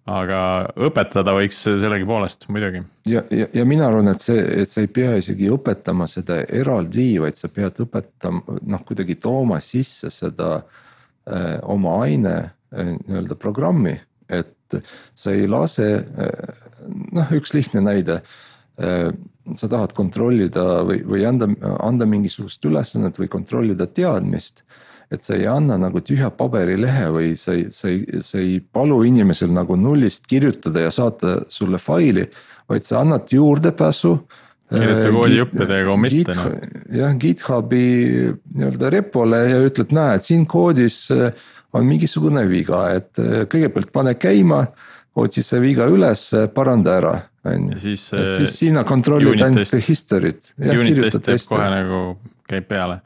Aga 0.10 0.40
õpetada 0.84 1.32
võiks 1.36 1.62
sellegipoolest 1.64 2.48
muidugi. 2.52 2.82
ja, 3.08 3.24
ja, 3.32 3.48
ja 3.56 3.66
mina 3.68 3.88
arvan, 3.88 4.12
et 4.12 4.24
see, 4.24 4.42
et 4.64 4.70
sa 4.70 4.84
ei 4.84 4.90
pea 4.92 5.16
isegi 5.20 5.48
õpetama 5.54 6.08
seda 6.12 6.42
eraldi, 6.44 7.14
vaid 7.24 7.40
sa 7.40 7.48
pead 7.54 7.80
õpetama, 7.86 8.60
noh 8.68 8.84
kuidagi 8.84 9.16
tooma 9.16 9.62
sisse 9.64 10.12
seda 10.12 10.58
äh, 10.60 11.60
oma 11.72 12.02
aine 12.04 12.36
äh, 12.42 12.96
nii-öelda 12.98 13.40
programmi, 13.40 13.96
et 14.28 14.80
sa 15.16 15.32
ei 15.32 15.48
lase 15.48 15.88
äh,, 16.02 16.66
noh, 17.16 17.32
üks 17.38 17.56
lihtne 17.56 17.84
näide 17.86 18.20
äh, 18.20 19.14
sa 19.56 19.70
tahad 19.72 19.94
kontrollida 19.96 20.84
või, 20.88 21.02
või 21.08 21.26
anda, 21.28 21.50
anda 21.84 22.08
mingisugust 22.10 22.64
ülesannet 22.68 23.20
või 23.20 23.30
kontrollida 23.32 23.88
teadmist. 23.88 24.64
Et 25.12 25.26
sa 25.26 25.36
ei 25.36 25.48
anna 25.50 25.78
nagu 25.82 26.02
tühja 26.06 26.30
paberilehe 26.34 27.10
või 27.14 27.34
sa 27.40 27.56
ei, 27.58 27.68
sa 27.72 27.90
ei, 27.92 28.22
sa 28.24 28.40
ei 28.42 28.60
palu 28.60 29.02
inimesel 29.08 29.52
nagu 29.54 29.78
nullist 29.80 30.28
kirjutada 30.30 30.88
ja 30.88 30.94
saata 30.94 31.42
sulle 31.52 31.82
faili, 31.82 32.26
vaid 32.70 32.88
sa 32.88 33.02
annad 33.04 33.32
juurdepääsu 33.34 34.16
kirjuta 34.74 35.08
äh, 35.08 35.12
koodi 35.14 35.38
juppidega 35.38 35.80
ja 35.80 35.88
commit'e 35.88 36.38
noh. 36.38 36.48
jah, 37.00 37.18
GitHubi 37.20 37.84
nii-öelda 38.56 38.90
repole 38.94 39.42
ja 39.52 39.60
ütled, 39.68 39.94
näed, 39.96 40.26
siin 40.26 40.48
koodis 40.50 41.06
äh, 41.14 41.30
on 41.74 41.88
mingisugune 41.90 42.46
viga, 42.50 42.86
et 42.98 43.22
äh, 43.22 43.44
kõigepealt 43.50 43.94
pane 43.94 44.18
käima. 44.20 44.66
otsi 45.16 45.44
see 45.46 45.60
viga 45.62 45.86
üles, 45.86 46.22
paranda 46.56 46.96
ära 46.98 47.14
on 47.46 47.68
ju. 47.74 47.80
siis, 47.84 48.08
siis 48.10 48.56
sina 48.64 48.82
kontrollid 48.84 49.42
ainult 49.46 49.76
history't. 49.86 50.54
Kohe 50.58 51.68
nagu 51.70 52.00
käib 52.50 52.66
peale. 52.72 53.02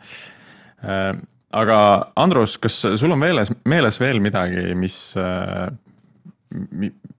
Äh, 1.57 1.61
aga 1.61 1.79
Andrus, 2.15 2.57
kas 2.61 2.79
sul 2.99 3.13
on 3.13 3.21
meeles, 3.21 3.51
meeles 3.65 3.99
veel 4.01 4.21
midagi, 4.23 4.75
mis, 4.77 4.99
äh, 5.17 5.69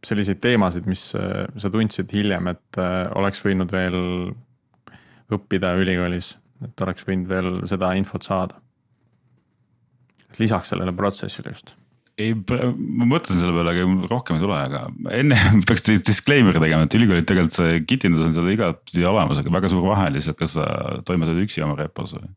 selliseid 0.06 0.40
teemasid, 0.40 0.86
mis 0.88 1.10
sa 1.12 1.70
tundsid 1.72 2.12
hiljem, 2.14 2.48
et 2.54 2.78
oleks 3.18 3.42
võinud 3.44 3.72
veel 3.74 3.98
õppida 5.34 5.74
ülikoolis, 5.76 6.36
et 6.64 6.86
oleks 6.86 7.04
võinud 7.06 7.28
veel 7.28 7.52
seda 7.68 7.92
infot 7.98 8.24
saada? 8.24 8.62
lisaks 10.38 10.68
sellele 10.70 10.92
protsessile 10.92 11.50
just 11.50 11.72
ei, 12.18 12.34
ma 12.34 13.06
mõtlesin 13.06 13.40
selle 13.40 13.54
peale, 13.54 13.74
aga 13.74 14.08
rohkem 14.10 14.38
ei 14.38 14.42
tule, 14.42 14.58
aga 14.58 14.82
enne 15.14 15.38
peaks 15.68 15.86
disclaimer'i 15.86 16.62
tegema, 16.62 16.86
et 16.88 16.98
ülikoolid 16.98 17.28
tegelikult 17.28 17.54
see 17.54 17.78
kitindus 17.86 18.26
on 18.26 18.34
seal 18.36 18.50
igatpidi 18.52 19.06
olemas, 19.08 19.40
aga 19.42 19.54
väga 19.54 19.70
suur 19.70 19.86
vahe 19.86 20.08
lihtsalt, 20.16 20.38
kas 20.40 20.56
sa 20.58 20.66
toimetad 21.08 21.38
üksi 21.44 21.64
oma 21.66 21.78
repos 21.78 22.16
või. 22.16 22.30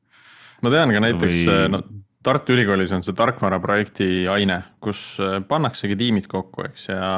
Ma 0.61 0.73
tean 0.73 0.93
ka 0.93 1.03
näiteks 1.03 1.43
või... 1.47 1.65
no 1.73 1.83
Tartu 2.21 2.53
Ülikoolis 2.53 2.91
on 2.93 3.01
see 3.01 3.15
tarkvaraprojekti 3.17 4.27
aine, 4.29 4.59
kus 4.83 5.01
äh, 5.23 5.39
pannaksegi 5.47 5.97
tiimid 5.97 6.27
kokku, 6.29 6.67
eks 6.69 6.87
ja. 6.91 7.09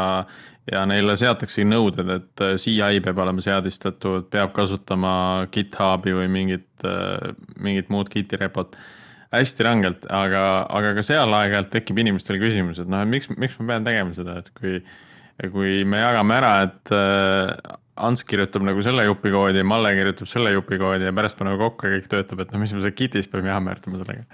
ja 0.72 0.84
neile 0.88 1.18
seataksegi 1.20 1.68
nõuded, 1.68 2.08
et 2.14 2.44
äh, 2.44 2.56
CI 2.62 3.02
peab 3.04 3.20
olema 3.20 3.44
seadistatud, 3.44 4.30
peab 4.32 4.54
kasutama 4.56 5.14
GitHubi 5.52 6.16
või 6.22 6.30
mingit, 6.32 6.88
mingit 7.60 7.92
muud 7.92 8.12
Giti 8.14 8.40
repot 8.40 8.78
hästi 9.34 9.66
rangelt, 9.66 10.08
aga, 10.14 10.44
aga 10.72 10.94
ka 10.96 11.04
seal 11.04 11.36
aeg-ajalt 11.36 11.72
tekib 11.74 12.00
inimestel 12.00 12.40
küsimus, 12.40 12.80
et 12.80 12.88
noh, 12.88 13.04
et 13.04 13.12
miks, 13.12 13.32
miks 13.36 13.58
ma 13.60 13.74
pean 13.74 13.88
tegema 13.90 14.16
seda, 14.16 14.40
et 14.44 14.54
kui. 14.56 14.80
kui 15.52 15.82
me 15.90 15.98
jagame 15.98 16.36
ära, 16.38 16.50
et 16.68 16.92
Ants 17.94 18.24
kirjutab 18.26 18.64
nagu 18.66 18.82
selle 18.82 19.06
jupi 19.06 19.30
koodi 19.34 19.62
ja 19.62 19.68
Malle 19.68 19.94
kirjutab 19.94 20.30
selle 20.30 20.52
jupi 20.56 20.80
koodi 20.82 21.06
ja 21.06 21.14
pärast 21.14 21.38
paneme 21.38 21.60
kokku 21.62 21.88
ja 21.88 21.98
kõik 22.00 22.10
töötab, 22.10 22.42
et 22.42 22.54
noh, 22.54 22.62
mis 22.64 22.74
me 22.74 22.82
seal 22.82 22.96
Gitis 22.98 23.30
peame 23.30 23.52
jammerdama 23.52 24.02
sellega. 24.02 24.26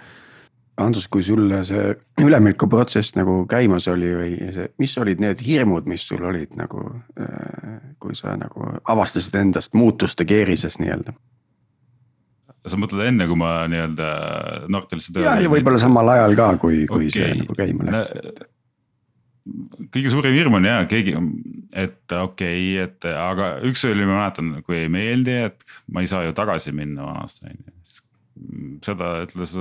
Andrus, 0.80 1.10
kui 1.12 1.24
sul 1.28 1.50
see 1.68 1.90
üleminekuprotsess 2.24 3.18
nagu 3.18 3.42
käimas 3.52 3.90
oli 3.92 4.14
või 4.16 4.30
see, 4.56 4.70
mis 4.80 4.94
olid 5.02 5.20
need 5.20 5.42
hirmud, 5.44 5.90
mis 5.92 6.06
sul 6.08 6.24
olid 6.24 6.56
nagu, 6.56 6.86
äh, 7.20 7.74
kui 8.00 8.16
sa 8.16 8.38
nagu 8.40 8.78
avastasid 8.88 9.36
endast 9.42 9.76
muutuste 9.76 10.28
keerises 10.30 10.80
nii-öelda? 10.80 11.16
sa 12.70 12.78
mõtled 12.78 13.02
enne, 13.08 13.26
kui 13.26 13.38
ma 13.40 13.64
nii-öelda 13.72 14.08
Nortalisse 14.72 15.14
tööle. 15.16 15.26
ja, 15.26 15.36
ja 15.44 15.52
võib-olla 15.52 15.80
samal 15.82 16.12
ajal 16.14 16.36
ka, 16.38 16.50
kui, 16.62 16.84
kui 16.90 17.08
okay. 17.08 17.16
see 17.16 17.38
nagu 17.42 17.56
käima 17.58 17.88
läks 17.90 18.12
et... 18.20 18.42
kõige 19.94 20.12
suurem 20.14 20.36
hirm 20.36 20.58
on 20.60 20.68
ja 20.68 20.82
keegi, 20.90 21.16
et 21.74 22.16
okei 22.16 22.76
okay,, 22.76 22.86
et 22.86 23.10
aga 23.14 23.52
üks 23.68 23.86
oli, 23.90 24.06
ma 24.06 24.22
mäletan, 24.24 24.54
kui 24.66 24.82
ei 24.84 24.92
meeldi, 24.92 25.36
et 25.50 25.80
ma 25.94 26.04
ei 26.04 26.10
saa 26.12 26.26
ju 26.28 26.36
tagasi 26.38 26.74
minna 26.76 27.08
vanasti 27.08 27.50
on 27.50 27.58
ju. 27.58 27.76
seda 28.86 29.14
ütles 29.26 29.56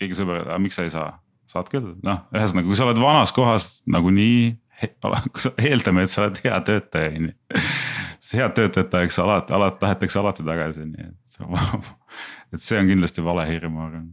keegi 0.00 0.18
sõber, 0.18 0.44
aga 0.46 0.60
miks 0.62 0.78
sa 0.78 0.86
ei 0.86 0.92
saa, 0.94 1.08
saad 1.50 1.70
küll, 1.72 1.94
noh, 2.06 2.24
ühesõnaga, 2.34 2.68
kui 2.68 2.78
sa 2.78 2.88
oled 2.88 3.02
vanas 3.02 3.34
kohas 3.36 3.70
nagunii 3.90 4.56
eeldame, 5.66 6.04
et 6.04 6.12
sa 6.12 6.26
oled 6.26 6.42
hea 6.44 6.58
töötaja, 6.66 7.12
on 7.16 7.30
ju. 7.30 7.62
head 8.36 8.56
töötajat 8.58 8.90
tahaks 8.92 9.18
alati, 9.22 9.54
alati 9.56 9.80
tahetakse 9.84 10.20
alati 10.20 10.44
tagasi, 10.46 10.88
nii 10.90 11.08
et 11.10 11.26
et 12.54 12.62
see 12.62 12.78
on 12.80 12.88
kindlasti 12.88 13.24
vale 13.24 13.44
hirm, 13.48 13.76
ma 13.76 13.88
arvan. 13.90 14.06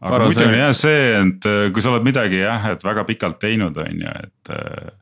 Aga 0.00 0.20
muidu 0.24 0.46
on 0.46 0.56
jah 0.56 0.74
see, 0.76 1.08
et 1.20 1.48
äh, 1.48 1.62
kui 1.74 1.84
sa 1.84 1.92
oled 1.92 2.06
midagi 2.06 2.40
jah, 2.40 2.70
et 2.72 2.84
väga 2.84 3.04
pikalt 3.08 3.40
teinud, 3.42 3.76
on 3.80 4.04
ju, 4.04 4.14
et. 4.24 4.52
Äh, 4.56 4.92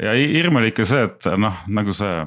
ja 0.00 0.14
hirm 0.16 0.60
oli 0.60 0.70
ikka 0.72 0.86
see, 0.88 1.08
et 1.08 1.28
noh, 1.40 1.64
nagu 1.68 1.96
see. 1.96 2.24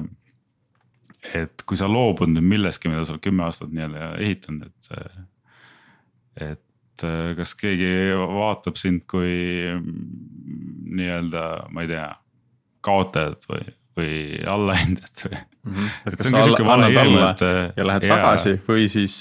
et 1.34 1.62
kui 1.64 1.78
sa 1.80 1.88
loobud 1.88 2.28
nüüd 2.28 2.44
millestki, 2.44 2.90
mida 2.92 3.06
sa 3.06 3.14
oled 3.14 3.24
kümme 3.24 3.46
aastat 3.46 3.72
nii-öelda 3.72 4.14
ehitanud, 4.22 4.68
et. 4.70 4.98
Äh, 4.98 6.50
et 6.50 6.60
kas 7.34 7.56
keegi 7.58 8.14
vaatab 8.14 8.76
sind 8.78 9.02
kui 9.10 9.32
mm, 9.66 10.92
nii-öelda, 10.94 11.42
ma 11.74 11.82
ei 11.82 11.90
tea, 11.90 12.04
kaotajat 12.86 13.48
või 13.50 13.64
või 13.98 14.14
allahindajat 14.50 15.24
või 15.24 15.34
mm. 15.38 15.74
-hmm. 15.74 15.90
et 16.06 16.12
Et 16.12 16.18
kas 16.18 16.30
sa 16.30 16.42
alla, 16.42 16.74
annad 16.76 17.00
alla 17.04 17.30
et, 17.30 17.44
äh, 17.48 17.60
ja 17.76 17.88
lähed 17.90 18.06
jaa. 18.08 18.16
tagasi 18.16 18.54
või 18.68 18.86
siis, 18.90 19.18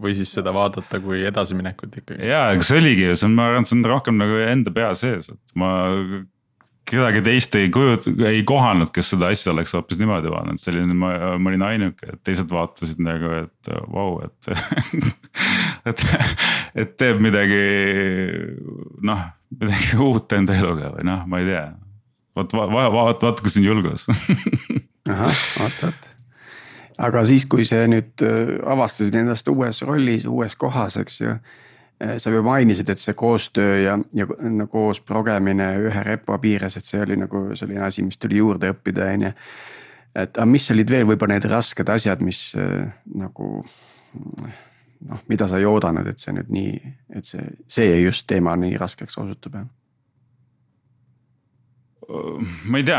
või 0.00 0.14
siis 0.18 0.34
seda 0.40 0.54
vaadata 0.54 1.00
kui 1.04 1.24
edasiminekut 1.24 1.98
ikkagi. 2.02 2.20
ja, 2.28 2.46
aga 2.52 2.64
see 2.64 2.80
oligi 2.82 3.08
ju, 3.10 3.16
see 3.16 3.30
on, 3.30 3.34
ma 3.40 3.50
arvan, 3.50 3.68
see 3.68 3.78
on 3.78 3.88
rohkem 3.94 4.20
nagu 4.20 4.44
enda 4.46 4.74
pea 4.74 4.94
sees, 4.98 5.30
et 5.32 5.58
ma 5.58 5.72
kedagi 6.88 7.22
teist 7.24 7.54
ei 7.58 7.70
kujut-, 7.72 8.08
ei 8.28 8.42
kohanud, 8.46 8.90
kes 8.94 9.14
seda 9.14 9.30
asja 9.32 9.52
oleks 9.54 9.72
hoopis 9.76 9.98
niimoodi 10.00 10.32
vaadanud, 10.32 10.60
selline, 10.60 10.96
ma, 10.98 11.12
ma 11.40 11.52
olin 11.52 11.64
ainuke, 11.66 12.10
et 12.12 12.20
teised 12.26 12.50
vaatasid 12.52 13.00
nagu, 13.04 13.30
et 13.44 13.72
vau, 13.92 14.18
et. 14.24 14.50
et, 15.88 16.04
et 16.84 16.92
teeb 17.00 17.22
midagi 17.24 17.62
noh, 19.04 19.24
midagi 19.54 19.98
uut 20.02 20.36
enda 20.36 20.56
eluga 20.56 20.92
või 20.96 21.08
noh, 21.08 21.24
ma 21.30 21.40
ei 21.42 21.50
tea. 21.52 21.64
vot, 22.36 22.52
vaata, 22.52 22.92
vaata, 22.92 23.26
vaata, 23.26 23.42
kus 23.42 23.58
on 23.58 23.64
julgus 23.64 24.06
ahah, 25.08 25.42
vot, 25.58 25.82
vot. 25.82 26.08
aga 27.08 27.24
siis, 27.28 27.46
kui 27.50 27.66
sa 27.68 27.84
nüüd 27.90 28.24
äh, 28.26 28.56
avastasid 28.72 29.14
ennast 29.20 29.48
uues 29.52 29.82
rollis, 29.86 30.26
uues 30.30 30.56
kohas, 30.56 30.98
eks 31.02 31.20
ju. 31.20 31.36
sa 32.18 32.30
juba 32.30 32.42
mainisid, 32.50 32.90
et 32.90 33.00
see 33.00 33.14
koostöö 33.16 33.78
ja, 33.80 33.98
ja 34.14 34.26
koos 34.70 35.00
progemine 35.00 35.70
ühe 35.86 36.02
repo 36.04 36.36
piires, 36.42 36.76
et 36.76 36.88
see 36.88 37.00
oli 37.00 37.16
nagu 37.16 37.46
selline 37.54 37.86
asi, 37.86 38.02
mis 38.02 38.18
tuli 38.18 38.42
juurde 38.42 38.72
õppida, 38.74 39.08
on 39.14 39.28
ju. 39.28 39.32
et 40.24 40.36
aga 40.36 40.50
mis 40.50 40.70
olid 40.74 40.90
veel 40.90 41.08
võib-olla 41.08 41.38
need 41.38 41.50
rasked 41.50 41.94
asjad, 41.94 42.24
mis 42.26 42.48
äh, 42.58 42.90
nagu 43.14 43.52
noh, 45.04 45.22
mida 45.28 45.48
sa 45.48 45.60
ei 45.60 45.68
oodanud, 45.68 46.06
et 46.10 46.20
see 46.20 46.34
nüüd 46.34 46.50
nii, 46.54 46.92
et 47.14 47.30
see, 47.30 47.46
see 47.70 47.96
just 48.02 48.26
teema 48.30 48.56
nii 48.58 48.76
raskeks 48.80 49.18
osutub 49.22 49.58
jah 49.60 49.70
ma 52.08 52.80
ei 52.80 52.84
tea, 52.86 52.98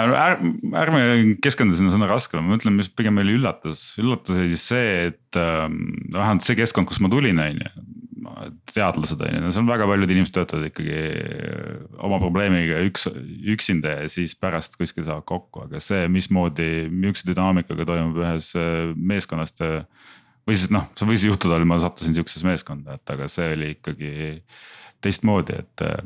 ärme 0.81 1.01
keskendu 1.43 1.77
sinna 1.77 1.93
sõna 1.93 2.07
raskele, 2.09 2.41
ma 2.43 2.55
mõtlen, 2.55 2.75
mis 2.77 2.89
pigem 2.91 3.19
oli 3.21 3.35
üllatus, 3.37 3.81
üllatus 4.01 4.39
oli 4.39 4.57
see, 4.59 5.11
et 5.11 5.39
ähm, 5.39 5.77
vähemalt 6.13 6.45
see 6.45 6.57
keskkond, 6.57 6.89
kust 6.89 7.03
ma 7.03 7.11
tulin, 7.11 7.41
on 7.41 7.61
ju. 7.61 7.85
teadlased 8.73 9.21
on 9.21 9.37
ju, 9.37 9.51
see 9.53 9.61
on 9.61 9.69
väga 9.69 9.87
paljud 9.89 10.13
inimesed 10.15 10.35
töötavad 10.37 10.69
ikkagi 10.71 10.97
oma 12.07 12.19
probleemiga 12.23 12.81
üks, 12.87 13.07
üksinda 13.55 13.99
ja 14.01 14.09
siis 14.11 14.33
pärast 14.39 14.79
kuskil 14.79 15.05
saavad 15.05 15.27
kokku, 15.29 15.67
aga 15.67 15.81
see, 15.83 16.07
mismoodi, 16.11 16.87
millise 16.89 17.29
dünaamikaga 17.29 17.87
toimub 17.87 18.19
ühes 18.23 18.51
äh, 18.59 18.91
meeskonnas 18.95 19.55
töö. 19.55 19.83
või 20.45 20.57
siis 20.57 20.73
noh, 20.73 20.89
see 20.97 21.09
võis 21.09 21.29
juhtuda, 21.29 21.61
ma 21.65 21.77
sattusin 21.81 22.17
sihukesesse 22.17 22.47
meeskonda, 22.47 22.97
et 22.97 23.15
aga 23.15 23.29
see 23.31 23.53
oli 23.53 23.73
ikkagi 23.77 24.11
teistmoodi, 25.05 25.61
et 25.61 25.85
äh, 25.85 26.05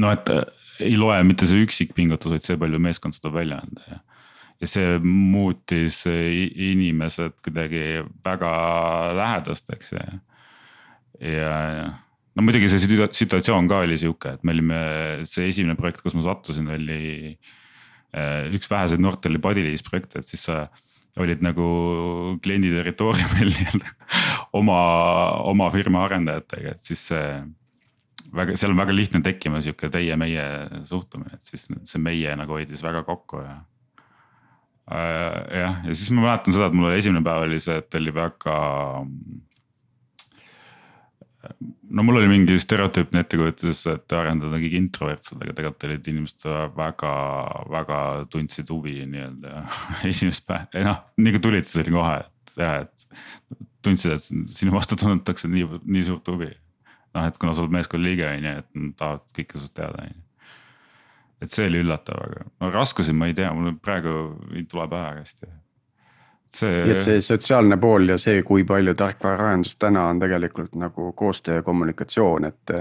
no 0.00 0.12
et 0.14 0.32
äh, 0.32 0.44
ei 0.82 0.96
loe 0.98 1.20
mitte 1.26 1.46
see 1.50 1.62
üksikpingutus, 1.64 2.32
vaid 2.32 2.46
see 2.46 2.58
palju 2.60 2.80
meeskond 2.82 3.16
suudab 3.16 3.38
välja 3.38 3.60
anda 3.62 3.84
ja. 3.90 4.00
ja 4.62 4.70
see 4.70 4.96
muutis 5.04 6.02
inimesed 6.08 7.36
kuidagi 7.44 7.84
väga 8.26 8.54
lähedasteks 9.20 9.94
ja, 9.94 10.06
ja, 11.20 11.58
ja 11.78 11.92
no 12.34 12.44
muidugi 12.46 12.70
see 12.70 12.82
situa- 12.82 13.10
situatsioon 13.14 13.68
ka 13.70 13.82
oli 13.84 13.98
sihuke, 14.00 14.36
et 14.36 14.46
me 14.46 14.54
olime, 14.56 14.80
see 15.28 15.48
esimene 15.50 15.78
projekt, 15.78 16.02
kus 16.04 16.16
ma 16.18 16.24
sattusin, 16.26 16.70
oli 16.74 17.02
äh, 17.30 18.50
üks 18.54 18.70
väheseid 18.70 19.02
Nortali 19.02 19.40
bodylease 19.42 19.86
projekte, 19.86 20.20
et 20.20 20.30
siis 20.30 20.46
sa 20.48 20.64
olid 21.22 21.44
nagu 21.46 21.66
kliendi 22.42 22.72
territooriumil 22.74 23.52
nii-öelda 23.54 23.92
oma, 24.58 24.78
oma 25.52 25.70
firma 25.74 26.02
arendajatega, 26.08 26.74
et 26.74 26.90
siis 26.90 27.04
see 27.12 27.28
väga, 28.34 28.56
seal 28.58 28.74
on 28.74 28.80
väga 28.80 28.96
lihtne 28.96 29.20
tekkima 29.24 29.60
sihuke 29.64 29.90
teie-meie 29.92 30.44
suhtumine, 30.86 31.36
et 31.36 31.46
siis 31.46 31.68
see 31.70 32.02
meie 32.02 32.34
nagu 32.38 32.56
hoidis 32.56 32.82
väga 32.84 33.04
kokku 33.06 33.42
ja. 33.44 33.56
jah, 34.90 35.80
ja 35.86 35.92
siis 35.92 36.12
ma 36.14 36.28
mäletan 36.28 36.56
seda, 36.56 36.68
et 36.70 36.78
mul 36.78 36.94
esimene 36.94 37.24
päev 37.26 37.48
oli 37.48 37.60
see, 37.62 37.78
et 37.82 37.98
oli 37.98 38.14
väga. 38.14 38.56
no 41.94 42.06
mul 42.06 42.20
oli 42.22 42.30
mingi 42.30 42.58
stereotüüpne 42.60 43.24
ettekujutus, 43.24 43.84
et 43.92 44.16
arendajad 44.16 44.56
on 44.56 44.64
kõik 44.64 44.78
introvertsed, 44.80 45.38
aga 45.40 45.56
tegelikult 45.56 45.88
olid 45.90 46.10
inimesed 46.14 46.48
väga, 46.78 47.14
väga 47.76 48.00
tundsid 48.32 48.72
huvi 48.72 49.02
nii-öelda 49.04 49.64
esimest 50.12 50.46
päeva, 50.48 50.70
ei 50.74 50.88
noh, 50.88 51.04
nii 51.20 51.36
kui 51.36 51.46
tulid, 51.50 51.68
siis 51.68 51.84
oli 51.84 51.96
kohe, 51.98 52.18
et 52.24 52.58
jah, 52.60 52.84
et 52.84 53.64
tundsid, 53.84 54.16
et 54.16 54.52
sinu 54.56 54.72
vastu 54.72 54.96
tunnetakse 54.96 55.50
nii, 55.52 55.68
nii 55.84 56.06
suurt 56.08 56.28
huvi 56.32 56.54
noh, 57.14 57.26
et 57.26 57.40
kuna 57.40 57.54
sa 57.54 57.64
oled 57.64 57.74
meeskonna 57.74 58.08
liige 58.08 58.28
on 58.28 58.46
ju, 58.46 58.54
et 58.62 58.70
nad 58.78 58.94
tahavad 59.00 59.26
kõike 59.38 59.58
sinust 59.58 59.74
teada 59.78 60.06
on 60.06 60.14
ju. 60.14 60.22
et 61.44 61.52
see 61.52 61.68
oli 61.68 61.82
üllatav, 61.84 62.22
aga 62.28 62.46
no 62.62 62.70
raskusi 62.72 63.12
ma 63.16 63.28
ei 63.28 63.36
tea, 63.36 63.50
mul 63.54 63.76
praegu 63.82 64.16
ei 64.54 64.64
tule 64.70 64.86
pähe 64.90 65.20
hästi. 65.20 65.50
see, 66.54 66.82
et 66.94 67.02
see 67.04 67.20
sotsiaalne 67.24 67.78
pool 67.82 68.14
ja 68.14 68.18
see, 68.20 68.42
kui 68.46 68.64
palju 68.68 68.94
tarkvaraarendus 68.98 69.76
täna 69.76 70.08
on 70.10 70.22
tegelikult 70.22 70.76
nagu 70.80 71.12
koostöö 71.12 71.60
ja 71.60 71.66
kommunikatsioon, 71.66 72.50
et. 72.50 72.76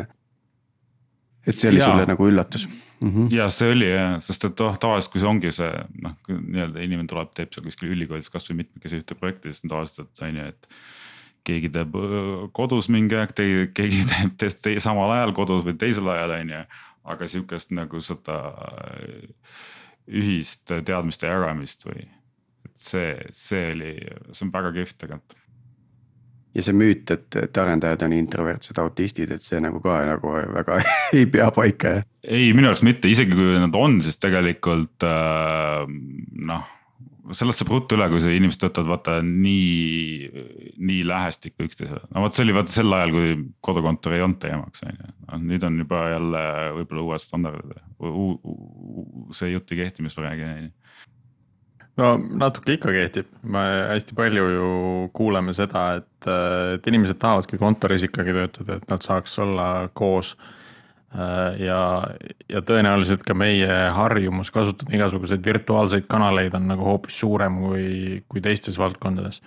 et 1.47 1.55
see 1.55 1.69
oli 1.69 1.81
Jaa. 1.81 1.91
sulle 1.91 2.05
nagu 2.07 2.27
üllatus 2.27 2.67
mm. 3.03 3.09
-hmm. 3.09 3.35
ja 3.35 3.49
see 3.49 3.71
oli 3.71 3.89
jah, 3.89 4.17
sest 4.23 4.45
et 4.45 4.59
noh, 4.59 4.77
tavaliselt 4.79 5.11
kui 5.11 5.21
see 5.21 5.29
ongi 5.29 5.51
see 5.51 5.71
noh, 6.01 6.17
nii-öelda 6.29 6.83
inimene 6.85 7.09
tuleb, 7.09 7.33
teeb 7.35 7.53
seal 7.53 7.65
kuskil 7.67 7.91
ülikoolis 7.95 8.31
kasvõi 8.33 8.61
mitmekesi 8.63 9.01
ühte 9.01 9.17
projekti, 9.19 9.51
siis 9.51 9.65
on 9.65 9.73
tavaliselt, 9.75 10.09
et 10.09 10.23
on 10.27 10.39
ju, 10.39 10.45
et 10.53 10.67
keegi 11.47 11.69
teeb 11.73 11.95
kodus 12.56 12.89
mingi 12.93 13.17
aeg, 13.19 13.36
keegi 13.75 14.01
teeb 14.12 14.34
teist 14.39 14.63
te, 14.63 14.75
samal 14.84 15.12
ajal 15.17 15.36
kodus 15.38 15.63
või 15.67 15.77
teisel 15.79 16.10
ajal 16.13 16.38
on 16.39 16.56
ju. 16.56 16.65
aga 17.13 17.27
sihukest 17.27 17.73
nagu 17.75 17.99
seda 18.01 18.39
ühist 20.08 20.67
teadmiste 20.67 21.29
jagamist 21.29 21.86
või, 21.88 22.03
et 22.65 22.75
see, 22.79 23.15
see 23.36 23.71
oli, 23.73 23.95
see 24.32 24.45
on 24.47 24.51
väga 24.53 24.73
kihvt 24.75 24.97
tegelikult. 25.03 25.39
ja 26.53 26.63
see 26.65 26.77
müüt, 26.77 27.12
et, 27.12 27.27
et 27.39 27.60
arendajad 27.63 28.06
on 28.08 28.15
introvertsed 28.17 28.79
autistid, 28.84 29.32
et 29.36 29.43
see 29.43 29.62
nagu 29.63 29.82
ka 29.84 29.99
nagu 30.08 30.36
väga 30.53 30.79
ei 31.17 31.25
pea 31.27 31.49
paika 31.56 31.97
jah. 31.97 32.08
ei, 32.23 32.51
minu 32.56 32.71
arust 32.71 32.88
mitte, 32.88 33.12
isegi 33.12 33.36
kui 33.36 33.58
nad 33.60 33.75
on, 33.79 33.99
siis 34.03 34.19
tegelikult 34.21 35.08
äh, 35.08 35.84
noh, 36.51 36.67
sellest 37.31 37.63
saab 37.63 37.71
ruttu 37.71 37.95
üle, 37.95 38.09
kui 38.12 38.19
see 38.23 38.36
inimesed 38.36 38.65
töötavad 38.65 38.89
vaata 38.97 39.17
nii, 39.23 40.43
nii 40.83 41.01
lähestikku 41.07 41.67
üksteisele. 41.67 42.03
no 42.12 42.25
vot 42.25 42.36
see 42.36 42.43
oli 42.43 42.55
vaata 42.57 42.73
sel 42.73 42.97
ajal, 42.97 43.15
kui 43.15 43.33
kodukontor 43.63 44.17
ei 44.17 44.25
olnud 44.25 44.41
teemaks 44.43 44.83
on 44.83 44.97
ju, 44.97 45.12
noh 45.29 45.43
nüüd 45.51 45.67
on 45.67 45.81
juba 45.86 46.05
jälle 46.12 46.45
võib-olla 46.79 47.07
uued 47.07 47.23
standardid. 47.23 47.83
see 49.38 49.53
jutt 49.53 49.71
ei 49.71 49.83
kehti, 49.86 50.05
mis 50.05 50.17
ma 50.19 50.27
räägin 50.27 50.51
on 50.51 50.63
ju 50.65 50.71
no 52.01 52.09
natuke 52.17 52.77
ikka 52.77 52.93
kehtib, 52.95 53.29
me 53.43 53.63
hästi 53.91 54.17
palju 54.17 54.49
ju 54.55 54.69
kuuleme 55.15 55.53
seda, 55.55 55.86
et, 55.99 56.29
et 56.75 56.89
inimesed 56.89 57.19
tahavadki 57.21 57.59
kontoris 57.62 58.05
ikkagi 58.07 58.36
töötada, 58.36 58.79
et 58.79 58.91
nad 58.91 59.05
saaks 59.05 59.38
olla 59.43 59.69
koos. 59.93 60.33
ja, 61.60 61.80
ja 62.49 62.62
tõenäoliselt 62.65 63.21
ka 63.26 63.36
meie 63.38 63.69
harjumus 63.93 64.49
kasutada 64.54 64.95
igasuguseid 64.97 65.45
virtuaalseid 65.45 66.08
kanaleid 66.10 66.56
on 66.58 66.65
nagu 66.71 66.88
hoopis 66.88 67.19
suurem 67.21 67.60
kui, 67.62 68.23
kui 68.30 68.41
teistes 68.41 68.80
valdkondades. 68.82 69.41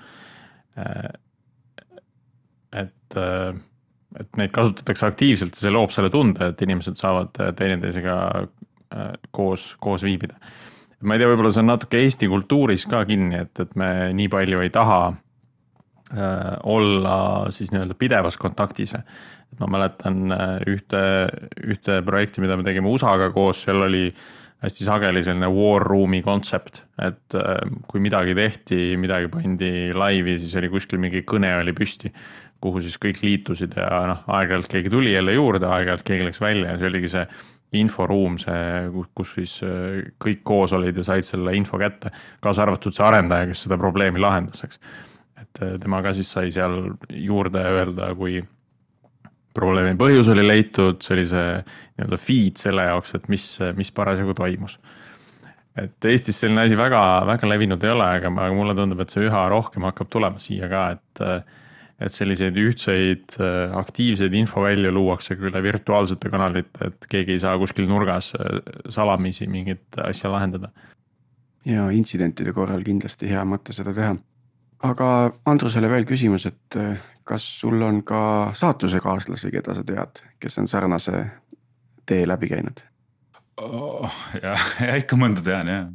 et, 2.73 3.19
et 4.21 4.39
neid 4.39 4.53
kasutatakse 4.55 5.07
aktiivselt 5.09 5.57
ja 5.57 5.65
see 5.67 5.75
loob 5.75 5.91
selle 5.95 6.11
tunde, 6.13 6.53
et 6.53 6.63
inimesed 6.63 7.01
saavad 7.01 7.35
teineteisega 7.59 8.17
äh, 8.37 9.13
koos, 9.31 9.73
koos 9.81 10.07
viibida 10.07 10.39
ma 11.05 11.17
ei 11.17 11.21
tea, 11.21 11.31
võib-olla 11.31 11.53
see 11.53 11.63
on 11.65 11.71
natuke 11.73 12.01
Eesti 12.01 12.29
kultuuris 12.31 12.87
ka 12.91 13.05
kinni, 13.09 13.43
et, 13.45 13.63
et 13.63 13.75
me 13.79 14.13
nii 14.17 14.29
palju 14.33 14.63
ei 14.65 14.73
taha 14.75 15.01
äh, 15.11 16.53
olla 16.65 17.17
siis 17.55 17.73
nii-öelda 17.73 17.97
pidevas 17.99 18.39
kontaktis. 18.41 18.95
Et 19.53 19.63
ma 19.63 19.69
mäletan 19.77 20.33
äh, 20.35 20.59
ühte, 20.69 21.03
ühte 21.65 22.01
projekti, 22.07 22.43
mida 22.45 22.59
me 22.59 22.67
tegime 22.67 22.91
USA-ga 22.93 23.31
koos, 23.35 23.63
seal 23.65 23.87
oli 23.87 24.11
hästi 24.65 24.87
sageli 24.87 25.23
selline 25.25 25.49
war 25.53 25.85
room'i 25.85 26.23
kontsept, 26.25 26.83
et 27.03 27.37
äh, 27.37 27.59
kui 27.89 28.03
midagi 28.05 28.35
tehti, 28.37 28.81
midagi 29.01 29.31
pandi 29.33 29.73
laivi, 29.97 30.39
siis 30.41 30.55
oli 30.61 30.71
kuskil 30.73 31.01
mingi 31.03 31.23
kõne 31.29 31.53
oli 31.61 31.75
püsti, 31.77 32.13
kuhu 32.63 32.81
siis 32.85 32.97
kõik 33.01 33.21
liitusid 33.25 33.77
ja 33.77 33.91
noh, 34.11 34.25
aeg-ajalt 34.33 34.71
keegi 34.73 34.93
tuli 34.93 35.13
jälle 35.13 35.37
juurde, 35.37 35.69
aeg-ajalt 35.69 36.07
keegi 36.09 36.31
läks 36.31 36.41
välja 36.41 36.73
ja 36.73 36.81
see 36.81 36.91
oligi 36.91 37.13
see 37.13 37.27
inforuum, 37.77 38.39
see, 38.41 39.05
kus 39.17 39.35
siis 39.37 39.59
äh, 39.67 40.01
kõik 40.23 40.43
koos 40.47 40.73
olid 40.77 40.97
ja 40.97 41.05
said 41.05 41.29
selle 41.29 41.53
info 41.59 41.79
kätte, 41.81 42.15
kaasa 42.45 42.65
arvatud 42.65 42.97
see 42.97 43.05
arendaja, 43.05 43.51
kes 43.51 43.67
seda 43.67 43.79
probleemi 43.81 44.23
lahendas, 44.23 44.65
eks. 44.65 44.81
et 45.43 45.65
tema 45.83 46.01
ka 46.05 46.17
siis 46.17 46.33
sai 46.33 46.53
seal 46.55 46.95
juurde 47.13 47.61
öelda, 47.77 48.15
kui 48.17 48.41
probleemi 49.57 49.97
põhjus 49.99 50.31
oli 50.33 50.45
leitud, 50.47 51.01
see 51.03 51.17
oli 51.17 51.27
see 51.31 51.51
nii-öelda 51.57 52.21
feed 52.21 52.61
selle 52.61 52.87
jaoks, 52.91 53.17
et 53.19 53.29
mis, 53.33 53.45
mis 53.79 53.93
parasjagu 53.97 54.37
toimus. 54.37 54.79
et 55.77 56.09
Eestis 56.09 56.39
selline 56.41 56.65
asi 56.65 56.79
väga, 56.79 57.03
väga 57.29 57.49
levinud 57.51 57.85
ei 57.85 57.93
ole, 57.93 58.09
aga 58.21 58.33
ma- 58.33 58.49
mulle 58.55 58.77
tundub, 58.79 59.01
et 59.03 59.13
see 59.13 59.27
üha 59.27 59.47
rohkem 59.53 59.89
hakkab 59.89 60.13
tulema 60.13 60.43
siia 60.43 60.71
ka, 60.73 60.89
et 60.97 61.25
et 61.97 62.13
selliseid 62.13 62.57
ühtseid 62.61 63.39
aktiivseid 63.73 64.35
infovälju 64.37 64.91
luuakse 64.93 65.37
küll 65.41 65.55
virtuaalsete 65.65 66.29
kanalite, 66.29 66.91
et 66.91 67.07
keegi 67.09 67.33
ei 67.37 67.41
saa 67.41 67.57
kuskil 67.57 67.89
nurgas 67.89 68.35
salamisi 68.93 69.49
mingit 69.49 69.97
asja 70.05 70.29
lahendada. 70.33 70.69
ja 71.65 71.89
intsidentide 71.91 72.53
korral 72.53 72.85
kindlasti 72.85 73.31
hea 73.33 73.45
mõte 73.49 73.73
seda 73.73 73.95
teha. 73.97 74.13
Aga 74.85 75.11
Andrusele 75.49 75.91
veel 75.91 76.07
küsimus, 76.09 76.47
et 76.51 76.79
äh, 76.81 76.97
kas 77.27 77.45
sul 77.61 77.81
on 77.83 78.03
ka 78.07 78.53
saatusekaaslasi, 78.55 79.51
keda 79.55 79.75
sa 79.77 79.85
tead, 79.87 80.23
kes 80.43 80.59
on 80.63 80.69
sarnase 80.71 81.25
tee 82.07 82.27
läbi 82.29 82.51
käinud 82.53 82.85
oh,? 83.63 84.19
jah, 84.43 84.67
ikka 85.01 85.19
mõnda 85.19 85.45
tean 85.45 85.71
jah. 85.71 85.87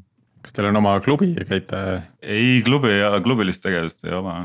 kas 0.44 0.58
teil 0.58 0.72
on 0.72 0.82
oma 0.82 0.98
klubi 1.04 1.34
ja 1.36 1.46
käite? 1.48 1.82
ei, 2.22 2.62
klubi 2.66 2.94
ja 2.98 3.14
klubilist 3.24 3.64
tegevust 3.64 4.04
ei 4.06 4.18
ole 4.18 4.36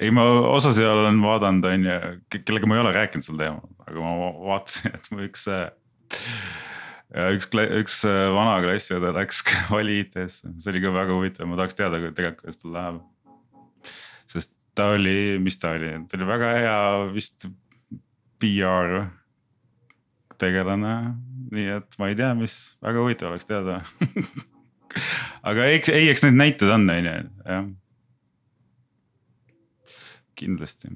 ei, 0.00 0.10
ma 0.10 0.24
osasid 0.50 0.86
olen 0.88 1.20
vaadanud, 1.22 1.66
on 1.70 1.88
ju, 1.88 1.96
kellega 2.40 2.68
ma 2.68 2.78
ei 2.78 2.84
ole 2.84 2.94
rääkinud 2.96 3.26
sel 3.26 3.38
teemal, 3.38 3.66
aga 3.86 4.02
ma 4.02 4.30
vaatasin, 4.50 4.96
et 4.98 5.10
mu 5.14 5.26
üks 5.28 5.46
ja 5.48 5.64
üks, 7.34 7.50
üks 7.54 8.00
äh, 8.08 8.20
vana 8.34 8.56
klassiõde 8.64 9.12
läks 9.14 9.42
vali 9.74 10.00
IT-sse, 10.02 10.50
see 10.58 10.72
oli 10.72 10.82
ka 10.84 10.94
väga 10.94 11.18
huvitav, 11.18 11.48
ma 11.50 11.58
tahaks 11.60 11.78
teada 11.78 12.00
tegelikult, 12.00 12.40
kuidas 12.42 12.62
tal 12.62 12.74
läheb. 12.74 13.02
Sest 14.30 14.54
ta 14.74 14.90
oli, 14.94 15.38
mis 15.42 15.58
ta 15.60 15.74
oli, 15.76 15.92
ta 16.08 16.18
oli 16.18 16.26
väga 16.28 16.50
hea 16.58 16.78
vist 17.14 17.46
PR 18.42 19.04
tegelane, 20.40 20.94
nii 21.54 21.70
et 21.76 21.96
ma 22.00 22.10
ei 22.10 22.18
tea, 22.18 22.32
mis 22.38 22.56
väga 22.84 23.02
huvitav 23.04 23.30
oleks 23.30 23.46
teada. 23.48 23.80
Aga 25.48 25.68
eks, 25.74 25.90
ei, 25.94 26.08
eks 26.10 26.24
neid 26.26 26.38
näiteid 26.38 26.70
on, 26.74 26.88
on 26.90 27.08
ju, 27.08 27.14
jah. 27.46 27.68
kindlasti, 30.38 30.90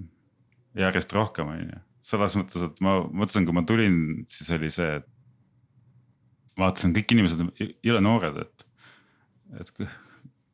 järjest 0.79 1.15
rohkem, 1.15 1.53
on 1.55 1.63
ju, 1.63 1.81
selles 2.11 2.35
mõttes, 2.39 2.65
et 2.67 2.83
ma 2.85 2.99
mõtlesin, 3.07 3.47
kui 3.47 3.55
ma 3.55 3.63
tulin, 3.67 3.99
siis 4.31 4.51
oli 4.57 4.71
see, 4.75 4.99
et 4.99 6.59
vaatasin, 6.59 6.95
kõik 6.97 7.15
inimesed 7.15 7.45
on 7.45 7.53
jõle 7.87 8.03
noored, 8.03 8.43
et, 8.43 8.67
et 9.63 9.73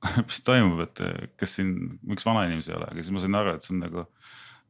mis 0.29 0.41
toimub, 0.47 0.81
et 0.85 1.03
kas 1.41 1.59
siin, 1.59 1.75
miks 2.07 2.27
vanainimesi 2.27 2.73
ei 2.73 2.79
ole, 2.79 2.89
aga 2.93 3.03
siis 3.03 3.15
ma 3.15 3.23
sain 3.23 3.39
aru, 3.41 3.55
et 3.57 3.67
see 3.67 3.77
on 3.77 3.85
nagu. 3.87 4.09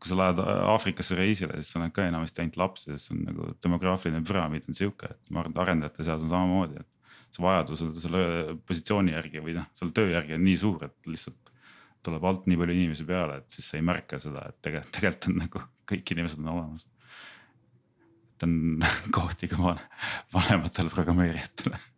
kui 0.03 0.11
sa 0.11 0.17
lähed 0.19 0.41
Aafrikasse 0.45 1.17
reisile, 1.17 1.55
siis 1.63 1.71
sa 1.73 1.81
näed 1.81 1.93
ka 1.97 2.03
enamasti 2.05 2.43
ainult 2.43 2.57
lapsi, 2.61 2.91
sest 2.91 3.09
see 3.09 3.15
on 3.15 3.23
nagu 3.25 3.47
demograafiline 3.65 4.21
püramiid 4.27 4.67
on 4.69 4.77
sihuke, 4.77 5.09
et 5.15 5.31
ma 5.33 5.41
arvan, 5.41 5.55
et 5.55 5.61
arendajate 5.63 6.05
seas 6.05 6.27
on 6.27 6.33
samamoodi, 6.33 6.83
et. 6.83 6.91
see 7.33 7.43
vajadus 7.43 7.85
selle 8.03 8.25
positsiooni 8.69 9.15
järgi 9.15 9.41
või 9.47 9.55
noh, 9.57 9.71
selle 9.79 9.95
töö 9.97 10.11
järgi 10.13 10.37
on 10.37 10.45
nii 10.45 10.59
suur, 10.61 10.85
et 10.85 11.09
lihtsalt 11.09 11.55
tuleb 12.05 12.27
alt 12.29 12.51
nii 12.51 12.61
palju 12.61 12.77
inimesi 12.77 13.07
peale, 13.09 13.39
et 13.41 13.57
siis 13.57 13.71
sa 13.71 13.79
ei 13.79 13.87
märka 13.87 14.21
seda, 14.21 14.45
et 14.51 14.59
tegelikult, 14.67 14.93
tegelikult 14.99 15.31
on 15.31 15.41
nagu 15.41 15.65
kõik 15.89 16.13
inimesed 16.15 16.45
on 16.45 16.53
olemas 16.53 16.85
on 18.45 18.85
kohti 19.17 19.49
ka 19.49 19.77
vanematele 20.35 20.91
programmeerijatele. 20.91 21.79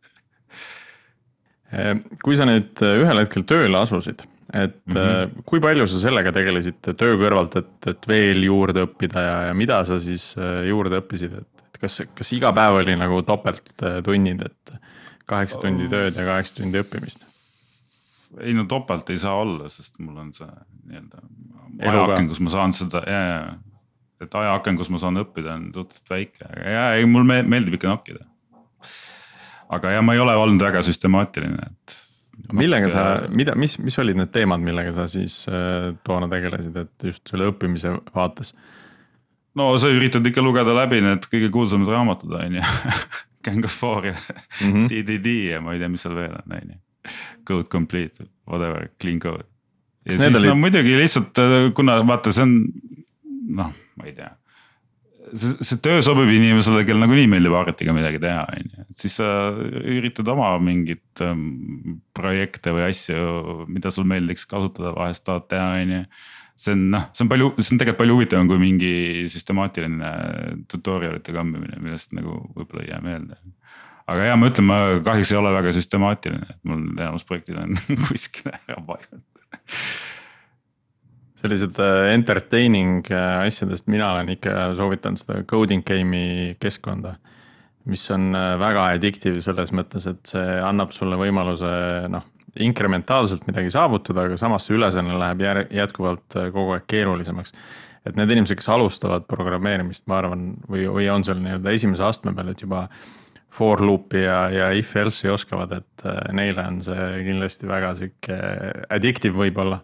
Ehm, 1.75 2.03
kui 2.23 2.39
sa 2.39 2.47
nüüd 2.47 2.83
äh, 2.85 3.01
ühel 3.03 3.23
hetkel 3.23 3.43
tööle 3.49 3.79
asusid, 3.81 4.23
et 4.55 4.77
mm 4.87 4.95
-hmm. 4.95 5.45
kui 5.49 5.61
palju 5.61 5.87
sa 5.91 6.01
sellega 6.01 6.33
tegelesid 6.33 6.79
töö 6.95 7.17
kõrvalt, 7.19 7.57
et, 7.59 7.89
et 7.91 8.09
veel 8.09 8.45
juurde 8.47 8.85
õppida 8.87 9.23
ja, 9.25 9.37
ja 9.49 9.55
mida 9.55 9.85
sa 9.85 9.99
siis 10.01 10.35
äh, 10.39 10.67
juurde 10.69 11.01
õppisid, 11.03 11.35
et, 11.41 11.65
et 11.67 11.81
kas, 11.83 12.03
kas 12.15 12.33
iga 12.33 12.53
päev 12.55 12.83
oli 12.83 12.95
nagu 12.97 13.23
topelttunnid, 13.23 14.43
et 14.47 14.77
kaheksa 15.27 15.59
tundi 15.61 15.89
tööd 15.91 16.15
ja 16.15 16.25
kaheksa 16.25 16.63
tundi 16.63 16.79
õppimist? 16.79 17.27
ei 18.41 18.53
no 18.55 18.65
topelt 18.69 19.11
ei 19.11 19.17
saa 19.17 19.35
olla, 19.35 19.69
sest 19.69 19.99
mul 19.99 20.17
on 20.19 20.33
see 20.33 20.47
nii-öelda 20.87 21.23
ajaaken, 21.83 22.29
kus 22.29 22.41
ma 22.41 22.51
saan 22.53 22.73
seda 22.73 23.03
ja, 23.07 23.21
ja 23.27 23.55
et 24.21 24.35
ajaaken, 24.35 24.77
kus 24.77 24.91
ma 24.93 25.01
saan 25.01 25.21
õppida, 25.21 25.57
on 25.59 25.69
suhteliselt 25.75 26.11
väike, 26.11 26.47
aga 26.47 26.75
ja 26.77 26.85
ei, 26.97 27.07
mul 27.11 27.27
meeldib 27.27 27.77
ikka 27.77 27.91
nokkida. 27.91 28.25
Aga 29.73 29.97
ja 29.97 30.03
ma 30.05 30.15
ei 30.17 30.23
ole 30.23 30.37
olnud 30.39 30.63
väga 30.63 30.83
süstemaatiline, 30.87 31.69
et. 31.71 31.97
millega 32.57 32.91
sa, 32.93 33.05
mida, 33.33 33.57
mis, 33.59 33.79
mis 33.83 33.97
olid 34.03 34.19
need 34.21 34.33
teemad, 34.35 34.63
millega 34.65 34.95
sa 34.97 35.07
siis 35.11 35.43
äh, 35.51 35.93
toona 36.07 36.29
tegelesid, 36.33 36.77
et 36.85 37.09
just 37.11 37.25
selle 37.31 37.51
õppimise 37.53 37.97
vaates? 38.15 38.55
no 39.57 39.71
sa 39.81 39.91
üritad 39.93 40.27
ikka 40.29 40.45
lugeda 40.45 40.75
läbi 40.77 41.01
need 41.05 41.27
kõige 41.33 41.51
kuulsamad 41.55 41.93
raamatud, 41.93 42.37
on 42.37 42.59
ju 42.61 42.65
Gang 43.47 43.67
of 43.67 43.75
Four 43.79 44.09
ja 44.11 44.17
mm 44.63 44.73
-hmm. 44.73 44.89
DDD 44.91 45.37
ja 45.53 45.61
ma 45.61 45.75
ei 45.75 45.83
tea, 45.83 45.89
mis 45.89 46.03
seal 46.03 46.17
veel 46.17 46.35
on, 46.35 46.57
on 46.61 46.73
ju. 46.75 46.81
Code 47.47 47.69
complete, 47.71 48.27
whatever, 48.51 48.89
clean 49.01 49.21
code. 49.23 49.45
ja 50.07 50.13
Kas 50.13 50.23
siis 50.23 50.39
olid... 50.39 50.49
no 50.49 50.55
muidugi 50.55 50.97
lihtsalt, 50.97 51.39
äh, 51.39 51.73
kuna 51.75 52.01
vaata, 52.07 52.33
see 52.33 52.43
on 52.43 52.59
noh 53.47 53.73
ma 53.97 54.05
ei 54.05 54.13
tea 54.13 54.35
see, 55.35 55.57
see 55.65 55.81
töö 55.83 56.01
sobib 56.05 56.31
inimesele, 56.33 56.85
kel 56.89 57.01
nagunii 57.01 57.29
meeldib 57.31 57.55
arvutiga 57.59 57.95
midagi 57.97 58.21
teha, 58.23 58.45
on 58.47 58.71
ju, 58.71 58.87
et 58.87 59.03
siis 59.03 59.19
sa 59.21 59.29
üritad 59.83 60.29
oma 60.33 60.53
mingit 60.63 61.23
ähm, 61.25 62.01
projekte 62.17 62.75
või 62.77 62.87
asju, 62.89 63.67
mida 63.71 63.93
sul 63.95 64.09
meeldiks 64.09 64.47
kasutada, 64.51 64.95
vahest 64.97 65.27
tahad 65.27 65.49
teha, 65.53 65.69
on 65.83 65.95
ju. 65.97 66.01
see 66.57 66.73
on 66.77 66.87
noh, 66.95 67.07
see 67.13 67.27
on 67.27 67.33
palju, 67.33 67.53
see 67.59 67.75
on 67.75 67.83
tegelikult 67.83 68.03
palju 68.03 68.19
huvitavam 68.19 68.51
kui 68.51 68.63
mingi 68.63 68.95
süstemaatiline 69.33 70.13
tutorial'ite 70.73 71.37
kambimine, 71.37 71.81
millest 71.85 72.17
nagu 72.17 72.41
võib-olla 72.57 72.87
ei 72.87 72.93
jää 72.95 73.05
meelde. 73.05 73.41
aga 74.07 74.29
ja 74.31 74.37
ma 74.41 74.51
ütlen, 74.53 74.71
ma 74.71 74.83
kahjuks 75.07 75.33
ei 75.35 75.41
ole 75.41 75.55
väga 75.57 75.77
süstemaatiline, 75.77 76.53
et 76.55 76.61
mul 76.69 76.85
enamus 76.97 77.27
projektid 77.29 77.59
on 77.61 77.79
kuskile 78.09 78.59
ära 78.63 78.83
vajunud 78.87 79.25
sellised 81.37 81.79
äh, 81.83 82.13
entertaining 82.15 83.05
äh, 83.13 83.47
asjadest 83.47 83.91
mina 83.93 84.13
olen 84.15 84.33
ikka 84.37 84.71
soovitanud 84.79 85.21
seda 85.21 85.43
coding 85.49 85.85
game'i 85.87 86.55
keskkonda. 86.61 87.17
mis 87.87 88.03
on 88.11 88.35
äh, 88.35 88.55
väga 88.59 88.87
addictive 88.97 89.43
selles 89.45 89.73
mõttes, 89.77 90.09
et 90.11 90.33
see 90.33 90.47
annab 90.65 90.95
sulle 90.97 91.19
võimaluse 91.21 91.69
noh, 92.11 92.25
inkrementaalselt 92.57 93.45
midagi 93.47 93.71
saavutada, 93.71 94.25
aga 94.27 94.39
samas 94.41 94.65
see 94.67 94.79
ülesanne 94.79 95.19
läheb 95.21 95.45
jätkuvalt 95.77 96.39
kogu 96.55 96.73
aeg 96.75 96.89
keerulisemaks. 96.89 97.53
et 98.07 98.17
need 98.17 98.33
inimesed, 98.33 98.57
kes 98.57 98.69
alustavad 98.73 99.27
programmeerimist, 99.29 100.07
ma 100.07 100.21
arvan, 100.23 100.49
või, 100.71 100.87
või 100.89 101.11
on 101.13 101.25
seal 101.27 101.41
nii-öelda 101.43 101.75
esimese 101.75 102.05
astme 102.07 102.33
peal, 102.35 102.49
et 102.55 102.63
juba 102.63 102.87
for 103.57 103.81
loop'i 103.85 104.23
ja, 104.23 104.41
ja 104.53 104.71
if 104.73 104.95
else'i 104.97 105.31
oskavad, 105.33 105.73
et 105.73 106.05
neile 106.33 106.65
on 106.65 106.83
see 106.87 107.07
kindlasti 107.27 107.69
väga 107.69 107.95
sihuke 107.99 108.41
addictive 108.93 109.37
võib-olla 109.37 109.81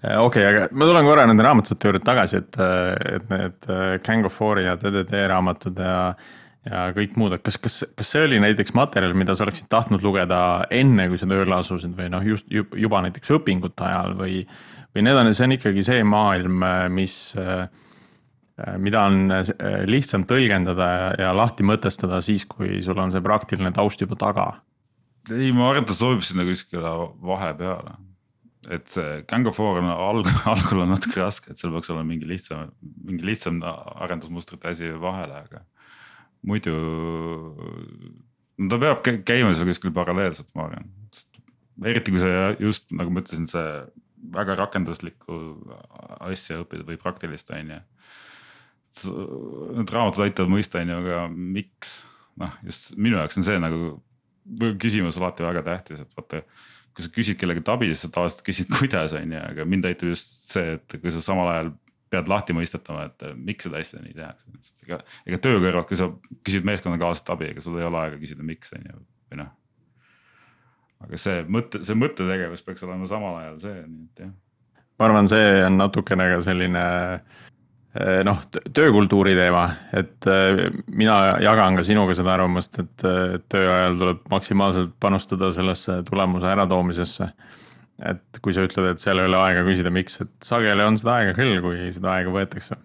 okei 0.00 0.24
okay,, 0.24 0.44
aga 0.48 0.66
ma 0.72 0.88
tulen 0.88 1.08
korra 1.08 1.24
nende 1.28 1.44
raamatute 1.44 1.90
juurde 1.90 2.02
tagasi, 2.04 2.40
et, 2.40 2.58
äh, 2.60 3.16
et 3.16 3.26
need 3.32 3.68
äh, 3.68 3.96
Gang 4.06 4.24
of 4.28 4.36
Four'i 4.36 4.64
ja 4.64 4.76
DDD 4.80 5.26
raamatud 5.28 5.80
ja, 5.84 6.14
ja 6.68 6.86
kõik 6.96 7.18
muud, 7.20 7.36
et 7.36 7.44
kas, 7.44 7.58
kas, 7.60 7.82
kas 7.98 8.14
see 8.14 8.24
oli 8.24 8.40
näiteks 8.42 8.72
materjal, 8.78 9.12
mida 9.18 9.36
sa 9.36 9.44
oleksid 9.46 9.68
tahtnud 9.72 10.04
lugeda 10.06 10.40
enne, 10.72 11.10
kui 11.10 11.20
sa 11.20 11.28
tööle 11.28 11.58
asusid 11.58 11.92
või 11.98 12.08
noh, 12.14 12.24
just 12.32 12.48
juba 12.50 13.04
näiteks 13.04 13.36
õpingute 13.36 13.86
ajal 13.90 14.16
või, 14.20 14.42
või 14.94 15.06
need 15.06 15.20
on, 15.20 15.34
see 15.36 15.48
on 15.48 15.58
ikkagi 15.58 15.86
see 15.86 16.02
maailm, 16.06 16.64
mis, 16.96 17.16
mida 18.80 19.06
on 19.08 19.22
lihtsam 19.88 20.24
tõlgendada 20.28 20.90
ja, 20.96 21.14
ja 21.26 21.36
lahti 21.36 21.64
mõtestada 21.66 22.24
siis, 22.24 22.48
kui 22.48 22.80
sul 22.84 23.00
on 23.00 23.12
see 23.12 23.24
praktiline 23.24 23.72
taust 23.76 24.00
juba 24.00 24.16
taga? 24.20 24.52
ei, 25.28 25.52
ma 25.52 25.68
arvan, 25.68 25.84
et 25.84 25.92
ta 25.92 25.94
sobib 25.96 26.24
sinna 26.24 26.48
kuskile 26.48 26.92
vahepeale 27.20 27.98
et 28.68 28.88
see 28.92 29.22
Gang 29.30 29.48
of 29.48 29.56
Four 29.56 29.78
on 29.80 29.88
alg-, 29.88 30.28
algul 30.52 30.84
on 30.84 30.92
natuke 30.92 31.22
raske, 31.22 31.52
et 31.52 31.60
seal 31.60 31.72
peaks 31.72 31.92
olema 31.92 32.10
mingi 32.12 32.28
lihtsam, 32.28 32.74
mingi 33.06 33.24
lihtsam 33.26 33.62
arendusmustrite 33.64 34.74
asi 34.74 34.90
vahele, 35.00 35.44
aga 35.46 35.64
muidu. 36.46 36.74
no 38.60 38.68
ta 38.72 38.80
peab 38.82 39.02
käima 39.28 39.54
seal 39.54 39.68
kuskil 39.70 39.94
paralleelselt, 39.96 40.50
ma 40.56 40.68
arvan, 40.68 40.90
eriti 41.88 42.12
kui 42.12 42.22
sa 42.22 42.52
just 42.60 42.92
nagu 42.92 43.12
ma 43.12 43.24
ütlesin, 43.24 43.48
see 43.48 43.66
väga 44.34 44.58
rakenduslikku 44.58 45.38
asja 46.28 46.60
õppida 46.60 46.84
või 46.88 47.00
praktilist, 47.00 47.52
on 47.56 47.72
ju. 47.72 47.80
Need 49.78 49.92
raamatud 49.94 50.26
aitavad 50.26 50.52
mõista, 50.52 50.82
on 50.82 50.92
ju, 50.92 50.98
aga 51.00 51.24
miks, 51.30 52.00
noh 52.40 52.52
just 52.66 52.92
minu 53.00 53.16
jaoks 53.16 53.40
on 53.40 53.46
see 53.46 53.60
nagu 53.62 53.94
küsimus 54.80 55.18
alati 55.20 55.46
väga 55.46 55.62
tähtis, 55.66 56.02
et 56.02 56.16
vaata 56.16 56.42
kui 57.00 57.06
sa 57.06 57.12
küsid 57.14 57.38
kellegi 57.40 57.62
abi, 57.72 57.88
siis 57.90 58.04
sa 58.04 58.10
tavaliselt 58.12 58.42
küsid, 58.46 58.72
kuidas 58.78 59.14
on 59.16 59.32
ju, 59.36 59.44
aga 59.52 59.66
mind 59.68 59.88
aitab 59.88 60.12
just 60.12 60.50
see, 60.50 60.76
et 60.76 60.98
kui 61.00 61.14
sa 61.14 61.22
samal 61.24 61.48
ajal 61.54 61.72
pead 62.10 62.28
lahti 62.30 62.54
mõistetama, 62.56 63.06
et 63.06 63.24
miks 63.38 63.68
seda 63.68 63.78
asja 63.80 64.00
nii 64.02 64.16
tehakse, 64.16 64.50
sest 64.58 64.86
ega, 64.86 64.98
ega 65.30 65.38
töö 65.42 65.60
kõrvalt, 65.62 65.86
kui 65.86 65.98
sa 65.98 66.10
küsid 66.46 66.66
meeskonnakaaslaselt 66.66 67.32
abi, 67.36 67.52
ega 67.52 67.62
sul 67.62 67.78
ei 67.78 67.86
ole 67.86 68.00
aega 68.00 68.18
küsida, 68.18 68.46
miks 68.46 68.74
on 68.74 68.88
ju, 68.88 69.02
või 69.30 69.42
noh. 69.44 69.52
aga 71.06 71.20
see 71.22 71.44
mõtte, 71.46 71.84
see 71.86 71.98
mõttetegevus 71.98 72.66
peaks 72.66 72.82
olema 72.86 73.06
samal 73.10 73.38
ajal 73.44 73.60
see, 73.62 73.84
nii 73.84 74.08
et 74.08 74.24
jah. 74.24 74.34
ma 74.98 75.06
arvan, 75.06 75.30
see 75.30 75.54
on 75.68 75.78
natukene 75.78 76.26
ka 76.34 76.42
selline 76.48 76.82
äh, 76.82 77.46
noh, 78.24 78.42
töökultuuri 78.74 79.34
teema, 79.34 79.64
et 79.98 80.28
eh, 80.30 80.60
mina 80.94 81.16
jagan 81.42 81.78
ka 81.80 81.84
sinuga 81.86 82.14
seda 82.18 82.36
arvamust, 82.36 82.78
et 82.82 83.06
töö 83.50 83.72
ajal 83.74 83.98
tuleb 83.98 84.20
maksimaalselt 84.30 84.92
panustada 85.02 85.50
sellesse 85.54 86.00
tulemuse 86.10 86.46
äratoomisesse. 86.52 87.30
et 88.10 88.38
kui 88.40 88.54
sa 88.56 88.62
ütled, 88.64 88.94
et 88.94 89.02
seal 89.02 89.18
ei 89.20 89.26
ole 89.28 89.36
aega 89.36 89.64
küsida, 89.66 89.90
miks, 89.92 90.14
et 90.22 90.30
sageli 90.44 90.86
on 90.86 90.96
seda 90.96 91.18
aega 91.18 91.34
küll, 91.36 91.58
kui 91.60 91.90
seda 91.92 92.14
aega 92.14 92.32
võetakse. 92.32 92.78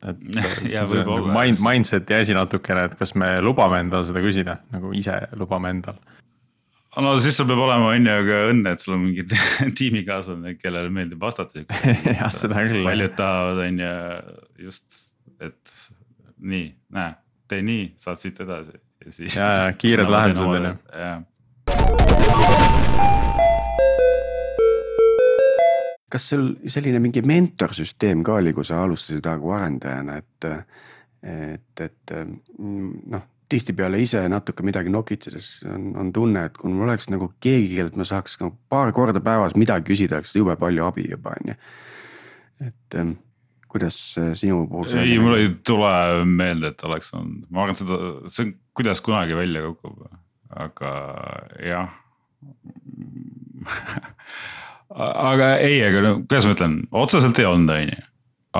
et 0.00 0.24
ja, 0.74 0.84
see 0.84 1.04
on 1.04 1.06
nagu 1.06 1.32
mind, 1.36 1.60
mindset'i 1.62 2.20
asi 2.22 2.34
natukene, 2.34 2.88
et 2.88 2.96
kas 2.98 3.14
me 3.14 3.36
lubame 3.44 3.84
endal 3.84 4.08
seda 4.08 4.24
küsida, 4.24 4.60
nagu 4.72 4.96
ise 4.96 5.20
lubame 5.36 5.76
endal 5.76 6.00
no 7.04 7.12
siis 7.20 7.36
sul 7.36 7.48
peab 7.48 7.60
olema 7.66 7.90
on 7.92 8.08
ju 8.08 8.16
ka 8.28 8.40
õnne, 8.52 8.72
et 8.72 8.82
sul 8.82 8.96
on 8.96 9.04
mingi 9.04 9.26
tiimikaaslane, 9.78 10.56
kellele 10.60 10.92
meeldib 10.92 11.20
vastata. 11.22 11.64
jah, 12.18 12.32
seda 12.34 12.64
küll. 12.64 12.82
paljud 12.86 13.14
tahavad, 13.18 13.62
on 13.66 13.84
ju 13.84 13.92
just, 14.68 15.00
et 15.44 15.76
nii, 16.40 16.66
näe, 16.96 17.14
tee 17.50 17.62
nii, 17.66 17.86
saad 18.00 18.20
siit 18.22 18.40
edasi 18.44 18.76
ja 19.06 19.12
siis. 19.12 19.36
ja, 19.36 19.52
ja 19.62 19.72
kiired 19.78 20.10
lahendused 20.10 20.46
on 20.46 20.68
ju. 20.70 20.74
kas 26.16 26.28
sul 26.30 26.50
selline 26.70 27.00
mingi 27.02 27.20
mentorsüsteem 27.26 28.22
ka 28.24 28.38
oli, 28.40 28.54
kui 28.56 28.64
sa 28.64 28.80
alustasid 28.84 29.26
nagu 29.26 29.52
arendajana, 29.52 30.16
et, 30.22 30.46
et, 31.26 31.82
et 31.82 32.14
noh, 32.16 33.24
tihtipeale 33.48 34.00
ise 34.02 34.24
natuke 34.28 34.64
midagi 34.66 34.90
nokitsedes 34.90 35.50
on, 35.70 35.92
on 36.00 36.12
tunne, 36.14 36.46
et 36.48 36.56
kui 36.58 36.72
mul 36.72 36.88
oleks 36.88 37.10
nagu 37.12 37.30
keegi, 37.42 37.76
kellelt 37.76 37.98
ma 38.00 38.06
saaks 38.08 38.40
nagu 38.42 38.56
paar 38.72 38.90
korda 38.96 39.22
päevas 39.24 39.54
midagi 39.58 39.92
küsida, 39.92 40.18
oleks 40.18 40.34
jube 40.36 40.56
palju 40.60 40.86
abi 40.86 41.06
juba 41.10 41.36
on 41.36 41.52
ju. 41.52 41.60
et 42.66 42.98
kuidas 43.76 43.98
sinu 44.34 44.66
puhul? 44.70 44.90
ei, 44.98 45.18
mul 45.20 45.36
ei 45.38 45.50
tule 45.66 46.24
meelde, 46.24 46.72
et 46.72 46.84
oleks 46.88 47.12
olnud, 47.14 47.46
ma 47.50 47.66
arvan, 47.66 47.78
seda, 47.78 48.00
see 48.32 48.48
on, 48.48 48.52
kuidas 48.76 49.02
kunagi 49.04 49.36
välja 49.36 49.64
kukub, 49.68 50.06
aga 50.66 50.92
jah 51.64 51.88
aga 55.32 55.56
ei, 55.62 55.80
aga 55.84 56.04
no 56.04 56.12
kuidas 56.22 56.48
ma 56.48 56.56
ütlen, 56.56 56.76
otseselt 57.04 57.38
ei 57.42 57.48
olnud, 57.48 57.74
on 57.74 57.90
ju. 57.90 58.06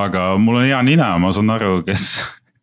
aga 0.03 0.27
mul 0.43 0.61
on 0.61 0.69
hea 0.69 0.83
nina, 0.87 1.13
ma 1.23 1.33
saan 1.35 1.53
aru, 1.55 1.81
kes, 1.87 2.09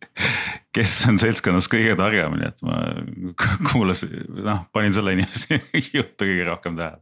kes 0.73 0.95
on 1.09 1.19
seltskonnas 1.21 1.69
kõige 1.71 1.95
targem, 1.99 2.37
nii 2.39 2.49
et 2.49 2.63
ma 2.65 2.79
kuulasin, 3.71 4.13
noh, 4.43 4.65
panin 4.75 4.95
selle 4.95 5.15
inimese 5.17 5.59
juttu 5.97 6.29
kõige 6.29 6.47
rohkem 6.49 6.79
tähele. 6.79 7.01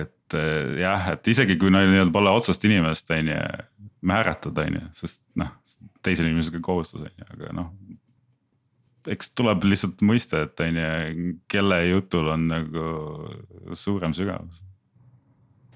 et 0.00 0.38
eh, 0.38 0.74
jah, 0.82 1.12
et 1.14 1.32
isegi 1.32 1.58
kui 1.60 1.72
nii-öelda 1.74 2.12
pole 2.14 2.32
otsest 2.36 2.64
inimest, 2.68 3.10
on 3.16 3.32
ju, 3.32 3.40
määratud, 4.06 4.58
on 4.64 4.80
ju, 4.80 4.86
sest 5.02 5.22
noh, 5.40 5.52
teisel 6.04 6.30
inimesel 6.30 6.58
ka 6.58 6.64
kohustus 6.70 7.04
on 7.04 7.12
ju, 7.12 7.28
aga 7.36 7.56
noh 7.56 7.72
eks 9.10 9.30
tuleb 9.32 9.62
lihtsalt 9.64 10.02
mõista, 10.04 10.42
et 10.44 10.60
on 10.60 10.76
ju, 10.76 11.30
kelle 11.48 11.78
jutul 11.88 12.28
on 12.34 12.42
nagu 12.50 12.90
suurem 13.76 14.12
sügavus 14.16 14.60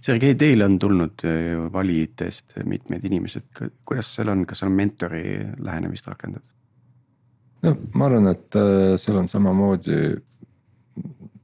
Sergei, 0.05 0.34
teile 0.36 0.66
on 0.68 0.74
tulnud 0.78 1.22
ju 1.24 1.68
valijatest 1.72 2.59
mitmed 2.68 3.05
inimesed, 3.09 3.46
kuidas 3.88 4.11
seal 4.12 4.28
on, 4.34 4.42
kas 4.48 4.61
on 4.66 4.74
mentori 4.76 5.22
lähenemist 5.64 6.11
rakendatud? 6.11 6.50
no 7.64 7.72
ma 7.96 8.09
arvan, 8.11 8.28
et 8.34 8.59
äh, 8.61 8.94
seal 9.00 9.16
on 9.22 9.28
samamoodi 9.30 9.98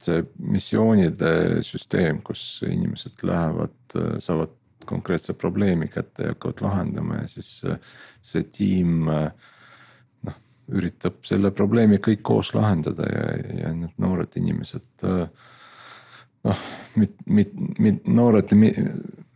see 0.01 0.21
missioonide 0.49 1.61
süsteem, 1.65 2.21
kus 2.25 2.43
inimesed 2.67 3.23
lähevad, 3.25 3.77
äh, 3.97 4.13
saavad 4.21 4.53
konkreetse 4.85 5.33
probleemi 5.37 5.87
kätte 5.93 6.25
ja 6.25 6.35
hakkavad 6.35 6.61
lahendama 6.65 7.21
ja 7.21 7.27
siis 7.29 7.49
äh, 7.69 7.81
see 8.21 8.45
tiim 8.53 9.09
noh, 9.09 10.37
üritab 10.73 11.21
selle 11.25 11.49
probleemi 11.53 11.97
kõik 12.01 12.21
koos 12.29 12.53
lahendada 12.57 13.09
ja, 13.09 13.25
ja 13.63 13.73
need 13.77 13.97
noored 14.01 14.37
inimesed 14.41 15.05
noh, 15.05 16.63
mit-, 16.95 17.17
mit-, 17.25 17.53
mit-, 17.79 18.07
noored 18.07 18.53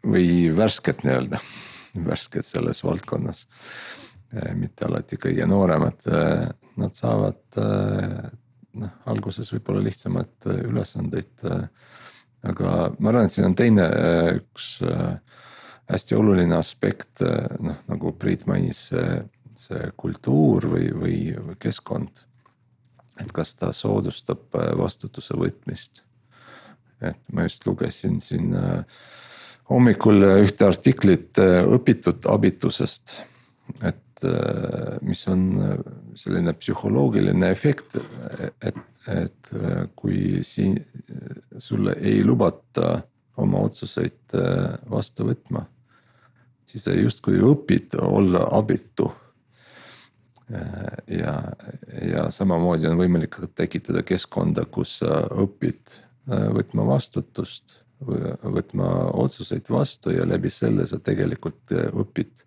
või 0.05 0.27
värsked 0.55 1.03
nii-öelda, 1.05 1.39
värsked 2.05 2.45
selles 2.45 2.83
valdkonnas. 2.85 3.45
Eh, 4.35 4.53
mitte 4.57 4.87
alati 4.87 5.19
kõige 5.21 5.45
nooremad, 5.47 6.07
eh, 6.09 6.47
nad 6.81 6.97
saavad 6.97 7.59
eh, 7.61 8.25
noh, 8.81 8.95
alguses 9.11 9.51
võib-olla 9.53 9.83
lihtsamaid 9.85 10.49
ülesandeid. 10.55 11.45
aga 12.45 12.71
ma 12.99 13.09
arvan, 13.09 13.25
et 13.25 13.33
siin 13.33 13.47
on 13.47 13.55
teine 13.57 13.85
üks 14.35 14.75
hästi 15.89 16.17
oluline 16.17 16.53
aspekt, 16.57 17.23
noh 17.59 17.79
nagu 17.89 18.11
Priit 18.19 18.45
mainis, 18.45 18.89
see, 18.91 19.15
see 19.57 19.87
kultuur 19.97 20.67
või, 20.75 20.91
või, 20.93 21.17
või 21.47 21.55
keskkond. 21.57 22.25
et 23.23 23.31
kas 23.31 23.55
ta 23.55 23.71
soodustab 23.73 24.53
vastutuse 24.77 25.33
võtmist 25.39 26.04
et 27.01 27.31
ma 27.33 27.45
just 27.45 27.65
lugesin 27.67 28.19
siin 28.23 28.53
äh, 28.55 28.83
hommikul 29.69 30.23
ühte 30.41 30.67
artiklit 30.69 31.39
äh, 31.41 31.63
õpitud 31.65 32.27
abitusest. 32.31 33.15
et 33.83 34.23
äh, 34.23 34.97
mis 35.01 35.25
on 35.27 35.47
selline 36.15 36.53
psühholoogiline 36.53 37.49
efekt, 37.51 37.97
et, 38.61 38.77
et 39.11 39.51
kui 39.95 40.43
siin 40.43 40.77
sulle 41.59 41.97
ei 42.01 42.23
lubata 42.23 43.01
oma 43.37 43.65
otsuseid 43.67 44.31
vastu 44.89 45.27
võtma. 45.27 45.65
siis 46.65 46.87
sa 46.87 46.93
justkui 46.95 47.41
õpid 47.43 47.97
olla 47.99 48.47
abitu 48.55 49.11
ja, 51.09 51.35
ja 52.05 52.29
samamoodi 52.31 52.87
on 52.87 52.97
võimalik 52.97 53.35
tekitada 53.57 54.05
keskkonda, 54.05 54.65
kus 54.71 54.99
sa 55.01 55.25
õpid 55.33 55.97
Äh, 55.97 56.14
võtma 56.27 56.85
vastutust, 56.87 57.79
võtma 58.01 58.89
otsuseid 59.13 59.69
vastu 59.71 60.13
ja 60.13 60.25
läbi 60.27 60.49
selle 60.49 60.85
sa 60.87 60.99
tegelikult 60.99 61.73
äh, 61.73 61.87
õpid 61.93 62.43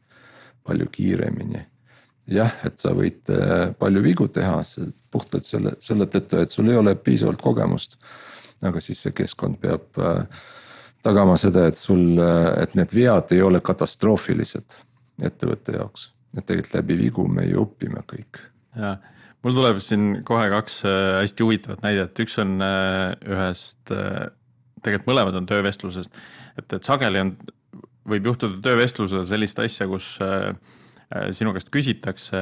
palju 0.67 0.89
kiiremini. 0.93 1.65
jah, 2.29 2.53
et 2.65 2.79
sa 2.79 2.93
võid 2.93 3.31
äh, 3.33 3.73
palju 3.79 4.03
vigu 4.05 4.29
teha 4.29 4.61
puhtalt 5.11 5.47
selle, 5.47 5.77
selle 5.81 6.07
tõttu, 6.07 6.43
et 6.43 6.51
sul 6.51 6.69
ei 6.69 6.77
ole 6.77 6.95
piisavalt 6.95 7.43
kogemust. 7.43 7.99
aga 8.63 8.81
siis 8.81 9.01
see 9.03 9.13
keskkond 9.15 9.61
peab 9.63 9.99
tagama 11.03 11.37
seda, 11.39 11.69
et 11.69 11.79
sul, 11.79 12.19
et 12.59 12.75
need 12.75 12.93
vead 12.93 13.33
ei 13.33 13.43
ole 13.43 13.61
katastroofilised 13.61 14.75
ettevõtte 15.23 15.77
jaoks, 15.79 16.13
et 16.37 16.45
tegelikult 16.45 16.75
läbi 16.75 16.97
vigu 16.99 17.29
me 17.29 17.47
ju 17.47 17.63
õpime 17.63 18.03
kõik. 18.11 18.43
jah 18.75 18.99
mul 19.47 19.55
tuleb 19.55 19.79
siin 19.85 20.09
kohe 20.27 20.49
kaks 20.53 20.81
äh, 20.89 21.21
hästi 21.23 21.47
huvitavat 21.47 21.85
näidet, 21.85 22.19
üks 22.25 22.37
on 22.43 22.59
äh, 22.65 23.15
ühest, 23.29 23.81
äh, 23.95 24.29
tegelikult 24.83 25.13
mõlemad 25.13 25.39
on 25.39 25.49
töövestlusest. 25.49 26.21
et, 26.59 26.67
et 26.73 26.87
sageli 26.87 27.23
on, 27.23 27.35
võib 28.09 28.31
juhtuda 28.31 28.61
töövestlusel 28.65 29.25
sellist 29.29 29.59
asja, 29.61 29.85
kus 29.91 30.15
sinu 31.37 31.53
käest 31.53 31.69
küsitakse 31.73 32.39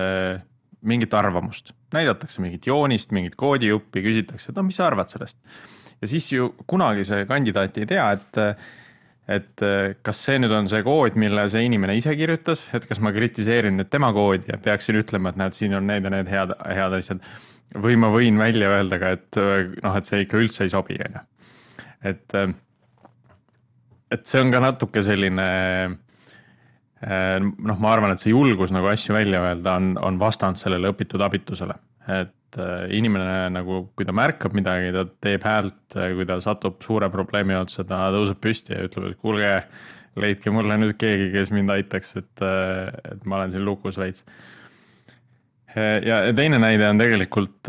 mingit 0.87 1.15
arvamust, 1.15 1.73
näidatakse 1.95 2.43
mingit 2.43 2.67
joonist, 2.67 3.11
mingit 3.15 3.35
koodijuppi, 3.39 4.03
küsitakse, 4.05 4.51
et 4.51 4.59
no 4.59 4.63
mis 4.67 4.79
sa 4.79 4.87
arvad 4.87 5.11
sellest. 5.11 5.39
ja 6.01 6.11
siis 6.11 6.29
ju 6.31 6.53
kunagi 6.71 7.07
see 7.09 7.27
kandidaat 7.27 7.79
ei 7.83 7.89
tea, 7.91 8.07
et 8.15 8.41
et 9.27 9.63
äh, 9.65 9.97
kas 10.07 10.21
see 10.23 10.39
nüüd 10.39 10.55
on 10.55 10.69
see 10.71 10.83
kood, 10.87 11.17
mille 11.19 11.47
see 11.51 11.65
inimene 11.67 11.97
ise 11.99 12.15
kirjutas, 12.19 12.67
et 12.77 12.87
kas 12.87 13.01
ma 13.03 13.11
kritiseerin 13.15 13.75
nüüd 13.81 13.91
tema 13.91 14.13
koodi 14.15 14.53
ja 14.53 14.59
peaksin 14.63 15.01
ütlema, 15.01 15.33
et 15.33 15.41
näed, 15.41 15.57
siin 15.57 15.75
on 15.79 15.87
need 15.91 16.07
ja 16.07 16.13
need 16.15 16.31
head, 16.31 16.55
head 16.71 16.95
asjad. 17.01 17.25
või 17.83 17.97
ma 17.99 18.13
võin 18.15 18.39
välja 18.39 18.71
öelda 18.71 19.01
ka, 19.03 19.11
et 19.19 19.41
äh, 19.43 19.75
noh, 19.83 19.99
et 19.99 20.07
see 20.07 20.23
ikka 20.23 20.39
üldse 20.39 20.65
ei 20.65 20.71
sobi, 20.71 20.99
on 21.03 21.19
ju. 21.19 21.25
et, 22.13 22.39
äh, 22.39 22.55
et 24.15 24.27
see 24.31 24.45
on 24.45 24.55
ka 24.55 24.63
natuke 24.63 25.03
selline 25.03 25.49
noh, 27.07 27.77
ma 27.77 27.91
arvan, 27.93 28.15
et 28.15 28.23
see 28.23 28.33
julgus 28.33 28.71
nagu 28.73 28.89
asju 28.89 29.15
välja 29.15 29.43
öelda 29.45 29.75
on, 29.77 29.91
on 30.01 30.17
vastand 30.19 30.59
sellele 30.59 30.95
õpitud 30.95 31.23
abitusele, 31.23 31.75
et 32.09 32.33
inimene 32.57 33.51
nagu, 33.53 33.83
kui 33.97 34.07
ta 34.09 34.15
märkab 34.17 34.55
midagi, 34.57 34.93
ta 34.95 35.05
teeb 35.23 35.45
häält, 35.45 35.97
äh, 35.97 36.13
kui 36.17 36.27
ta 36.29 36.39
satub 36.41 36.81
suure 36.85 37.11
probleemi 37.13 37.57
otsa, 37.59 37.85
ta 37.85 38.07
tõuseb 38.15 38.41
püsti 38.43 38.75
ja 38.75 38.87
ütleb, 38.87 39.11
et 39.13 39.21
kuulge, 39.21 39.53
leidke 40.17 40.53
mulle 40.55 40.79
nüüd 40.81 40.97
keegi, 41.01 41.31
kes 41.35 41.53
mind 41.53 41.75
aitaks, 41.75 42.15
et, 42.23 42.45
äh, 42.45 42.89
et 43.13 43.27
ma 43.29 43.41
olen 43.41 43.53
siin 43.55 43.67
lukus 43.67 44.01
veits. 44.01 44.27
ja 45.77 46.23
teine 46.33 46.57
näide 46.57 46.87
on 46.89 46.97
tegelikult, 46.97 47.69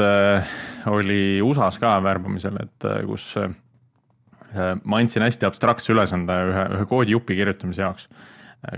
oli 0.87 1.41
USA-s 1.43 1.75
ka 1.81 1.97
värbamisel, 1.99 2.55
et 2.61 2.85
kus 3.03 3.33
ma 4.87 5.01
andsin 5.01 5.25
hästi 5.25 5.43
abstraktse 5.43 5.91
ülesande 5.91 6.37
ühe, 6.53 6.63
ühe 6.77 6.85
koodijupi 6.87 7.35
kirjutamise 7.35 7.83
jaoks 7.83 8.07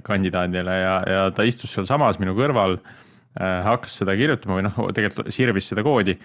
kandidaadile 0.01 0.79
ja, 0.79 0.95
ja 1.05 1.21
ta 1.29 1.45
istus 1.45 1.75
sealsamas 1.77 2.17
minu 2.17 2.33
kõrval 2.33 2.79
Äh, 2.79 3.08
hakkas 3.39 4.01
seda 4.01 4.15
kirjutama 4.19 4.57
või 4.57 4.65
noh, 4.67 4.79
tegelikult 4.95 5.31
sirvis 5.33 5.69
seda 5.71 5.83
koodi. 5.85 6.17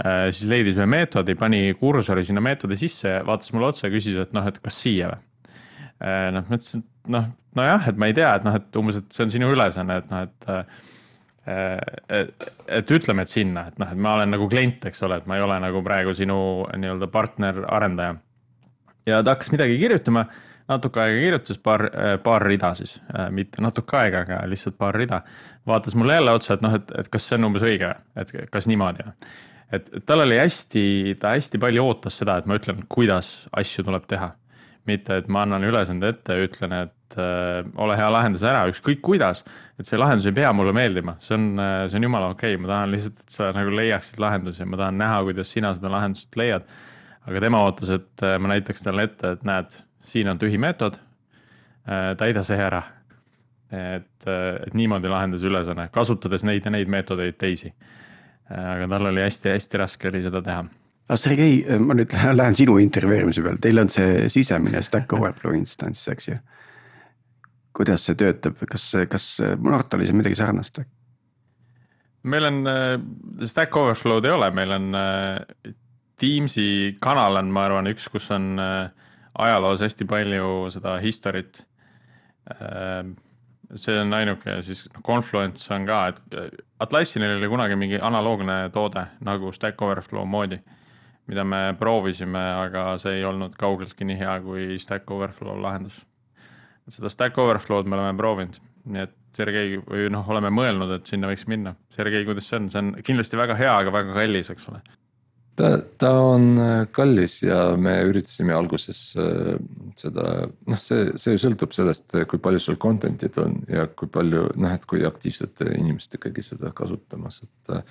Äh, 0.00 0.30
siis 0.32 0.48
leidis 0.48 0.78
ühe 0.78 0.86
meetodi, 0.88 1.34
pani 1.36 1.74
kursori 1.76 2.22
sinna 2.24 2.40
meetodi 2.44 2.78
sisse, 2.78 3.18
vaatas 3.26 3.50
mulle 3.52 3.68
otsa 3.68 3.88
ja 3.88 3.92
küsis, 3.92 4.16
et 4.22 4.30
noh, 4.32 4.46
et 4.48 4.56
kas 4.62 4.78
siia 4.80 5.10
või. 5.10 5.26
Äh, 6.00 6.28
noh, 6.32 6.46
ma 6.46 6.56
ütlesin, 6.56 6.84
et 6.86 7.10
noh, 7.12 7.26
nojah, 7.58 7.90
et 7.90 8.00
ma 8.00 8.08
ei 8.08 8.16
tea, 8.16 8.30
et 8.38 8.46
noh, 8.46 8.56
et 8.56 8.78
umbes, 8.80 9.00
et 9.02 9.12
see 9.12 9.26
on 9.26 9.34
sinu 9.34 9.50
ülesanne, 9.52 9.98
et 10.00 10.14
noh, 10.14 10.24
et 10.28 10.88
et, 11.50 12.44
et 12.76 12.90
ütleme, 12.94 13.24
et 13.24 13.30
sinna, 13.32 13.64
et 13.70 13.78
noh, 13.80 13.88
et 13.90 13.98
ma 13.98 14.12
olen 14.14 14.28
nagu 14.30 14.44
klient, 14.46 14.84
eks 14.86 15.00
ole, 15.02 15.16
et 15.18 15.26
ma 15.26 15.38
ei 15.38 15.42
ole 15.42 15.56
nagu 15.64 15.80
praegu 15.82 16.12
sinu 16.14 16.36
nii-öelda 16.78 17.08
partner, 17.10 17.62
arendaja. 17.66 18.12
ja 19.08 19.22
ta 19.24 19.34
hakkas 19.34 19.50
midagi 19.50 19.78
kirjutama, 19.80 20.26
natuke 20.70 21.00
aega 21.02 21.16
kirjutas, 21.24 21.58
paar, 21.58 21.86
paar 22.22 22.44
rida 22.46 22.70
siis, 22.78 23.00
mitte 23.34 23.64
natuke 23.64 23.98
aega, 23.98 24.20
aga 24.28 24.42
lihtsalt 24.52 24.76
paar 24.78 24.94
rida 25.00 25.22
vaatas 25.70 25.96
mulle 25.98 26.18
jälle 26.18 26.34
otsa, 26.36 26.56
et 26.56 26.64
noh, 26.64 26.74
et, 26.76 26.90
et 26.98 27.08
kas 27.12 27.28
see 27.28 27.38
on 27.38 27.48
umbes 27.50 27.64
õige, 27.66 27.92
et 28.20 28.34
kas 28.52 28.68
niimoodi. 28.70 29.06
et 29.72 29.88
tal 30.06 30.24
oli 30.24 30.38
hästi, 30.40 31.16
ta 31.22 31.34
hästi 31.36 31.60
palju 31.62 31.84
ootas 31.86 32.18
seda, 32.20 32.38
et 32.40 32.48
ma 32.50 32.58
ütlen, 32.58 32.84
kuidas 32.90 33.48
asju 33.56 33.86
tuleb 33.86 34.06
teha. 34.10 34.34
mitte, 34.88 35.18
et 35.20 35.26
ma 35.28 35.42
annan 35.44 35.62
ülesande 35.62 36.08
ette 36.08 36.34
ja 36.34 36.42
ütlen, 36.46 36.72
et 36.72 37.16
äh, 37.20 37.66
ole 37.78 37.96
hea, 37.98 38.06
lahenda 38.10 38.40
see 38.40 38.48
ära, 38.48 38.62
ükskõik 38.72 39.02
kuidas. 39.04 39.44
et 39.78 39.86
see 39.86 39.98
lahendus 39.98 40.26
ei 40.26 40.36
pea 40.36 40.52
mulle 40.52 40.72
meeldima, 40.72 41.16
see 41.20 41.36
on, 41.36 41.50
see 41.88 41.98
on 42.00 42.08
jumala 42.08 42.30
okei 42.34 42.54
okay., 42.54 42.62
ma 42.62 42.72
tahan 42.72 42.94
lihtsalt, 42.94 43.20
et 43.20 43.36
sa 43.36 43.50
nagu 43.56 43.74
leiaksid 43.76 44.22
lahendusi, 44.22 44.64
ma 44.64 44.80
tahan 44.80 44.98
näha, 44.98 45.20
kuidas 45.28 45.52
sina 45.52 45.74
seda 45.74 45.92
lahendust 45.92 46.36
leiad. 46.36 46.64
aga 47.28 47.40
tema 47.40 47.60
ootas, 47.66 47.90
et 48.00 48.24
äh, 48.24 48.38
ma 48.40 48.54
näitaks 48.54 48.82
talle 48.82 49.04
ette, 49.06 49.36
et 49.36 49.44
näed, 49.44 49.76
siin 50.04 50.28
on 50.32 50.40
tühi 50.40 50.58
meetod 50.58 50.96
äh,, 50.96 52.16
täida 52.18 52.42
see 52.42 52.58
ära 52.58 52.82
et, 53.70 54.26
et 54.26 54.74
niimoodi 54.74 55.10
lahendas 55.10 55.44
ülesanne, 55.46 55.88
kasutades 55.94 56.44
neid 56.46 56.66
ja 56.66 56.72
neid 56.74 56.90
meetodeid 56.90 57.38
teisi. 57.38 57.72
aga 58.50 58.88
tal 58.90 59.06
oli 59.12 59.22
hästi-hästi 59.22 59.78
raske 59.78 60.08
oli 60.10 60.22
seda 60.24 60.42
teha. 60.42 60.64
aga 61.08 61.18
Sergei, 61.18 61.64
ma 61.78 61.94
nüüd 61.94 62.14
lähen 62.34 62.58
sinu 62.58 62.78
intervjueerimise 62.82 63.44
peale, 63.46 63.62
teil 63.62 63.82
on 63.82 63.92
see 63.92 64.28
sisemine 64.28 64.82
Stack 64.82 65.12
Overflow 65.12 65.54
instants, 65.54 66.06
eks 66.08 66.28
ju. 66.28 66.38
kuidas 67.76 68.06
see 68.06 68.18
töötab, 68.18 68.58
kas, 68.70 68.90
kas 69.08 69.28
Nortalil 69.62 70.10
on 70.10 70.22
midagi 70.22 70.40
sarnast? 70.42 70.82
meil 72.22 72.50
on, 72.50 72.64
Stack 73.46 73.76
Overflow'd 73.76 74.26
ei 74.26 74.34
ole, 74.34 74.50
meil 74.50 74.76
on 74.76 74.90
Teamsi 76.20 76.98
kanal 77.00 77.38
on, 77.40 77.48
ma 77.48 77.62
arvan, 77.64 77.86
üks, 77.88 78.10
kus 78.12 78.26
on 78.34 78.58
ajaloos 78.60 79.80
hästi 79.80 80.04
palju 80.04 80.68
seda 80.74 80.98
history't 81.00 81.62
see 83.78 83.96
on 84.00 84.14
ainuke 84.14 84.58
siis 84.66 84.84
noh, 84.90 85.02
Confluence 85.06 85.70
on 85.74 85.86
ka, 85.88 86.00
et 86.12 86.36
äh, 86.38 86.50
Atlassianil 86.82 87.36
oli 87.38 87.50
kunagi 87.52 87.78
mingi 87.78 88.00
analoogne 88.02 88.62
toode 88.74 89.06
nagu 89.26 89.52
Stack 89.52 89.82
Overflow 89.82 90.26
moodi. 90.26 90.60
mida 91.30 91.44
me 91.44 91.76
proovisime, 91.78 92.40
aga 92.64 92.96
see 92.98 93.20
ei 93.20 93.24
olnud 93.24 93.52
kaugeltki 93.54 94.04
nii 94.04 94.16
hea 94.18 94.32
kui 94.42 94.78
Stack 94.82 95.10
Overflow 95.10 95.60
lahendus. 95.62 96.00
seda 96.88 97.08
Stack 97.08 97.38
Overflow'd 97.38 97.86
me 97.86 97.96
oleme 97.96 98.16
proovinud, 98.18 98.58
nii 98.84 99.02
et 99.06 99.14
Sergei 99.36 99.78
või 99.78 100.08
noh, 100.10 100.26
oleme 100.28 100.50
mõelnud, 100.50 100.90
et 100.96 101.06
sinna 101.06 101.28
võiks 101.30 101.46
minna. 101.46 101.76
Sergei, 101.94 102.24
kuidas 102.26 102.48
see 102.50 102.58
on, 102.58 102.66
see 102.68 102.80
on 102.82 102.94
kindlasti 103.06 103.38
väga 103.38 103.54
hea, 103.54 103.76
aga 103.84 103.92
väga 103.94 104.16
kallis, 104.16 104.50
eks 104.50 104.66
ole 104.72 104.82
ta, 105.60 105.70
ta 105.98 106.10
on 106.24 106.46
äh, 106.58 106.86
kallis 106.92 107.40
ja 107.42 107.58
me 107.76 107.92
üritasime 108.08 108.54
alguses 108.56 109.00
äh, 109.20 109.56
seda, 109.98 110.26
noh, 110.48 110.80
see, 110.80 111.10
see 111.20 111.36
sõltub 111.40 111.74
sellest, 111.76 112.16
kui 112.30 112.40
palju 112.42 112.62
sul 112.62 112.78
content'it 112.80 113.36
on 113.42 113.58
ja 113.68 113.84
kui 113.88 114.08
palju 114.12 114.46
noh, 114.56 114.72
et 114.72 114.86
kui 114.88 115.04
aktiivsed 115.06 115.64
inimesed 115.68 116.16
ikkagi 116.18 116.44
seda 116.46 116.72
kasutamas, 116.76 117.42
et. 117.44 117.84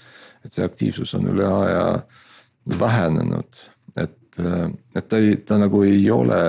et 0.45 0.53
see 0.53 0.65
aktiivsus 0.65 1.13
on 1.17 1.29
üle 1.33 1.45
aja 1.45 1.85
vähenenud, 2.79 3.61
et, 3.99 4.39
et 4.39 5.07
ta 5.11 5.19
ei, 5.19 5.35
ta 5.45 5.57
nagu 5.59 5.81
ei 5.85 6.05
ole 6.13 6.41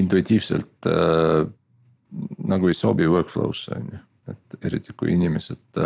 intuitiivselt 0.00 0.88
äh, 0.88 1.44
nagu 2.50 2.70
ei 2.70 2.78
sobi 2.78 3.06
workflow'sse 3.10 3.76
on 3.76 3.92
ju, 3.94 4.02
et 4.32 4.58
eriti 4.66 4.94
kui 4.96 5.14
inimesed 5.14 5.82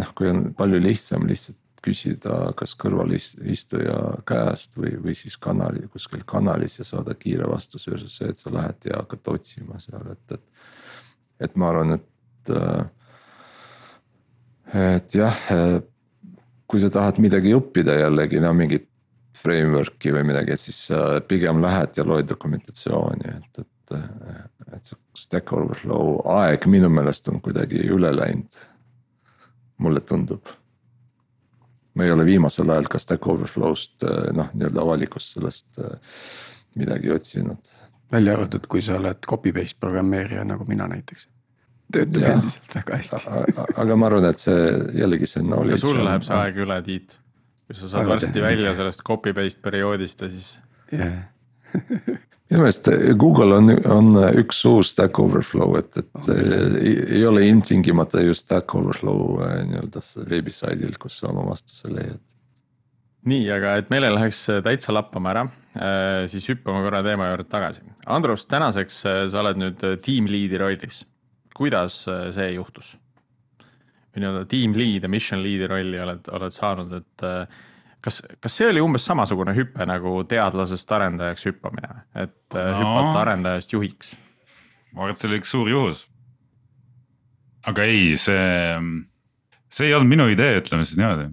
noh, 0.00 0.12
kui 0.16 0.28
on 0.30 0.50
palju 0.56 0.80
lihtsam 0.82 1.26
lihtsalt 1.28 1.59
küsida 1.84 2.52
kas 2.58 2.74
kõrvalistuja 2.78 3.98
käest 4.28 4.76
või, 4.78 4.94
või 5.00 5.14
siis 5.16 5.36
kanali, 5.40 5.86
kuskil 5.92 6.24
kanalis 6.28 6.78
ja 6.80 6.86
saada 6.88 7.14
kiire 7.18 7.48
vastus 7.50 7.88
versus 7.88 8.18
see, 8.20 8.28
et 8.30 8.40
sa 8.40 8.52
lähed 8.54 8.88
ja 8.90 9.00
hakkad 9.00 9.32
otsima 9.34 9.80
seal, 9.82 10.12
et, 10.12 10.36
et. 10.36 10.66
et 11.48 11.56
ma 11.56 11.70
arvan, 11.72 11.96
et, 11.96 12.56
et 14.76 15.16
jah, 15.16 15.40
kui 16.68 16.82
sa 16.82 16.92
tahad 16.92 17.20
midagi 17.22 17.56
õppida 17.56 17.96
jällegi, 18.02 18.42
no 18.44 18.52
mingit 18.56 18.88
framework'i 19.40 20.12
või 20.12 20.26
midagi, 20.28 20.54
et 20.54 20.60
siis 20.60 20.84
sa 20.90 21.04
pigem 21.24 21.62
lähed 21.64 21.96
ja 21.96 22.04
loed 22.04 22.28
dokumentatsiooni, 22.28 23.36
et, 23.38 23.64
et. 23.64 23.96
et 24.76 24.84
see 24.84 24.98
Stack 25.18 25.50
Overflow 25.52 26.20
aeg 26.36 26.64
minu 26.70 26.88
meelest 26.92 27.26
on 27.32 27.40
kuidagi 27.42 27.82
üle 27.90 28.12
läinud. 28.14 28.66
mulle 29.80 30.00
tundub 30.04 30.59
ma 31.94 32.06
ei 32.06 32.12
ole 32.14 32.24
viimasel 32.24 32.70
ajal 32.70 32.88
ka 32.90 33.00
Stack 33.02 33.26
Overflow'st 33.26 34.06
eh, 34.06 34.30
noh, 34.36 34.50
nii-öelda 34.54 34.82
avalikust 34.84 35.36
sellest 35.36 35.80
eh, 35.82 36.16
midagi 36.80 37.12
otsinud. 37.14 37.72
välja 38.12 38.34
arvatud, 38.34 38.66
kui 38.70 38.82
sa 38.82 38.96
oled 38.98 39.22
copy 39.26 39.52
paste 39.54 39.78
programmeerija 39.80 40.44
nagu 40.44 40.66
mina 40.68 40.88
näiteks. 40.90 41.28
töötab 41.92 42.22
ja, 42.22 42.34
endiselt 42.38 42.74
väga 42.74 43.00
hästi. 43.00 43.22
aga 43.76 43.96
ma 43.96 44.10
arvan, 44.10 44.30
et 44.30 44.38
see 44.38 44.70
jällegi 45.02 45.26
see 45.26 45.46
knowledge. 45.46 45.82
sul 45.82 46.04
läheb 46.04 46.26
see 46.26 46.38
aeg 46.38 46.62
üle, 46.66 46.80
Tiit. 46.86 47.18
kui 47.66 47.78
sa 47.78 47.92
saad 47.94 48.10
varsti 48.10 48.42
välja 48.42 48.74
sellest 48.78 49.04
copy 49.06 49.34
paste 49.34 49.62
perioodist 49.62 50.26
ja 50.26 50.30
siis 50.30 50.58
yeah. 50.92 51.22
minu 52.50 52.64
meelest 52.64 52.90
Google 53.20 53.56
on, 53.56 53.70
on 53.90 54.18
üks 54.40 54.62
suur 54.64 54.84
Stack 54.86 55.18
Overflow, 55.22 55.76
et, 55.78 55.90
et 56.00 56.10
okay. 56.18 56.80
ei, 56.80 56.94
ei 57.20 57.24
ole 57.26 57.44
ilmtingimata 57.46 58.24
just 58.26 58.48
Stack 58.48 58.74
Overflow 58.74 59.38
nii-öelda 59.70 60.02
veebisaidil, 60.30 60.96
kus 61.00 61.20
sa 61.20 61.30
oma 61.30 61.46
vastuse 61.46 61.92
leiad. 61.92 62.22
nii, 63.30 63.44
aga 63.54 63.76
et 63.80 63.92
meil 63.92 64.08
ei 64.08 64.14
läheks 64.16 64.46
täitsa 64.66 64.94
lappama 64.96 65.34
ära, 65.34 65.44
siis 66.32 66.48
hüppame 66.50 66.82
korra 66.86 67.04
teema 67.06 67.28
juurde 67.30 67.46
tagasi. 67.52 67.84
Andrus, 68.10 68.48
tänaseks 68.50 69.04
sa 69.04 69.44
oled 69.44 69.60
nüüd 69.60 69.86
team 70.02 70.26
lead'i 70.30 70.58
rollis. 70.58 71.04
kuidas 71.54 72.02
see 72.08 72.52
juhtus? 72.54 72.96
või 74.10 74.24
nii-öelda 74.24 74.46
team 74.50 74.74
lead 74.74 75.04
ja 75.06 75.10
mission 75.10 75.42
lead'i 75.42 75.68
rolli 75.70 76.00
oled, 76.02 76.30
oled 76.34 76.54
saanud, 76.54 76.94
et 76.98 77.26
kas, 78.00 78.22
kas 78.40 78.56
see 78.56 78.68
oli 78.70 78.82
umbes 78.84 79.04
samasugune 79.08 79.54
hüpe 79.56 79.86
nagu 79.88 80.20
teadlasest 80.28 80.92
arendajaks 80.96 81.46
hüppamine, 81.50 82.02
et 82.14 82.56
äh, 82.56 82.72
no. 82.72 82.80
hüpata 82.80 83.20
arendajast 83.24 83.72
juhiks? 83.74 84.14
ma 84.92 85.04
arvan, 85.04 85.14
et 85.14 85.22
see 85.22 85.30
oli 85.30 85.40
üks 85.40 85.54
suur 85.54 85.70
juhus. 85.70 86.04
aga 87.70 87.86
ei, 87.88 88.16
see, 88.20 88.76
see 89.70 89.90
ei 89.90 89.96
olnud 89.96 90.10
minu 90.10 90.28
idee, 90.32 90.58
ütleme 90.62 90.86
siis 90.86 91.00
niimoodi. 91.00 91.30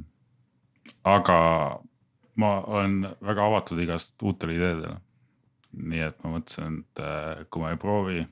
aga 1.08 1.38
ma 2.38 2.56
olen 2.62 3.00
väga 3.26 3.46
avatud 3.52 3.80
igast 3.82 4.18
uutele 4.22 4.58
ideedele. 4.58 5.00
nii 5.78 6.04
et 6.10 6.20
ma 6.24 6.36
mõtlesin, 6.38 6.82
et 6.84 7.06
äh, 7.06 7.46
kui 7.50 7.64
ma 7.64 7.72
ei 7.74 7.80
proovi, 7.82 8.26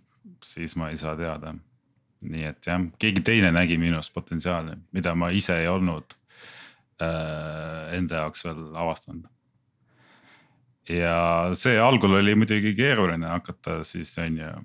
siis 0.43 0.75
ma 0.79 0.91
ei 0.91 0.99
saa 1.01 1.15
teada. 1.19 1.55
nii 2.25 2.51
et 2.51 2.67
jah, 2.67 2.83
keegi 2.99 3.23
teine 3.25 3.51
nägi 3.55 3.77
minus 3.77 4.11
potentsiaali, 4.11 4.77
mida 4.95 5.15
ma 5.15 5.31
ise 5.35 5.59
ei 5.61 5.67
olnud 5.71 6.15
Äh, 6.15 6.24
enda 7.01 8.23
jaoks 8.23 8.45
veel 8.45 8.61
avastanud. 8.75 9.27
ja 10.89 11.17
see 11.57 11.79
algul 11.81 12.19
oli 12.19 12.35
muidugi 12.37 12.75
keeruline 12.77 13.27
hakata 13.27 13.83
siis 13.83 14.17
on 14.21 14.37
ju. 14.37 14.55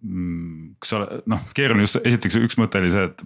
Mm, 0.00 0.76
kui 0.80 0.88
sa 0.88 1.02
noh, 1.28 1.42
keeruline 1.52 1.84
just 1.84 1.98
esiteks 2.08 2.38
üks 2.40 2.56
mõte 2.56 2.80
oli 2.80 2.92
see, 2.92 3.02
et 3.10 3.18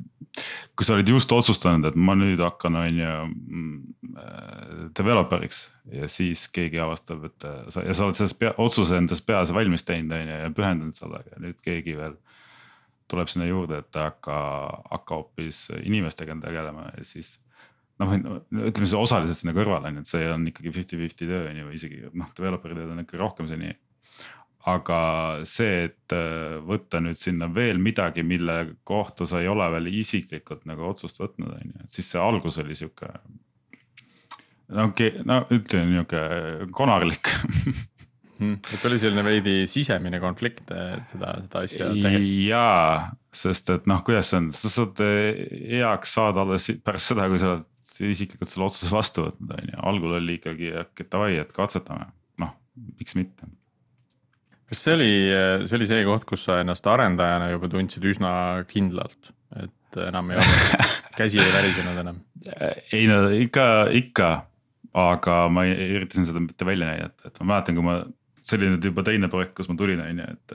kui 0.74 0.86
sa 0.86 0.96
olid 0.96 1.12
just 1.12 1.30
otsustanud, 1.32 1.86
et 1.86 1.94
ma 1.94 2.16
nüüd 2.18 2.40
hakkan, 2.42 2.74
on 2.80 2.98
ju 2.98 3.12
mm, 3.28 3.74
äh, 4.18 4.80
developer'iks 4.98 5.60
ja 5.94 6.08
siis 6.10 6.48
keegi 6.50 6.80
avastab, 6.82 7.28
et 7.28 7.46
sa 7.70 7.84
ja 7.84 7.94
sa 7.94 8.08
oled 8.08 8.18
sellest 8.18 8.40
pea, 8.40 8.54
otsuse 8.58 8.98
endas 8.98 9.22
peas 9.22 9.54
valmis 9.54 9.86
teinud, 9.86 10.16
on 10.16 10.32
ju 10.32 10.40
ja 10.40 10.50
pühendunud 10.56 10.98
sellega 10.98 11.36
ja 11.36 11.44
nüüd 11.44 11.60
keegi 11.62 11.94
veel 12.00 12.18
tuleb 13.10 13.30
sinna 13.30 13.46
juurde, 13.46 13.82
et 13.84 13.98
hakka, 13.98 14.36
hakka 14.90 15.20
hoopis 15.20 15.66
inimestega 15.82 16.36
tegelema 16.42 16.88
ja 16.96 17.04
siis 17.06 17.36
noh, 18.02 18.14
ütleme 18.64 18.88
siis 18.88 18.96
osaliselt 18.98 19.38
sinna 19.38 19.54
kõrvale 19.56 19.90
on 19.90 20.00
ju, 20.00 20.04
et 20.04 20.10
see 20.10 20.28
on 20.30 20.46
ikkagi 20.50 20.72
fifty-fifty 20.74 21.28
töö 21.30 21.44
on 21.50 21.60
ju, 21.62 21.72
isegi 21.76 22.02
noh, 22.10 22.30
developer'i 22.36 22.78
tööd 22.78 22.94
on 22.94 23.04
ikka 23.04 23.20
rohkem 23.20 23.50
see 23.50 23.60
nii. 23.60 23.76
aga 24.74 24.98
see, 25.46 25.88
et 25.90 26.16
äh, 26.16 26.58
võtta 26.64 27.02
nüüd 27.04 27.20
sinna 27.20 27.50
veel 27.52 27.78
midagi, 27.82 28.24
mille 28.26 28.58
kohta 28.88 29.28
sa 29.28 29.42
ei 29.42 29.50
ole 29.52 29.66
veel 29.76 29.90
isiklikult 30.00 30.64
nagu 30.70 30.86
otsust 30.88 31.20
võtnud, 31.20 31.52
on 31.54 31.74
ju, 31.74 31.80
et 31.84 31.98
siis 31.98 32.12
see 32.14 32.22
algus 32.22 32.58
oli 32.62 32.78
sihuke. 32.78 33.10
no 34.74 34.88
okei 34.90 35.18
okay,, 35.18 35.26
no 35.28 35.42
ütleme 35.54 35.92
nihuke 35.92 36.22
konarlik 36.74 37.30
hmm, 38.40 38.56
et 38.74 38.88
oli 38.88 38.98
selline 38.98 39.22
veidi 39.26 39.54
sisemine 39.70 40.18
konflikt, 40.22 40.66
et 40.72 41.12
seda, 41.12 41.36
seda 41.44 41.62
asja 41.68 41.92
tehes. 41.94 42.26
jaa, 42.48 43.12
sest 43.30 43.70
et 43.76 43.86
noh, 43.86 44.02
kuidas 44.02 44.32
see 44.32 44.40
on, 44.40 44.50
sa 44.56 44.72
saad 44.80 45.04
heaks 45.04 46.16
saada 46.18 46.42
alles 46.42 46.72
pärast 46.82 47.12
seda, 47.12 47.28
kui 47.30 47.38
sa 47.38 47.52
oled 47.52 47.70
isiklikult 48.02 48.50
selle 48.50 48.68
otsuse 48.68 48.90
vastu 48.92 49.26
võtnud, 49.26 49.52
on 49.54 49.70
ju, 49.72 49.82
algul 49.90 50.16
oli 50.18 50.38
ikkagi, 50.38 50.72
et 50.82 51.04
davai, 51.12 51.36
et 51.42 51.52
katsetame, 51.54 52.08
noh, 52.42 52.54
miks 52.98 53.16
mitte. 53.18 53.50
kas 54.70 54.82
see 54.86 54.96
oli, 54.96 55.12
see 55.68 55.78
oli 55.78 55.90
see 55.90 56.06
koht, 56.08 56.26
kus 56.28 56.46
sa 56.48 56.60
ennast 56.62 56.86
arendajana 56.90 57.52
juba 57.52 57.70
tundsid 57.72 58.06
üsna 58.10 58.32
kindlalt, 58.70 59.30
et 59.60 60.00
enam 60.08 60.32
ei 60.32 60.40
olnud, 60.40 60.90
käsi 61.20 61.42
ei 61.42 61.54
värisenud 61.54 62.02
enam? 62.02 62.18
ei 62.92 63.06
no 63.10 63.22
ikka, 63.30 63.68
ikka, 63.94 64.32
aga 64.98 65.38
ma 65.52 65.66
üritasin 65.68 66.26
seda 66.28 66.42
mitte 66.42 66.66
välja 66.66 66.90
näidata, 66.90 67.30
et 67.30 67.40
ma 67.40 67.54
mäletan, 67.54 67.78
kui 67.78 67.86
ma 67.86 68.02
see 68.44 68.58
oli 68.58 68.74
nüüd 68.74 68.84
juba 68.90 69.04
teine 69.06 69.30
projekt, 69.32 69.54
kus 69.56 69.70
ma 69.70 69.76
tulin, 69.78 70.02
on 70.04 70.20
ju, 70.20 70.26
et 70.34 70.54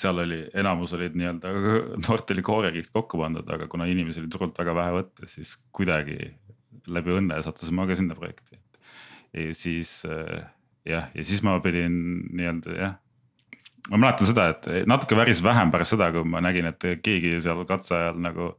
seal 0.00 0.20
oli, 0.22 0.38
enamus 0.56 0.94
olid 0.96 1.16
nii-öelda 1.18 1.52
Nortali 2.06 2.44
koorekiht 2.44 2.90
kokku 2.94 3.20
pandud, 3.20 3.48
aga 3.52 3.68
kuna 3.72 3.88
inimesi 3.90 4.22
oli 4.22 4.30
turult 4.32 4.56
väga 4.58 4.74
vähe 4.76 4.94
võtta, 4.96 5.28
siis 5.30 5.56
kuidagi 5.76 6.16
läbi 6.90 7.16
õnne 7.16 7.40
sattusin 7.44 7.76
ma 7.76 7.86
ka 7.88 7.96
sinna 7.98 8.16
projekti. 8.18 8.60
ja 9.36 9.54
siis 9.54 9.98
jah, 10.86 11.10
ja 11.14 11.24
siis 11.24 11.42
ma 11.44 11.58
pidin 11.64 11.98
nii-öelda 12.30 12.78
jah. 12.78 12.96
Ma 13.90 14.00
mäletan 14.02 14.26
seda, 14.26 14.48
et 14.50 14.66
natuke 14.90 15.14
väris 15.18 15.42
vähem 15.44 15.70
pärast 15.70 15.94
seda, 15.94 16.08
kui 16.14 16.26
ma 16.26 16.40
nägin, 16.42 16.66
et 16.72 16.86
keegi 17.06 17.36
seal 17.42 17.62
katse 17.68 17.94
ajal 17.94 18.18
nagu 18.22 18.54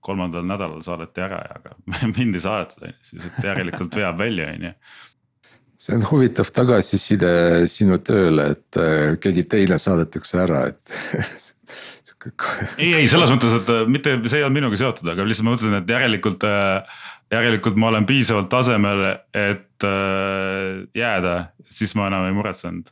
kolmandal 0.00 0.46
nädalal 0.48 0.80
saadeti 0.84 1.20
ära 1.20 1.40
aga 1.58 1.76
mind 2.16 2.38
ei 2.38 2.44
saadetud, 2.44 2.98
siis 3.04 3.28
et 3.28 3.44
järelikult 3.44 3.96
veab 3.96 4.20
välja, 4.20 4.48
on 4.54 4.68
ju 4.70 4.74
see 5.80 5.96
on 5.96 6.04
huvitav 6.10 6.50
tagasiside 6.52 7.30
sinu 7.72 7.96
tööle, 8.04 8.50
et 8.54 8.80
äh, 8.80 9.14
keegi 9.22 9.46
teine 9.48 9.78
saadetakse 9.80 10.42
ära, 10.42 10.66
et 10.68 10.92
ei, 12.78 12.92
ei 13.02 13.08
selles 13.08 13.32
mõttes, 13.32 13.56
et 13.60 13.72
äh, 13.72 13.82
mitte 13.88 14.18
see 14.26 14.40
ei 14.40 14.46
olnud 14.46 14.60
minuga 14.60 14.80
seotud, 14.80 15.08
aga 15.12 15.26
lihtsalt 15.26 15.48
ma 15.48 15.54
mõtlesin, 15.56 15.78
et 15.80 15.92
järelikult, 15.96 16.46
äh, 16.48 17.02
järelikult 17.32 17.80
ma 17.80 17.90
olen 17.92 18.06
piisavalt 18.08 18.50
tasemel, 18.52 19.04
et 19.36 19.88
jääda, 20.96 21.36
siis 21.72 21.94
ma 21.96 22.10
enam 22.10 22.26
ei 22.28 22.34
muretsenud 22.36 22.90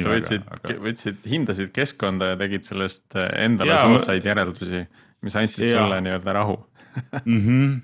sa 0.00 0.12
võtsid 0.12 0.44
aga..., 0.48 0.76
võtsid, 0.82 1.22
hindasid 1.28 1.72
keskkonda 1.76 2.32
ja 2.32 2.40
tegid 2.40 2.66
sellest 2.66 3.16
äh, 3.18 3.28
endale 3.46 3.76
soodsaid 3.76 4.26
järeldusi, 4.28 4.84
mis 5.24 5.38
andsid 5.38 5.66
ja. 5.68 5.80
sulle 5.82 6.00
nii-öelda 6.04 6.36
rahu 6.38 6.58
mm. 7.24 7.40
-hmm. 7.40 7.74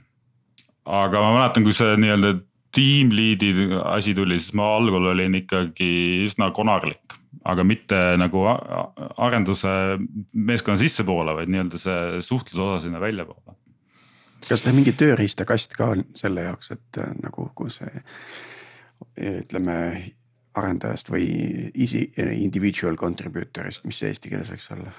aga 0.98 1.24
ma 1.24 1.34
mäletan, 1.36 1.66
kui 1.66 1.76
see 1.76 1.96
nii-öelda 2.00 2.34
team 2.74 3.12
lead'i 3.12 3.52
asi 3.88 4.14
tuli, 4.16 4.38
siis 4.40 4.54
ma 4.56 4.70
algul 4.76 5.10
olin 5.12 5.38
ikkagi 5.40 5.90
üsna 6.24 6.50
konarlik, 6.56 7.17
aga 7.45 7.64
mitte 7.64 7.99
nagu 8.18 8.45
arenduse 8.49 9.70
meeskonna 10.32 10.80
sissepoole, 10.80 11.34
vaid 11.39 11.53
nii-öelda 11.53 11.80
see 11.80 12.20
suhtluse 12.24 12.62
osa 12.64 12.84
sinna 12.86 13.01
väljapoole. 13.01 13.57
kas 14.49 14.62
teil 14.64 14.76
mingi 14.76 14.95
tööriistakast 14.97 15.74
ka 15.76 15.93
on 15.95 16.05
selle 16.16 16.47
jaoks, 16.47 16.72
et 16.76 17.01
äh, 17.03 17.11
nagu, 17.22 17.51
kui 17.55 17.70
see 17.70 17.91
ütleme 19.18 19.78
arendajast 20.59 21.11
või 21.12 21.26
isi, 21.74 22.09
individual 22.18 22.97
contributor'ist, 22.99 23.84
mis 23.86 24.01
see 24.01 24.11
eesti 24.11 24.32
keeles 24.32 24.51
võiks 24.51 24.70
olla? 24.74 24.95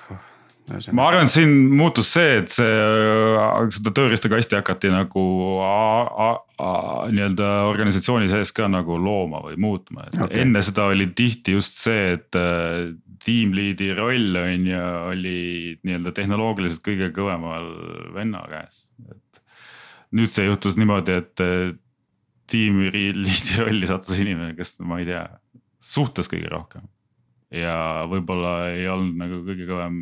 Ma 0.96 1.08
arvan, 1.10 1.28
et 1.28 1.34
siin 1.34 1.52
muutus 1.76 2.12
see, 2.16 2.40
et 2.42 2.52
see, 2.54 2.70
seda 3.76 3.94
tööriistakasti 3.96 4.58
hakati 4.60 4.92
nagu 4.94 5.24
nii-öelda 6.60 7.50
organisatsiooni 7.70 8.30
sees 8.32 8.52
ka 8.56 8.68
nagu 8.72 8.98
looma 9.00 9.42
või 9.46 9.58
muutma, 9.62 10.08
et 10.10 10.18
okay. 10.20 10.44
enne 10.44 10.64
seda 10.66 10.90
oli 10.92 11.10
tihti 11.16 11.56
just 11.58 11.80
see, 11.84 12.16
et 12.18 12.40
äh, 12.40 12.92
team 13.24 13.54
lead'i 13.56 13.92
roll 13.98 14.40
on 14.40 14.68
ju, 14.70 14.86
oli 15.14 15.40
nii-öelda 15.88 16.14
tehnoloogiliselt 16.18 16.84
kõige 16.86 17.12
kõvemal 17.16 17.70
venna 18.16 18.44
käes, 18.52 18.88
et. 19.10 19.44
nüüd 20.16 20.32
see 20.32 20.48
juhtus 20.50 20.80
niimoodi, 20.80 21.20
et 21.24 21.46
äh, 21.46 21.74
tiimi 22.50 22.92
lead'i 22.94 23.60
rolli 23.64 23.90
sattus 23.90 24.20
inimene, 24.22 24.56
kes 24.58 24.78
ma 24.84 25.02
ei 25.02 25.10
tea 25.10 25.26
suhtles 25.80 26.30
kõige 26.32 26.52
rohkem. 26.52 26.88
Ja 27.52 28.06
võib-olla 28.10 28.54
ei 28.74 28.88
olnud 28.90 29.18
nagu 29.20 29.42
kõige 29.48 29.68
kõvem 29.70 30.00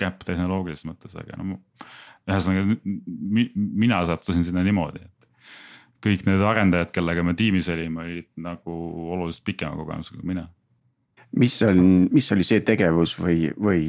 käpp 0.00 0.22
äh, 0.22 0.26
tehnoloogilises 0.30 0.86
mõttes, 0.88 1.16
aga 1.18 1.38
no 1.40 1.58
ühesõnaga 2.24 2.78
mi, 2.84 3.48
mina 3.54 4.00
sattusin 4.08 4.46
sinna 4.46 4.64
niimoodi, 4.64 5.02
et 5.04 5.14
kõik 6.04 6.26
need 6.28 6.42
arendajad, 6.44 6.92
kellega 6.94 7.24
me 7.24 7.34
tiimis 7.36 7.68
olime, 7.72 8.04
olid 8.04 8.28
nagu 8.44 8.76
oluliselt 9.16 9.44
pikema 9.46 9.76
kogemusega 9.80 10.20
kui 10.20 10.30
mina. 10.32 10.46
mis 11.40 11.56
on, 11.66 12.08
mis 12.14 12.30
oli 12.32 12.46
see 12.46 12.60
tegevus 12.60 13.16
või, 13.18 13.48
või 13.58 13.88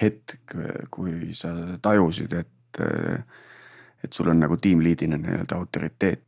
hetk, 0.00 0.56
kui 0.90 1.34
sa 1.36 1.52
tajusid, 1.82 2.32
et, 2.32 2.80
et 4.04 4.12
sul 4.12 4.30
on 4.32 4.40
nagu 4.40 4.56
tiimliidina 4.56 5.18
nii-öelda 5.20 5.58
autoriteet? 5.58 6.24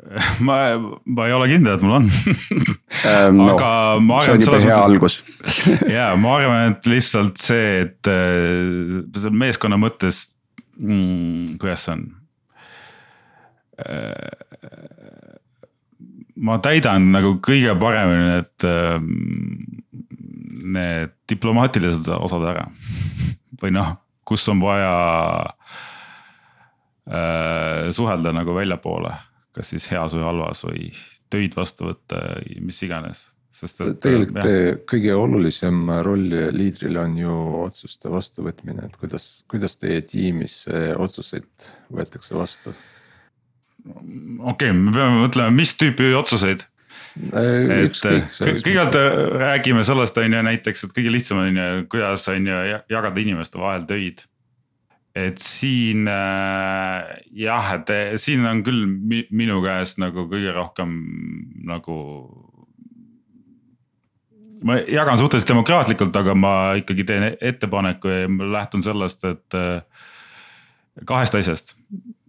ma, 0.46 0.56
ma 1.04 1.26
ei 1.28 1.34
ole 1.36 1.48
kindel, 1.50 1.76
et 1.76 1.82
mul 1.84 1.96
on 1.98 2.06
ähm, 2.08 3.36
no, 3.36 3.50
aga 3.52 3.70
ma 4.02 4.20
arvan, 4.22 4.40
et 4.40 4.46
selles 4.46 4.64
mõttes. 4.66 5.18
ja 5.96 6.10
ma 6.20 6.36
arvan, 6.38 6.74
et 6.74 6.88
lihtsalt 6.90 7.40
see, 7.42 7.84
et 7.84 8.10
äh, 8.10 9.28
meeskonna 9.30 9.78
mõttes 9.80 10.22
mm,, 10.78 11.58
kuidas 11.60 11.86
see 11.86 11.96
on 11.98 12.06
äh,. 13.84 14.74
ma 16.40 16.56
täidan 16.64 17.10
nagu 17.12 17.36
kõige 17.44 17.76
paremini 17.80 18.34
need 18.34 18.68
äh,, 18.68 18.98
need 20.70 21.16
diplomaatilised 21.28 22.08
osad 22.16 22.44
ära 22.48 22.68
või 23.60 23.74
noh, 23.76 23.98
kus 24.24 24.46
on 24.48 24.62
vaja 24.62 24.94
äh, 27.10 27.90
suhelda 27.92 28.32
nagu 28.32 28.56
väljapoole 28.56 29.12
kas 29.56 29.74
siis 29.74 29.90
heas 29.92 30.14
või 30.16 30.26
halvas 30.26 30.64
või 30.66 30.88
töid 31.30 31.54
vastu 31.56 31.90
võtta, 31.90 32.22
mis 32.62 32.80
iganes. 32.86 33.30
sest 33.50 33.80
et. 33.82 33.98
tegelikult 34.02 34.46
jah. 34.46 34.80
kõige 34.92 35.14
olulisem 35.18 35.90
roll 36.06 36.34
liidril 36.54 37.00
on 37.02 37.16
ju 37.18 37.36
otsuste 37.64 38.10
vastuvõtmine, 38.12 38.86
et 38.86 38.96
kuidas, 39.00 39.44
kuidas 39.50 39.76
teie 39.76 40.02
tiimis 40.06 40.64
otsuseid 40.96 41.70
võetakse 41.90 42.38
vastu? 42.38 42.74
okei 43.84 44.70
okay,, 44.70 44.76
me 44.76 44.92
peame 44.92 45.24
mõtlema, 45.24 45.54
mis 45.54 45.74
tüüpi 45.78 46.12
otsuseid 46.18 46.66
et 47.10 47.96
kõigepealt 47.98 48.98
räägime 49.40 49.82
sellest, 49.86 50.18
on 50.20 50.36
ju 50.36 50.42
näiteks, 50.46 50.84
et 50.86 50.92
kõige 50.94 51.14
lihtsam 51.14 51.40
on 51.42 51.58
ju, 51.58 51.68
kuidas 51.90 52.26
on 52.30 52.46
ju 52.46 52.60
jagada 52.92 53.22
inimeste 53.22 53.58
vahel 53.60 53.86
töid 53.88 54.22
et 55.16 55.40
siin 55.42 56.06
äh, 56.08 57.08
jah, 57.34 57.72
et 57.74 57.90
eh, 57.90 58.12
siin 58.20 58.44
on 58.46 58.62
küll 58.66 58.84
minu 58.86 59.58
käest 59.64 59.98
nagu 60.02 60.28
kõige 60.30 60.54
rohkem 60.54 60.94
nagu. 61.66 61.96
ma 64.62 64.76
jagan 64.84 65.18
suhteliselt 65.18 65.54
demokraatlikult, 65.54 66.16
aga 66.16 66.34
ma 66.36 66.54
ikkagi 66.76 67.04
teen 67.08 67.30
ettepaneku 67.32 68.08
ja 68.12 68.28
ma 68.28 68.50
lähtun 68.58 68.84
sellest, 68.84 69.24
et 69.24 69.58
äh, 69.58 69.82
kahest 71.06 71.34
asjast. 71.34 71.76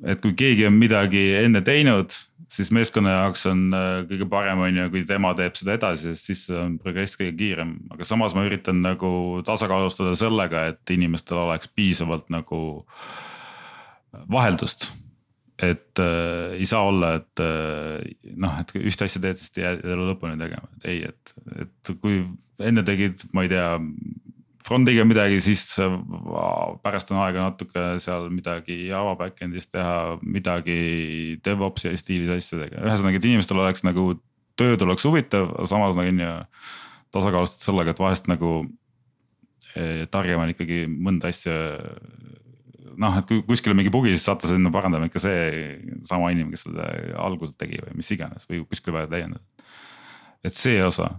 et 0.06 0.22
kui 0.22 0.34
keegi 0.34 0.66
on 0.66 0.78
midagi 0.80 1.26
enne 1.44 1.62
teinud 1.62 2.16
siis 2.52 2.72
meeskonna 2.76 3.14
jaoks 3.16 3.46
on 3.50 3.68
äh, 3.76 3.90
kõige 4.10 4.28
parem, 4.32 4.64
on 4.66 4.80
ju, 4.82 4.88
kui 4.94 5.04
tema 5.08 5.34
teeb 5.38 5.58
seda 5.60 5.76
edasi, 5.78 6.12
sest 6.12 6.32
siis 6.32 6.46
on 6.56 6.78
progress 6.82 7.20
kõige 7.20 7.36
kiirem, 7.40 7.76
aga 7.96 8.08
samas 8.08 8.36
ma 8.38 8.46
üritan 8.48 8.82
nagu 8.84 9.12
tasakaalustada 9.48 10.16
sellega, 10.20 10.66
et 10.74 10.96
inimestel 10.96 11.40
oleks 11.46 11.72
piisavalt 11.72 12.32
nagu 12.34 12.62
vaheldust. 14.32 14.92
Et 15.62 16.00
äh, 16.02 16.58
ei 16.58 16.66
saa 16.66 16.88
olla, 16.90 17.14
et 17.20 17.44
äh, 17.44 18.32
noh, 18.42 18.56
et 18.64 18.74
ühte 18.82 19.06
asja 19.06 19.22
teed, 19.22 19.38
siis 19.38 19.62
jääd 19.62 19.86
lõpuni 19.86 20.40
tegema, 20.42 20.72
et 20.80 20.88
ei, 20.90 21.04
et, 21.12 21.36
et 21.62 21.92
kui 22.02 22.24
enne 22.62 22.84
tegid, 22.86 23.28
ma 23.34 23.46
ei 23.46 23.52
tea, 23.52 23.68
front'iga 24.72 25.04
midagi, 25.08 25.40
siis 25.44 25.64
pärast 26.84 27.12
on 27.12 27.22
aega 27.26 27.50
natuke 27.50 27.86
seal 28.02 28.30
midagi 28.34 28.88
Java 28.88 29.14
back-end'is 29.20 29.68
teha, 29.72 30.18
midagi 30.24 31.38
DevOpsi 31.44 31.94
stiilis 32.00 32.32
asjadega, 32.38 32.82
ühesõnaga, 32.86 33.20
et 33.20 33.28
inimestel 33.28 33.60
oleks 33.62 33.84
nagu 33.88 34.14
tööd 34.60 34.84
oleks 34.86 35.08
huvitav, 35.08 35.50
samas 35.70 35.98
nagu 35.98 36.14
on 36.14 36.22
ju 36.24 36.36
tasakaalustatud 37.16 37.68
sellega, 37.68 37.94
et 37.94 38.04
vahest 38.04 38.30
nagu 38.32 38.52
eh, 39.76 40.06
targem 40.12 40.44
on 40.44 40.54
ikkagi 40.54 40.86
mõnda 40.92 41.32
asja. 41.32 41.58
noh, 43.02 43.18
et 43.18 43.28
kui 43.28 43.42
kuskil 43.48 43.74
on 43.74 43.82
mingi 43.82 43.92
bugi, 43.92 44.16
siis 44.16 44.28
saate 44.28 44.48
sinna 44.48 44.72
parandama 44.72 45.10
ikka 45.10 45.20
see 45.24 45.42
sama 46.10 46.32
inimene, 46.32 46.56
kes 46.56 46.68
seda 46.68 46.88
alguses 47.20 47.58
tegi 47.60 47.82
või 47.84 48.00
mis 48.00 48.12
iganes 48.16 48.48
või 48.48 48.64
kuskil 48.68 48.96
vaja 48.96 49.12
täiendada. 49.12 49.44
et 50.44 50.56
see 50.56 50.80
osa 50.84 51.12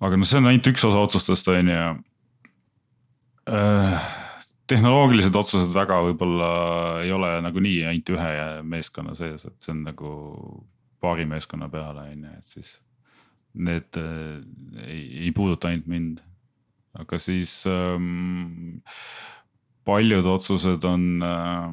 aga 0.00 0.16
noh, 0.16 0.28
see 0.28 0.40
on 0.40 0.48
ainult 0.50 0.70
üks 0.72 0.86
osa 0.88 1.02
otsustest, 1.04 1.50
on 1.52 1.74
ju. 1.74 1.88
Tehnoloogilised 4.70 5.34
otsused 5.34 5.72
väga 5.74 6.00
võib-olla 6.06 6.50
ei 7.04 7.12
ole 7.14 7.32
nagunii 7.44 7.80
ainult 7.90 8.12
ühe 8.14 8.32
meeskonna 8.74 9.16
sees, 9.18 9.46
et 9.48 9.56
see 9.58 9.74
on 9.74 9.82
nagu 9.88 10.12
paari 11.02 11.26
meeskonna 11.28 11.70
peale, 11.72 12.06
on 12.12 12.24
ju, 12.28 12.38
et 12.38 12.56
siis. 12.56 12.78
Need 13.50 13.96
äh, 13.98 14.36
ei, 14.84 15.00
ei 15.24 15.30
puuduta 15.34 15.66
ainult 15.66 15.88
mind, 15.90 16.20
aga 16.94 17.18
siis 17.18 17.64
ähm, 17.66 18.76
paljud 19.82 20.28
otsused 20.30 20.86
on 20.86 21.24
äh,, 21.26 21.72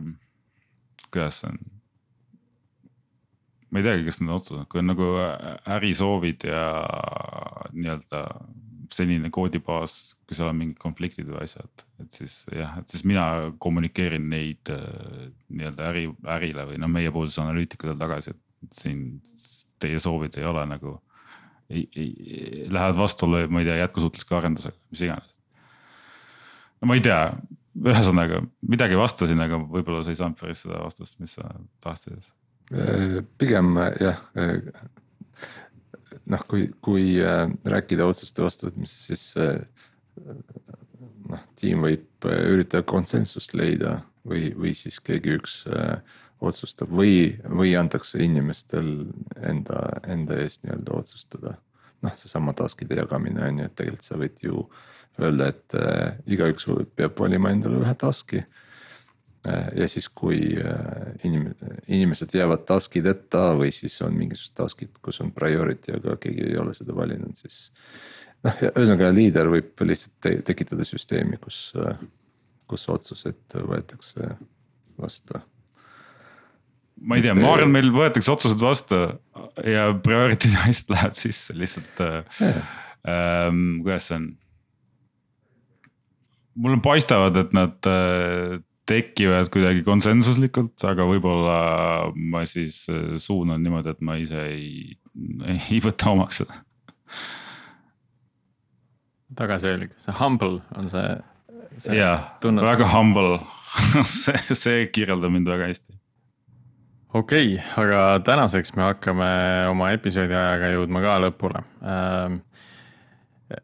kuidas 1.13 1.43
see 1.43 1.51
on 1.51 1.59
ma 3.69 3.81
ei 3.81 3.85
teagi, 3.85 4.07
kas 4.07 4.21
need 4.23 4.33
otsused, 4.33 4.65
kui 4.71 4.81
on 4.81 4.89
nagu 4.89 5.11
ärisoovid 5.77 6.47
ja 6.47 6.63
nii-öelda 7.75 8.23
senine 8.95 9.29
koodibaas, 9.33 9.97
kui 10.27 10.37
seal 10.37 10.51
on 10.51 10.59
mingid 10.59 10.77
konfliktid 10.81 11.27
või 11.29 11.43
asjad, 11.45 11.85
et 12.03 12.19
siis 12.19 12.39
jah, 12.53 12.77
et 12.81 12.91
siis 12.91 13.05
mina 13.07 13.25
kommunikeerin 13.63 14.27
neid 14.31 14.71
äh, 14.73 15.27
nii-öelda 15.49 15.89
äri, 15.91 16.05
ärile 16.37 16.67
või 16.71 16.79
noh, 16.81 16.91
meie 16.91 17.11
puhul 17.13 17.29
siis 17.31 17.41
analüütikutele 17.43 17.97
tagasi, 17.99 18.35
et 18.65 18.79
siin 18.81 19.03
teie 19.81 19.99
soovid 20.01 20.37
ei 20.39 20.47
ole 20.47 20.63
nagu 20.69 20.97
lähevad 21.67 22.97
vastuollu, 22.97 23.43
ma 23.51 23.59
ei 23.61 23.67
tea, 23.67 23.75
jätkusuutliku 23.81 24.37
arendusega, 24.37 24.77
mis 24.93 25.03
iganes. 25.03 25.35
no 26.81 26.87
ma 26.87 26.95
ei 26.95 27.03
tea, 27.03 27.21
ühesõnaga 27.77 28.39
midagi 28.67 28.97
vastasin, 28.97 29.41
aga 29.43 29.59
võib-olla 29.59 30.03
sa 30.05 30.13
ei 30.13 30.19
saanud 30.19 30.39
päris 30.39 30.63
seda 30.63 30.79
vastust, 30.83 31.19
mis 31.19 31.35
sa 31.37 31.49
tahtsid. 31.83 32.31
pigem 33.37 33.75
jah 33.99 34.23
noh, 36.31 36.43
kui, 36.49 36.67
kui 36.83 37.17
äh, 37.23 37.45
rääkida 37.65 38.07
otsuste 38.07 38.43
vastuvõtmisest, 38.45 39.09
siis 39.11 39.25
äh, 39.41 39.61
noh, 41.31 41.43
tiim 41.59 41.85
võib 41.87 42.27
äh, 42.29 42.43
üritada 42.53 42.85
konsensust 42.87 43.55
leida 43.57 43.99
või, 44.27 44.51
või 44.57 44.73
siis 44.77 44.99
keegi 45.03 45.37
üks 45.39 45.61
otsustab 46.43 46.91
või, 46.93 47.37
või 47.49 47.71
antakse 47.79 48.21
inimestel 48.21 49.07
enda, 49.41 49.79
enda 50.05 50.37
eest 50.43 50.65
nii-öelda 50.65 50.99
otsustada. 50.99 51.57
noh, 52.05 52.13
seesama 52.13 52.53
task'ide 52.53 52.99
jagamine 52.99 53.41
on 53.41 53.59
ju, 53.59 53.65
et 53.65 53.75
tegelikult 53.75 54.05
sa 54.05 54.19
võid 54.21 54.43
ju 54.43 54.67
öelda, 55.17 55.47
et 55.49 55.77
äh, 55.79 56.17
igaüks 56.29 56.67
peab 56.95 57.17
valima 57.19 57.51
endale 57.53 57.81
ühe 57.81 57.93
task'i. 57.97 58.43
Ja 59.75 59.87
siis, 59.91 60.09
kui 60.09 60.39
äh, 60.59 61.09
inim-, 61.27 61.51
inimesed 61.87 62.33
jäävad 62.35 62.65
task'ideta 62.69 63.49
või 63.59 63.71
siis 63.75 63.97
on 64.05 64.15
mingisugused 64.17 64.55
task'id, 64.57 65.01
kus 65.03 65.21
on 65.23 65.33
priority, 65.35 65.95
aga 65.97 66.17
keegi 66.21 66.51
ei 66.51 66.57
ole 66.61 66.75
seda 66.77 66.95
valinud, 66.97 67.35
siis. 67.39 67.67
noh, 68.45 68.63
ühesõnaga 68.69 69.11
liider 69.15 69.51
võib 69.51 69.85
lihtsalt 69.87 70.17
te 70.23 70.37
tekitada 70.51 70.87
süsteemi, 70.87 71.39
kus, 71.41 71.71
kus 72.67 72.87
otsused 72.93 73.59
võetakse 73.67 74.33
vastu 74.97 75.41
ma 77.01 77.17
ei 77.17 77.23
tea, 77.25 77.35
ma 77.37 77.53
arvan, 77.53 77.71
meil 77.73 77.91
võetakse 77.93 78.31
otsused 78.33 78.61
vastu 78.61 78.99
ja 79.65 79.91
priority'd 80.03 80.57
asjad 80.65 80.91
lähevad 80.95 81.17
sisse 81.17 81.55
lihtsalt 81.57 82.03
äh,. 82.03 82.59
Ähm, 83.07 83.77
kuidas 83.85 84.09
see 84.09 84.17
on? 84.17 84.23
mulle 86.57 86.79
paistavad, 86.83 87.37
et 87.37 87.53
nad 87.55 87.87
äh, 87.87 88.57
tekivad 88.87 89.49
kuidagi 89.53 89.83
konsensuslikult, 89.87 90.75
aga 90.87 91.07
võib-olla 91.09 91.57
ma 92.15 92.43
siis 92.49 92.85
äh, 92.93 93.15
suunan 93.19 93.61
niimoodi, 93.63 93.95
et 93.95 94.05
ma 94.05 94.17
ise 94.21 94.45
ei, 94.51 94.95
ei 95.67 95.81
võta 95.83 96.13
omaks 96.13 96.43
seda. 96.43 96.61
tagasihoidlik, 99.37 99.93
see 100.05 100.17
humble 100.17 100.61
on 100.79 100.89
see, 100.93 101.13
see. 101.77 101.99
jah, 101.99 102.33
väga 102.41 102.89
humble 102.95 103.41
see, 104.17 104.39
see 104.55 104.87
kirjeldab 104.95 105.33
mind 105.35 105.49
väga 105.51 105.69
hästi 105.73 105.97
okei 107.13 107.55
okay,, 107.55 107.63
aga 107.83 108.19
tänaseks 108.25 108.73
me 108.75 108.87
hakkame 108.87 109.29
oma 109.71 109.91
episoodi 109.95 110.35
ajaga 110.35 110.71
jõudma 110.73 111.01
ka 111.03 111.15
lõpule. 111.23 111.63
Ähm, 111.81 112.39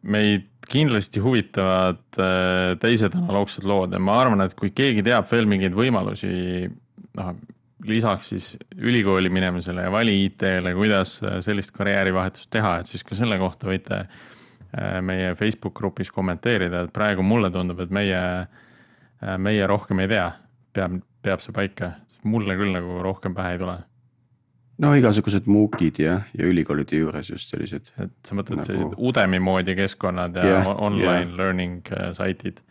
meid 0.01 0.47
kindlasti 0.70 1.22
huvitavad 1.24 2.20
äh, 2.20 2.76
teised 2.82 3.16
analoogsed 3.18 3.66
lood 3.68 3.95
ja 3.95 4.01
ma 4.01 4.20
arvan, 4.22 4.45
et 4.45 4.55
kui 4.59 4.72
keegi 4.76 5.03
teab 5.05 5.28
veel 5.32 5.49
mingeid 5.49 5.76
võimalusi, 5.78 6.70
noh 7.20 7.36
lisaks 7.84 8.30
siis 8.30 8.57
ülikooli 8.78 9.30
minemisele 9.30 9.82
ja 9.82 9.91
vali 9.91 10.16
IT-le, 10.26 10.74
kuidas 10.74 11.18
sellist 11.43 11.74
karjäärivahetust 11.76 12.49
teha, 12.53 12.78
et 12.80 12.89
siis 12.89 13.03
ka 13.03 13.16
selle 13.18 13.38
kohta 13.41 13.68
võite 13.70 13.99
äh, 14.03 14.99
meie 15.01 15.34
Facebook 15.39 15.76
grupis 15.80 16.11
kommenteerida, 16.11 16.86
et 16.86 16.93
praegu 16.93 17.26
mulle 17.26 17.51
tundub, 17.51 17.84
et 17.84 17.93
meie, 17.93 18.22
äh, 18.47 19.38
meie 19.38 19.68
rohkem 19.68 20.03
ei 20.03 20.11
tea, 20.11 20.30
peab, 20.74 20.99
peab 21.24 21.43
see 21.43 21.55
paika, 21.55 21.93
mulle 22.24 22.57
küll 22.59 22.74
nagu 22.76 23.01
rohkem 23.03 23.36
pähe 23.36 23.57
ei 23.57 23.61
tule. 23.61 23.78
No 24.82 24.93
igasugused 24.97 25.47
MOOC-id 25.49 25.99
ja, 26.01 26.19
ja 26.34 26.49
ülikoolide 26.49 26.99
juures 27.03 27.30
just 27.30 27.51
sellised. 27.53 27.91
et 28.01 28.13
sa 28.26 28.38
mõtled 28.38 28.61
nagu... 28.61 28.67
sellised 28.67 28.95
Udemy 28.97 29.39
moodi 29.43 29.76
keskkonnad 29.78 30.38
ja 30.39 30.45
yeah, 30.49 30.69
online 30.74 31.28
yeah. 31.28 31.36
learning 31.38 31.82
äh, 31.93 32.11
saitid 32.17 32.61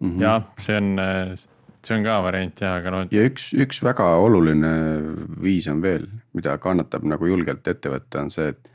mm 0.00 0.10
-hmm.. 0.10 0.22
jah, 0.22 0.42
see 0.60 0.76
on, 0.76 0.98
äh, 0.98 1.32
see 1.84 1.96
on 1.96 2.04
ka 2.04 2.18
variant 2.22 2.60
jah, 2.60 2.76
aga 2.80 2.92
noh. 2.92 3.06
ja 3.10 3.24
üks, 3.30 3.52
üks 3.54 3.82
väga 3.84 4.08
oluline 4.20 4.72
viis 5.42 5.68
on 5.72 5.82
veel, 5.82 6.08
mida 6.32 6.58
kannatab 6.58 7.04
nagu 7.04 7.26
julgelt 7.26 7.68
ette 7.68 7.92
võtta, 7.92 8.26
on 8.26 8.30
see, 8.30 8.48
et 8.52 8.70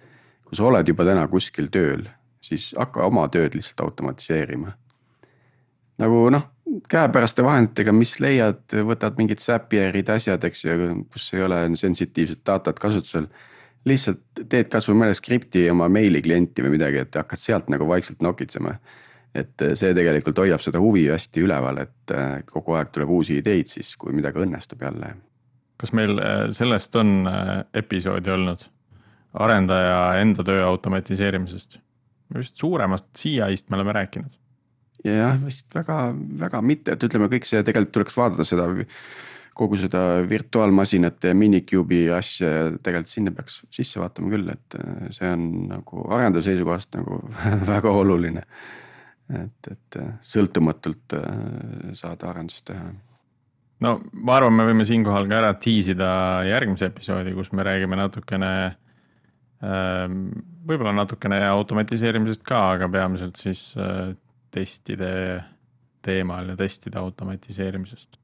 kui 0.46 0.58
sa 0.58 0.66
oled 0.68 0.88
juba 0.88 1.06
täna 1.06 1.28
kuskil 1.28 1.70
tööl, 1.72 2.08
siis 2.42 2.74
hakka 2.78 3.06
oma 3.06 3.28
tööd 3.30 3.56
lihtsalt 3.56 3.86
automatiseerima. 3.88 4.74
nagu 6.02 6.30
noh 6.30 6.51
käepäraste 6.90 7.44
vahenditega, 7.44 7.94
mis 7.96 8.16
leiad, 8.22 8.64
võtad 8.88 9.18
mingid 9.20 9.42
Zapierid, 9.44 10.10
asjad, 10.14 10.44
eks 10.48 10.66
ju, 10.66 10.90
kus 11.12 11.30
ei 11.36 11.46
ole 11.46 11.62
sensitiivset 11.80 12.44
datat 12.48 12.80
kasutusel. 12.80 13.28
lihtsalt 13.86 14.44
teed 14.50 14.68
kasvõi 14.70 14.96
mõne 15.00 15.14
skripti 15.18 15.64
oma 15.72 15.88
meili 15.90 16.22
klienti 16.22 16.62
või 16.62 16.76
midagi, 16.76 17.02
et 17.02 17.16
hakkad 17.18 17.40
sealt 17.40 17.70
nagu 17.74 17.88
vaikselt 17.88 18.22
nokitsema. 18.22 18.76
et 19.36 19.64
see 19.80 19.94
tegelikult 19.96 20.38
hoiab 20.38 20.60
seda 20.60 20.80
huvi 20.84 21.06
hästi 21.08 21.42
üleval, 21.46 21.78
et 21.78 22.14
kogu 22.52 22.74
aeg 22.76 22.90
tuleb 22.92 23.10
uusi 23.10 23.38
ideid 23.40 23.70
siis, 23.72 23.96
kui 23.96 24.12
midagi 24.14 24.40
õnnestub 24.44 24.82
jälle. 24.82 25.16
kas 25.78 25.94
meil 25.94 26.20
äh, 26.20 26.52
sellest 26.52 26.96
on 26.96 27.28
äh, 27.28 27.64
episoodi 27.74 28.32
olnud? 28.32 28.68
arendaja 29.34 30.20
enda 30.20 30.44
töö 30.44 30.66
automatiseerimisest? 30.66 31.80
vist 32.38 32.58
suuremast 32.58 33.06
CI-st 33.18 33.70
me 33.70 33.76
oleme 33.76 33.94
rääkinud 33.94 34.42
jah, 35.06 35.36
vist 35.42 35.68
väga, 35.76 36.00
väga 36.46 36.62
mitte, 36.66 36.96
et 36.96 37.04
ütleme, 37.10 37.30
kõik 37.32 37.48
see 37.50 37.62
tegelikult 37.66 37.96
tuleks 37.98 38.18
vaadata 38.20 38.48
seda 38.48 38.70
kogu 39.58 39.78
seda 39.80 40.22
virtuaalmasinate 40.30 41.32
ja 41.32 41.38
Minicube'i 41.38 42.08
asja 42.16 42.50
ja 42.50 42.68
tegelikult 42.82 43.12
sinna 43.12 43.34
peaks 43.36 43.60
sisse 43.74 44.00
vaatama 44.02 44.32
küll, 44.32 44.48
et 44.54 44.78
äh, 44.80 45.08
see 45.14 45.30
on 45.30 45.48
nagu 45.70 46.06
arenduse 46.16 46.52
seisukohast 46.52 46.96
nagu 46.98 47.22
väga 47.74 47.94
oluline. 48.02 48.46
et, 49.32 49.72
et 49.72 50.00
äh, 50.00 50.14
sõltumatult 50.28 51.18
äh, 51.18 51.28
saada 51.98 52.32
arendust 52.32 52.66
teha. 52.72 52.94
no 53.84 53.98
ma 54.14 54.40
arvan, 54.40 54.56
me 54.56 54.70
võime 54.72 54.88
siinkohal 54.88 55.30
ka 55.30 55.42
ära 55.44 55.54
tiisida 55.60 56.12
järgmise 56.48 56.90
episoodi, 56.92 57.36
kus 57.36 57.52
me 57.52 57.68
räägime 57.68 58.00
natukene 58.00 58.54
võib-olla 59.62 60.90
natukene 61.04 61.38
automatiseerimisest 61.46 62.42
ka, 62.42 62.64
aga 62.80 62.88
peamiselt 62.90 63.38
siis 63.38 63.76
testide 64.52 65.12
teemal 66.02 66.54
ja 66.54 66.58
testide 66.58 67.00
automatiseerimisest. 67.00 68.18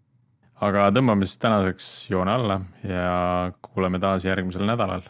aga 0.62 0.88
tõmbame 0.90 1.26
siis 1.26 1.38
tänaseks 1.44 1.90
joone 2.10 2.32
alla 2.34 2.62
ja 2.84 3.52
kuuleme 3.62 4.00
taas 4.00 4.26
järgmisel 4.26 4.66
nädalal. 4.66 5.06